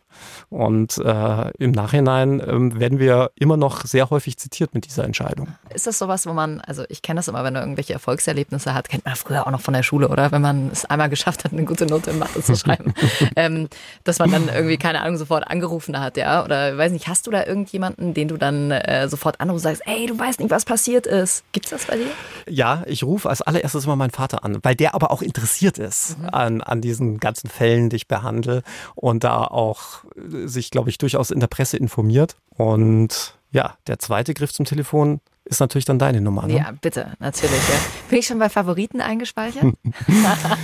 Und 0.51 0.99
äh, 0.99 1.51
im 1.59 1.73
Nachhinein 1.73 2.41
äh, 2.41 2.81
werden 2.81 2.99
wir 2.99 3.31
immer 3.37 3.57
noch 3.57 3.85
sehr 3.85 4.11
häufig 4.11 4.37
zitiert 4.39 4.75
mit 4.75 4.87
dieser 4.87 5.05
Entscheidung. 5.05 5.49
Ist 5.75 5.87
das 5.87 5.99
sowas, 5.99 6.27
wo 6.27 6.33
man, 6.33 6.61
also 6.61 6.85
ich 6.89 7.03
kenne 7.03 7.19
das 7.19 7.29
immer, 7.29 7.45
wenn 7.45 7.53
man 7.53 7.62
irgendwelche 7.62 7.93
Erfolgserlebnisse 7.93 8.75
hat, 8.75 8.89
kennt 8.89 9.05
man 9.05 9.16
früher 9.16 9.47
auch 9.47 9.51
noch 9.51 9.61
von 9.61 9.75
der 9.75 9.83
Schule, 9.83 10.09
oder? 10.09 10.33
Wenn 10.33 10.43
man 10.43 10.71
es 10.73 10.85
einmal 10.85 11.09
geschafft 11.09 11.45
hat, 11.45 11.53
eine 11.53 11.64
gute 11.64 11.87
Note 11.87 12.11
in 12.11 12.19
Mathe 12.19 12.43
zu 12.43 12.57
schreiben, 12.57 12.95
ähm, 13.37 13.69
dass 14.05 14.19
man 14.19 14.31
dann 14.31 14.49
irgendwie, 14.49 14.79
keine 14.79 15.01
Ahnung, 15.03 15.16
sofort 15.16 15.49
angerufen 15.49 15.99
hat, 16.01 16.16
ja? 16.16 16.45
Oder 16.45 16.77
weiß 16.77 16.93
nicht, 16.93 17.09
hast 17.09 17.27
du 17.27 17.31
da 17.31 17.45
irgendjemanden, 17.45 18.14
den 18.14 18.29
du 18.29 18.37
dann 18.37 18.71
äh, 18.71 19.09
sofort 19.09 19.41
anrufst 19.41 19.66
und 19.66 19.73
sagst, 19.73 19.83
ey, 19.87 20.07
du 20.07 20.19
weißt 20.19 20.41
nicht, 20.41 20.51
was 20.51 20.64
passiert 20.64 21.07
ist? 21.07 21.45
Gibt's 21.53 21.71
das 21.71 21.87
bei 21.87 21.97
dir? 21.97 22.11
Ja, 22.47 22.83
ich 22.87 23.05
rufe 23.05 23.29
als 23.29 23.43
allererstes 23.43 23.87
mal 23.87 23.97
meinen 23.97 24.11
Vater 24.11 24.45
an, 24.45 24.59
weil 24.62 24.75
der 24.75 24.95
aber 24.95 25.11
auch 25.11 25.23
interessiert 25.23 25.79
ist 25.79 26.19
mhm. 26.19 26.29
an, 26.31 26.61
an 26.62 26.81
diesen 26.81 27.19
ganzen 27.19 27.49
Fällen, 27.49 27.91
die 27.91 27.97
ich 27.97 28.09
behandle 28.09 28.62
und 28.95 29.25
da 29.25 29.45
auch 29.45 30.05
sich, 30.16 30.70
glaube 30.70 30.90
ich, 30.90 30.98
durchaus 30.98 31.30
in 31.30 31.40
der 31.40 31.46
Presse 31.46 31.76
informiert. 31.76 32.36
Und 32.56 33.34
ja, 33.50 33.76
der 33.86 33.98
zweite 33.98 34.34
Griff 34.34 34.52
zum 34.52 34.64
Telefon 34.64 35.20
ist 35.48 35.61
natürlich 35.61 35.86
dann 35.86 35.98
deine 35.98 36.20
Nummer. 36.20 36.46
Ne? 36.46 36.59
Ja, 36.59 36.72
bitte, 36.78 37.12
natürlich. 37.18 37.68
Ja. 37.68 37.74
Bin 38.11 38.18
ich 38.18 38.26
schon 38.26 38.38
bei 38.38 38.48
Favoriten 38.48 39.00
eingespeichert? 39.00 39.64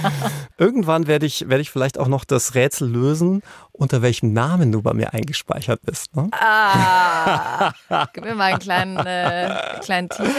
Irgendwann 0.59 1.07
werde 1.07 1.27
ich, 1.27 1.49
werde 1.49 1.63
ich 1.63 1.71
vielleicht 1.71 1.99
auch 1.99 2.09
noch 2.09 2.25
das 2.25 2.55
Rätsel 2.55 2.89
lösen, 2.89 3.43
unter 3.73 4.03
welchem 4.03 4.33
Namen 4.33 4.73
du 4.73 4.83
bei 4.83 4.93
mir 4.93 5.15
eingespeichert 5.15 5.81
bist. 5.83 6.15
Ne? 6.15 6.29
Ah, 6.33 7.73
gib 8.13 8.25
mir 8.25 8.35
mal 8.35 8.53
einen 8.53 8.59
kleinen, 8.59 8.97
äh, 8.99 9.81
kleinen 9.83 10.09
Teaser. 10.11 10.31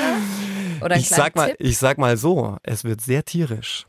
Oder 0.82 0.96
einen 0.96 1.02
ich, 1.02 1.10
sag 1.10 1.36
mal, 1.36 1.56
ich 1.58 1.78
sag 1.78 1.98
mal 1.98 2.18
so, 2.18 2.58
es 2.64 2.84
wird 2.84 3.02
sehr 3.02 3.26
tierisch. 3.26 3.88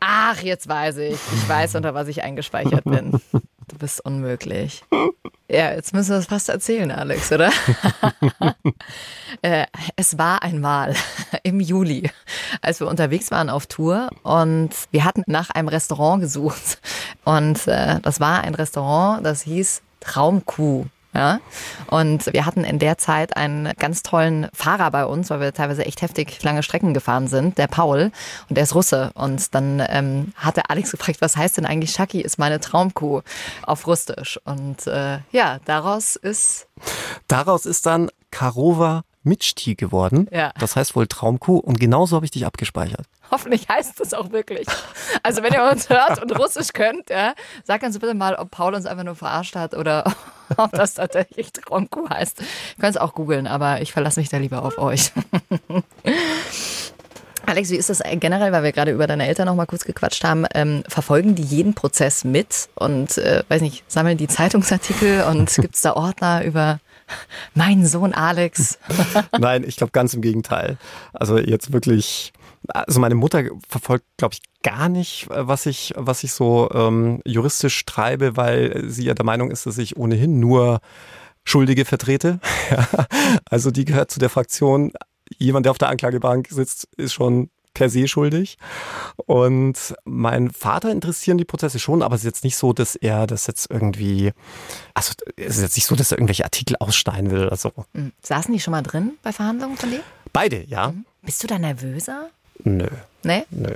Ach, 0.00 0.40
jetzt 0.42 0.68
weiß 0.68 0.98
ich. 0.98 1.14
Ich 1.14 1.48
weiß, 1.48 1.74
unter 1.74 1.94
was 1.94 2.08
ich 2.08 2.22
eingespeichert 2.22 2.84
bin. 2.84 3.18
Du 3.76 3.80
bist 3.80 4.02
unmöglich. 4.06 4.82
Ja, 5.50 5.72
jetzt 5.72 5.92
müssen 5.92 6.08
wir 6.08 6.16
das 6.16 6.28
fast 6.28 6.48
erzählen, 6.48 6.90
Alex, 6.90 7.30
oder? 7.30 7.50
äh, 9.42 9.66
es 9.96 10.16
war 10.16 10.42
einmal 10.42 10.94
im 11.42 11.60
Juli, 11.60 12.10
als 12.62 12.80
wir 12.80 12.88
unterwegs 12.88 13.30
waren 13.30 13.50
auf 13.50 13.66
Tour 13.66 14.08
und 14.22 14.70
wir 14.92 15.04
hatten 15.04 15.24
nach 15.26 15.50
einem 15.50 15.68
Restaurant 15.68 16.22
gesucht. 16.22 16.78
Und 17.26 17.68
äh, 17.68 18.00
das 18.00 18.18
war 18.18 18.44
ein 18.44 18.54
Restaurant, 18.54 19.26
das 19.26 19.42
hieß 19.42 19.82
Traumkuh. 20.00 20.86
Ja? 21.16 21.40
Und 21.86 22.30
wir 22.32 22.44
hatten 22.44 22.62
in 22.62 22.78
der 22.78 22.98
Zeit 22.98 23.36
einen 23.38 23.72
ganz 23.78 24.02
tollen 24.02 24.48
Fahrer 24.52 24.90
bei 24.90 25.06
uns, 25.06 25.30
weil 25.30 25.40
wir 25.40 25.54
teilweise 25.54 25.86
echt 25.86 26.02
heftig 26.02 26.42
lange 26.42 26.62
Strecken 26.62 26.92
gefahren 26.92 27.26
sind, 27.26 27.56
der 27.56 27.68
Paul. 27.68 28.12
Und 28.48 28.56
der 28.56 28.64
ist 28.64 28.74
Russe. 28.74 29.12
Und 29.14 29.54
dann 29.54 29.82
ähm, 29.88 30.34
hatte 30.36 30.68
Alex 30.68 30.90
gefragt, 30.96 31.22
was 31.22 31.36
heißt 31.36 31.56
denn 31.56 31.64
eigentlich 31.64 31.92
Shaki 31.92 32.20
ist 32.20 32.38
meine 32.38 32.60
Traumkuh 32.60 33.22
auf 33.62 33.86
Russisch. 33.86 34.38
Und 34.44 34.86
äh, 34.86 35.20
ja, 35.32 35.58
daraus 35.64 36.16
ist... 36.16 36.68
Daraus 37.28 37.64
ist 37.64 37.86
dann 37.86 38.10
Karova 38.30 39.04
Mitschti 39.22 39.74
geworden. 39.74 40.28
Ja. 40.30 40.52
Das 40.58 40.76
heißt 40.76 40.94
wohl 40.94 41.06
Traumkuh. 41.06 41.56
Und 41.56 41.80
genauso 41.80 42.16
habe 42.16 42.26
ich 42.26 42.30
dich 42.30 42.44
abgespeichert. 42.44 43.06
Hoffentlich 43.30 43.68
heißt 43.68 44.00
es 44.00 44.14
auch 44.14 44.30
wirklich. 44.30 44.68
Also 45.22 45.42
wenn 45.42 45.52
ihr 45.52 45.64
uns 45.64 45.88
hört 45.88 46.22
und 46.22 46.38
Russisch 46.38 46.68
könnt, 46.72 47.10
ja, 47.10 47.34
sagt 47.64 47.82
uns 47.82 47.98
bitte 47.98 48.14
mal, 48.14 48.36
ob 48.36 48.50
Paul 48.50 48.74
uns 48.74 48.86
einfach 48.86 49.04
nur 49.04 49.16
verarscht 49.16 49.56
hat 49.56 49.74
oder 49.74 50.04
ob 50.56 50.72
das 50.72 50.94
tatsächlich 50.94 51.52
Traumkuh 51.52 52.08
heißt. 52.08 52.40
Ihr 52.40 52.46
könnt 52.80 52.96
es 52.96 53.00
auch 53.00 53.14
googeln, 53.14 53.46
aber 53.46 53.80
ich 53.80 53.92
verlasse 53.92 54.20
mich 54.20 54.28
da 54.28 54.38
lieber 54.38 54.62
auf 54.62 54.78
euch. 54.78 55.12
Alex, 57.46 57.70
wie 57.70 57.76
ist 57.76 57.90
das 57.90 58.02
generell, 58.14 58.50
weil 58.50 58.64
wir 58.64 58.72
gerade 58.72 58.90
über 58.90 59.06
deine 59.06 59.28
Eltern 59.28 59.46
noch 59.46 59.54
mal 59.54 59.66
kurz 59.66 59.84
gequatscht 59.84 60.24
haben? 60.24 60.46
Ähm, 60.52 60.82
verfolgen 60.88 61.36
die 61.36 61.44
jeden 61.44 61.74
Prozess 61.74 62.24
mit 62.24 62.68
und, 62.74 63.18
äh, 63.18 63.44
weiß 63.48 63.62
nicht, 63.62 63.84
sammeln 63.86 64.18
die 64.18 64.26
Zeitungsartikel 64.26 65.22
und 65.22 65.54
gibt 65.60 65.76
es 65.76 65.82
da 65.82 65.94
Ordner 65.94 66.44
über 66.44 66.80
meinen 67.54 67.86
Sohn 67.86 68.14
Alex? 68.14 68.80
Nein, 69.38 69.62
ich 69.64 69.76
glaube 69.76 69.92
ganz 69.92 70.12
im 70.12 70.22
Gegenteil. 70.22 70.76
Also 71.12 71.38
jetzt 71.38 71.72
wirklich 71.72 72.32
also 72.68 73.00
meine 73.00 73.14
Mutter 73.14 73.44
verfolgt, 73.68 74.04
glaube 74.16 74.34
ich, 74.34 74.42
gar 74.66 74.88
nicht, 74.88 75.28
was 75.30 75.64
ich, 75.64 75.94
was 75.96 76.24
ich 76.24 76.32
so 76.32 76.68
ähm, 76.74 77.20
juristisch 77.24 77.84
treibe, 77.86 78.36
weil 78.36 78.90
sie 78.90 79.04
ja 79.04 79.14
der 79.14 79.24
Meinung 79.24 79.52
ist, 79.52 79.64
dass 79.64 79.78
ich 79.78 79.96
ohnehin 79.96 80.40
nur 80.40 80.80
Schuldige 81.44 81.84
vertrete. 81.84 82.40
also 83.48 83.70
die 83.70 83.84
gehört 83.84 84.10
zu 84.10 84.18
der 84.18 84.28
Fraktion, 84.28 84.92
jemand, 85.38 85.66
der 85.66 85.70
auf 85.70 85.78
der 85.78 85.88
Anklagebank 85.88 86.48
sitzt, 86.50 86.88
ist 86.96 87.12
schon 87.12 87.48
per 87.74 87.88
se 87.90 88.08
schuldig. 88.08 88.58
Und 89.26 89.94
mein 90.04 90.50
Vater 90.50 90.90
interessieren 90.90 91.38
die 91.38 91.44
Prozesse 91.44 91.78
schon, 91.78 92.02
aber 92.02 92.16
es 92.16 92.22
ist 92.22 92.26
jetzt 92.26 92.42
nicht 92.42 92.56
so, 92.56 92.72
dass 92.72 92.96
er 92.96 93.28
das 93.28 93.46
jetzt 93.46 93.70
irgendwie, 93.70 94.32
also 94.94 95.12
es 95.36 95.58
ist 95.58 95.62
jetzt 95.62 95.76
nicht 95.76 95.86
so, 95.86 95.94
dass 95.94 96.10
er 96.10 96.18
irgendwelche 96.18 96.42
Artikel 96.42 96.74
ausschneiden 96.80 97.30
will 97.30 97.46
oder 97.46 97.56
so. 97.56 97.72
Hm. 97.94 98.10
Saßen 98.20 98.52
die 98.52 98.58
schon 98.58 98.72
mal 98.72 98.82
drin 98.82 99.12
bei 99.22 99.32
Verhandlungen 99.32 99.76
von 99.76 99.92
dir? 99.92 100.00
Beide, 100.32 100.64
ja. 100.64 100.92
Bist 101.22 101.40
du 101.44 101.46
da 101.46 101.56
nervöser? 101.56 102.30
Nö. 102.64 102.88
Nee? 103.22 103.44
Nö. 103.50 103.70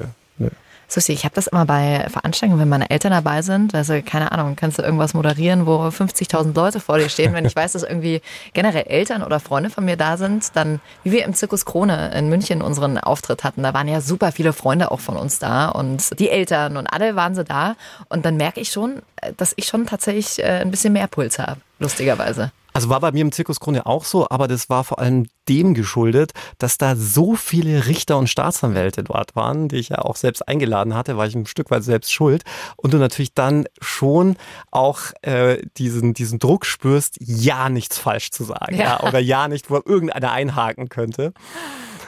Susi, 0.92 1.12
ich 1.12 1.24
habe 1.24 1.36
das 1.36 1.46
immer 1.46 1.66
bei 1.66 2.04
Veranstaltungen, 2.10 2.60
wenn 2.60 2.68
meine 2.68 2.90
Eltern 2.90 3.12
dabei 3.12 3.42
sind, 3.42 3.76
also 3.76 4.02
keine 4.04 4.32
Ahnung, 4.32 4.56
kannst 4.56 4.76
du 4.76 4.82
irgendwas 4.82 5.14
moderieren, 5.14 5.64
wo 5.64 5.78
50.000 5.84 6.52
Leute 6.52 6.80
vor 6.80 6.98
dir 6.98 7.08
stehen. 7.08 7.32
Wenn 7.32 7.44
ich 7.44 7.54
weiß, 7.54 7.72
dass 7.72 7.84
irgendwie 7.84 8.20
generell 8.54 8.88
Eltern 8.88 9.22
oder 9.22 9.38
Freunde 9.38 9.70
von 9.70 9.84
mir 9.84 9.96
da 9.96 10.16
sind, 10.16 10.56
dann, 10.56 10.80
wie 11.04 11.12
wir 11.12 11.24
im 11.24 11.32
Zirkus 11.32 11.64
Krone 11.64 12.12
in 12.12 12.28
München 12.28 12.60
unseren 12.60 12.98
Auftritt 12.98 13.44
hatten, 13.44 13.62
da 13.62 13.72
waren 13.72 13.86
ja 13.86 14.00
super 14.00 14.32
viele 14.32 14.52
Freunde 14.52 14.90
auch 14.90 14.98
von 14.98 15.16
uns 15.16 15.38
da 15.38 15.68
und 15.68 16.18
die 16.18 16.28
Eltern 16.28 16.76
und 16.76 16.88
alle 16.88 17.14
waren 17.14 17.36
sie 17.36 17.44
da. 17.44 17.76
Und 18.08 18.24
dann 18.24 18.36
merke 18.36 18.60
ich 18.60 18.70
schon, 18.70 19.00
dass 19.36 19.52
ich 19.54 19.66
schon 19.66 19.86
tatsächlich 19.86 20.40
äh, 20.40 20.62
ein 20.62 20.72
bisschen 20.72 20.92
mehr 20.92 21.06
Puls 21.06 21.38
habe, 21.38 21.60
lustigerweise. 21.78 22.50
Also 22.72 22.88
war 22.88 23.00
bei 23.00 23.12
mir 23.12 23.22
im 23.22 23.32
Zirkus 23.32 23.60
Krone 23.60 23.86
auch 23.86 24.04
so, 24.04 24.28
aber 24.30 24.48
das 24.48 24.68
war 24.68 24.84
vor 24.84 24.98
allem 24.98 25.26
dem 25.48 25.74
geschuldet, 25.74 26.32
dass 26.58 26.78
da 26.78 26.94
so 26.96 27.34
viele 27.34 27.86
Richter 27.86 28.18
und 28.18 28.28
Staatsanwälte 28.28 29.02
dort 29.02 29.34
waren, 29.34 29.68
die 29.68 29.76
ich 29.76 29.88
ja 29.90 29.98
auch 29.98 30.16
selbst 30.16 30.46
eingeladen 30.46 30.94
hatte, 30.94 31.16
war 31.16 31.26
ich 31.26 31.34
ein 31.34 31.46
Stück 31.46 31.70
weit 31.70 31.82
selbst 31.82 32.12
schuld. 32.12 32.44
Und 32.76 32.94
du 32.94 32.98
natürlich 32.98 33.34
dann 33.34 33.66
schon 33.80 34.36
auch 34.70 35.00
äh, 35.22 35.58
diesen, 35.76 36.14
diesen 36.14 36.38
Druck 36.38 36.66
spürst, 36.66 37.16
ja 37.20 37.68
nichts 37.68 37.98
falsch 37.98 38.30
zu 38.30 38.44
sagen. 38.44 38.76
Ja. 38.76 38.98
ja 39.00 39.08
oder 39.08 39.18
ja 39.18 39.48
nicht, 39.48 39.70
wo 39.70 39.80
irgendeiner 39.84 40.30
einhaken 40.30 40.88
könnte. 40.88 41.32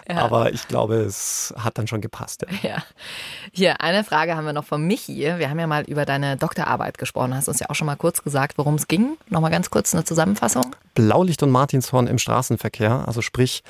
Ja. 0.08 0.18
Aber 0.18 0.52
ich 0.52 0.68
glaube, 0.68 0.96
es 0.96 1.54
hat 1.56 1.78
dann 1.78 1.86
schon 1.86 2.00
gepasst. 2.00 2.44
Ja. 2.62 2.70
ja. 2.70 2.82
Hier, 3.52 3.80
eine 3.80 4.04
Frage 4.04 4.36
haben 4.36 4.44
wir 4.44 4.52
noch 4.52 4.64
von 4.64 4.86
Michi. 4.86 5.16
Wir 5.16 5.50
haben 5.50 5.58
ja 5.58 5.66
mal 5.66 5.84
über 5.84 6.04
deine 6.04 6.36
Doktorarbeit 6.36 6.98
gesprochen. 6.98 7.34
Hast 7.34 7.48
uns 7.48 7.60
ja 7.60 7.70
auch 7.70 7.74
schon 7.74 7.86
mal 7.86 7.96
kurz 7.96 8.22
gesagt, 8.22 8.58
worum 8.58 8.74
es 8.74 8.88
ging. 8.88 9.16
Nochmal 9.28 9.50
ganz 9.50 9.70
kurz 9.70 9.94
eine 9.94 10.04
Zusammenfassung. 10.04 10.74
Blaulicht 10.94 11.42
und 11.42 11.50
Martinshorn 11.50 12.06
im 12.06 12.18
Straßenverkehr. 12.18 13.04
Also 13.06 13.22
sprich, 13.22 13.62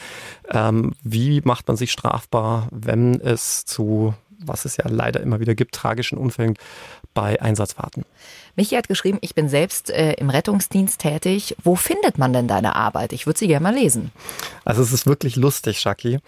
ähm, 0.50 0.94
wie 1.02 1.40
macht 1.44 1.68
man 1.68 1.76
sich 1.76 1.92
strafbar, 1.92 2.68
wenn 2.70 3.20
es 3.20 3.64
zu 3.64 4.14
was 4.44 4.64
es 4.64 4.76
ja 4.76 4.84
leider 4.88 5.20
immer 5.20 5.40
wieder 5.40 5.54
gibt, 5.54 5.74
tragischen 5.74 6.18
Unfällen 6.18 6.56
bei 7.14 7.40
Einsatzfahrten. 7.40 8.04
Michi 8.56 8.74
hat 8.74 8.88
geschrieben, 8.88 9.18
ich 9.22 9.34
bin 9.34 9.48
selbst 9.48 9.90
äh, 9.90 10.12
im 10.14 10.28
Rettungsdienst 10.28 11.00
tätig. 11.00 11.56
Wo 11.62 11.74
findet 11.74 12.18
man 12.18 12.32
denn 12.32 12.48
deine 12.48 12.76
Arbeit? 12.76 13.12
Ich 13.12 13.26
würde 13.26 13.38
sie 13.38 13.46
gerne 13.46 13.62
mal 13.62 13.74
lesen. 13.74 14.12
Also 14.64 14.82
es 14.82 14.92
ist 14.92 15.06
wirklich 15.06 15.36
lustig, 15.36 15.78
Shaki. 15.78 16.18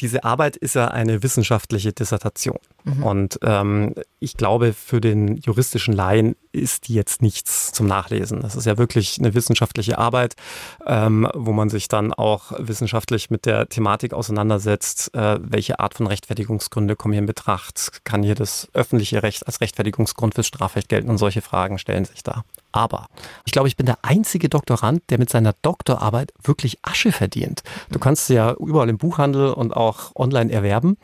Diese 0.00 0.24
Arbeit 0.24 0.56
ist 0.56 0.74
ja 0.74 0.88
eine 0.88 1.22
wissenschaftliche 1.22 1.92
Dissertation. 1.92 2.58
Mhm. 2.84 3.02
Und 3.02 3.38
ähm, 3.42 3.94
ich 4.20 4.36
glaube, 4.36 4.72
für 4.72 5.00
den 5.00 5.36
juristischen 5.38 5.94
Laien 5.94 6.36
ist 6.56 6.88
jetzt 6.88 7.22
nichts 7.22 7.72
zum 7.72 7.86
Nachlesen. 7.86 8.40
Das 8.40 8.56
ist 8.56 8.64
ja 8.64 8.78
wirklich 8.78 9.18
eine 9.18 9.34
wissenschaftliche 9.34 9.98
Arbeit, 9.98 10.34
ähm, 10.86 11.28
wo 11.34 11.52
man 11.52 11.68
sich 11.68 11.88
dann 11.88 12.12
auch 12.12 12.52
wissenschaftlich 12.58 13.30
mit 13.30 13.46
der 13.46 13.68
Thematik 13.68 14.12
auseinandersetzt. 14.14 15.14
Äh, 15.14 15.38
welche 15.40 15.78
Art 15.80 15.94
von 15.94 16.06
Rechtfertigungsgründe 16.06 16.96
kommen 16.96 17.12
hier 17.12 17.20
in 17.20 17.26
Betracht? 17.26 18.00
Kann 18.04 18.22
hier 18.22 18.34
das 18.34 18.68
öffentliche 18.72 19.22
Recht 19.22 19.46
als 19.46 19.60
Rechtfertigungsgrund 19.60 20.34
fürs 20.34 20.46
Strafrecht 20.46 20.88
gelten? 20.88 21.10
Und 21.10 21.18
solche 21.18 21.42
Fragen 21.42 21.78
stellen 21.78 22.04
sich 22.04 22.22
da. 22.22 22.44
Aber 22.72 23.06
ich 23.44 23.52
glaube, 23.52 23.68
ich 23.68 23.76
bin 23.76 23.86
der 23.86 23.98
einzige 24.02 24.48
Doktorand, 24.48 25.02
der 25.08 25.18
mit 25.18 25.30
seiner 25.30 25.54
Doktorarbeit 25.62 26.32
wirklich 26.42 26.78
Asche 26.82 27.10
verdient. 27.10 27.62
Du 27.90 27.98
kannst 27.98 28.26
sie 28.26 28.34
ja 28.34 28.52
überall 28.52 28.90
im 28.90 28.98
Buchhandel 28.98 29.52
und 29.52 29.74
auch 29.74 30.14
online 30.14 30.52
erwerben. 30.52 30.98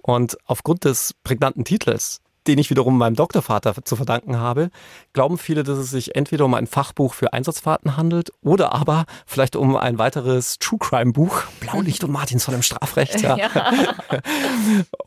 Und 0.00 0.38
aufgrund 0.46 0.84
des 0.84 1.14
prägnanten 1.22 1.64
Titels 1.64 2.22
den 2.46 2.58
ich 2.58 2.70
wiederum 2.70 2.96
meinem 2.96 3.16
Doktorvater 3.16 3.74
zu 3.84 3.96
verdanken 3.96 4.38
habe, 4.38 4.70
glauben 5.12 5.38
viele, 5.38 5.62
dass 5.62 5.78
es 5.78 5.90
sich 5.90 6.16
entweder 6.16 6.44
um 6.44 6.54
ein 6.54 6.66
Fachbuch 6.66 7.14
für 7.14 7.32
Einsatzfahrten 7.32 7.96
handelt 7.96 8.30
oder 8.42 8.72
aber 8.74 9.04
vielleicht 9.26 9.56
um 9.56 9.76
ein 9.76 9.98
weiteres 9.98 10.58
True 10.58 10.78
Crime 10.78 11.12
Buch, 11.12 11.42
Blaulicht 11.60 12.04
und 12.04 12.12
Martinson 12.12 12.54
im 12.54 12.62
Strafrecht. 12.62 13.20
Ja. 13.20 13.36
ja. 13.36 13.50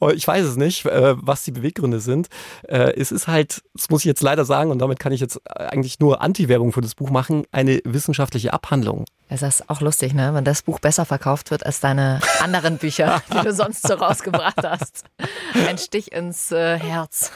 ich 0.14 0.28
weiß 0.28 0.46
es 0.46 0.58
nicht, 0.58 0.86
äh, 0.86 1.16
was 1.18 1.44
die 1.44 1.52
Beweggründe 1.52 2.00
sind. 2.00 2.28
Äh, 2.68 2.94
es 2.96 3.12
ist 3.12 3.28
halt, 3.28 3.62
das 3.74 3.90
muss 3.90 4.02
ich 4.02 4.06
jetzt 4.06 4.22
leider 4.22 4.46
sagen, 4.46 4.72
und 4.72 4.80
damit 4.80 5.00
kann 5.00 5.12
ich 5.12 5.22
jetzt 5.22 5.40
eigentlich 5.50 6.00
nur 6.00 6.22
Anti-Werbung 6.22 6.72
für 6.72 6.82
das 6.82 6.96
Buch 6.96 7.10
machen, 7.10 7.46
eine 7.52 7.80
wissenschaftliche 7.84 8.54
Abhandlung. 8.54 9.06
Es 9.34 9.44
ist 9.44 9.70
auch 9.70 9.80
lustig, 9.80 10.14
ne? 10.14 10.34
wenn 10.34 10.44
das 10.44 10.62
Buch 10.62 10.82
besser 10.82 11.06
verkauft 11.06 11.52
wird 11.52 11.66
als 11.66 11.80
deine 11.80 12.20
anderen 12.42 12.78
Bücher, 12.78 13.24
die 13.34 13.40
du 13.40 13.54
sonst 13.54 13.88
so 13.88 13.94
rausgebracht 13.94 14.62
hast. 14.62 15.06
Ein 15.54 15.78
Stich 15.78 16.12
ins 16.12 16.52
äh, 16.52 16.78
Herz. 16.78 17.32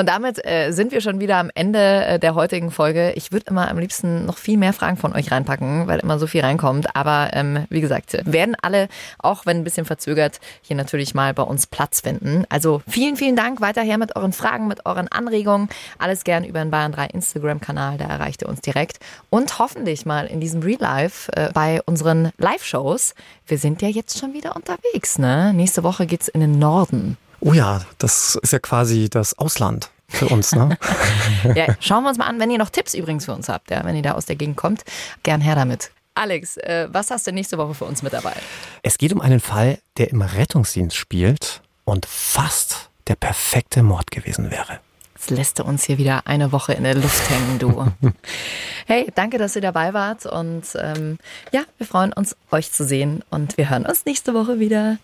Und 0.00 0.06
damit 0.06 0.42
äh, 0.46 0.70
sind 0.70 0.92
wir 0.92 1.02
schon 1.02 1.20
wieder 1.20 1.36
am 1.36 1.50
Ende 1.54 1.78
äh, 1.78 2.18
der 2.18 2.34
heutigen 2.34 2.70
Folge. 2.70 3.12
Ich 3.16 3.32
würde 3.32 3.44
immer 3.50 3.70
am 3.70 3.78
liebsten 3.78 4.24
noch 4.24 4.38
viel 4.38 4.56
mehr 4.56 4.72
Fragen 4.72 4.96
von 4.96 5.14
euch 5.14 5.30
reinpacken, 5.30 5.88
weil 5.88 5.98
immer 5.98 6.18
so 6.18 6.26
viel 6.26 6.40
reinkommt. 6.40 6.96
Aber 6.96 7.28
ähm, 7.34 7.66
wie 7.68 7.82
gesagt, 7.82 8.16
werden 8.24 8.56
alle, 8.62 8.88
auch 9.18 9.44
wenn 9.44 9.58
ein 9.58 9.64
bisschen 9.64 9.84
verzögert, 9.84 10.40
hier 10.62 10.74
natürlich 10.74 11.12
mal 11.14 11.34
bei 11.34 11.42
uns 11.42 11.66
Platz 11.66 12.00
finden. 12.00 12.46
Also 12.48 12.80
vielen, 12.88 13.16
vielen 13.16 13.36
Dank 13.36 13.60
weiterher 13.60 13.98
mit 13.98 14.16
euren 14.16 14.32
Fragen, 14.32 14.68
mit 14.68 14.86
euren 14.86 15.06
Anregungen. 15.08 15.68
Alles 15.98 16.24
gern 16.24 16.44
über 16.44 16.60
den 16.60 16.70
Bayern 16.70 16.92
3 16.92 17.08
Instagram-Kanal, 17.08 17.98
da 17.98 18.06
erreicht 18.06 18.40
ihr 18.40 18.48
uns 18.48 18.62
direkt. 18.62 19.00
Und 19.28 19.58
hoffentlich 19.58 20.06
mal 20.06 20.28
in 20.28 20.40
diesem 20.40 20.62
Real 20.62 20.80
Life 20.80 21.30
äh, 21.36 21.50
bei 21.52 21.82
unseren 21.84 22.30
Live-Shows. 22.38 23.14
Wir 23.46 23.58
sind 23.58 23.82
ja 23.82 23.88
jetzt 23.88 24.18
schon 24.18 24.32
wieder 24.32 24.56
unterwegs, 24.56 25.18
ne? 25.18 25.52
Nächste 25.52 25.82
Woche 25.82 26.06
geht's 26.06 26.28
in 26.28 26.40
den 26.40 26.58
Norden. 26.58 27.18
Oh 27.40 27.52
ja, 27.52 27.80
das 27.98 28.38
ist 28.42 28.52
ja 28.52 28.58
quasi 28.58 29.08
das 29.08 29.38
Ausland 29.38 29.90
für 30.08 30.28
uns. 30.28 30.52
Ne? 30.52 30.76
ja, 31.54 31.74
schauen 31.80 32.02
wir 32.04 32.10
uns 32.10 32.18
mal 32.18 32.26
an, 32.26 32.38
wenn 32.38 32.50
ihr 32.50 32.58
noch 32.58 32.70
Tipps 32.70 32.94
übrigens 32.94 33.24
für 33.24 33.32
uns 33.32 33.48
habt, 33.48 33.70
ja, 33.70 33.84
wenn 33.84 33.96
ihr 33.96 34.02
da 34.02 34.12
aus 34.12 34.26
der 34.26 34.36
Gegend 34.36 34.56
kommt, 34.56 34.84
gern 35.22 35.40
her 35.40 35.54
damit. 35.54 35.90
Alex, 36.14 36.56
äh, 36.58 36.88
was 36.90 37.10
hast 37.10 37.26
du 37.26 37.32
nächste 37.32 37.56
Woche 37.56 37.74
für 37.74 37.84
uns 37.84 38.02
mit 38.02 38.12
dabei? 38.12 38.34
Es 38.82 38.98
geht 38.98 39.12
um 39.12 39.20
einen 39.20 39.40
Fall, 39.40 39.78
der 39.96 40.10
im 40.10 40.22
Rettungsdienst 40.22 40.96
spielt 40.96 41.62
und 41.84 42.04
fast 42.04 42.90
der 43.06 43.14
perfekte 43.14 43.82
Mord 43.82 44.10
gewesen 44.10 44.50
wäre. 44.50 44.80
Jetzt 45.20 45.28
lässt 45.28 45.58
du 45.58 45.64
uns 45.64 45.84
hier 45.84 45.98
wieder 45.98 46.26
eine 46.26 46.50
Woche 46.50 46.72
in 46.72 46.82
der 46.82 46.94
Luft 46.94 47.28
hängen, 47.28 47.58
du. 47.58 47.86
hey, 48.86 49.12
danke, 49.14 49.36
dass 49.36 49.54
ihr 49.54 49.60
dabei 49.60 49.92
wart. 49.92 50.24
Und 50.24 50.62
ähm, 50.76 51.18
ja, 51.52 51.60
wir 51.76 51.86
freuen 51.86 52.14
uns, 52.14 52.36
euch 52.50 52.72
zu 52.72 52.86
sehen. 52.86 53.22
Und 53.28 53.58
wir 53.58 53.68
hören 53.68 53.84
uns 53.84 54.06
nächste 54.06 54.32
Woche 54.32 54.60
wieder. 54.60 54.96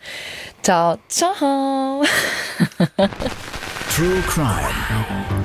Ciao, 0.62 0.96
ciao. 1.08 2.02
True 3.94 4.22
Crime. 4.26 4.72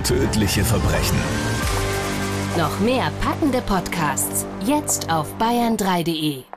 Tödliche 0.05 0.63
Verbrechen. 0.63 1.17
Noch 2.57 2.79
mehr 2.79 3.11
packende 3.19 3.59
Podcasts. 3.63 4.45
Jetzt 4.65 5.11
auf 5.11 5.27
bayern3.de. 5.37 6.50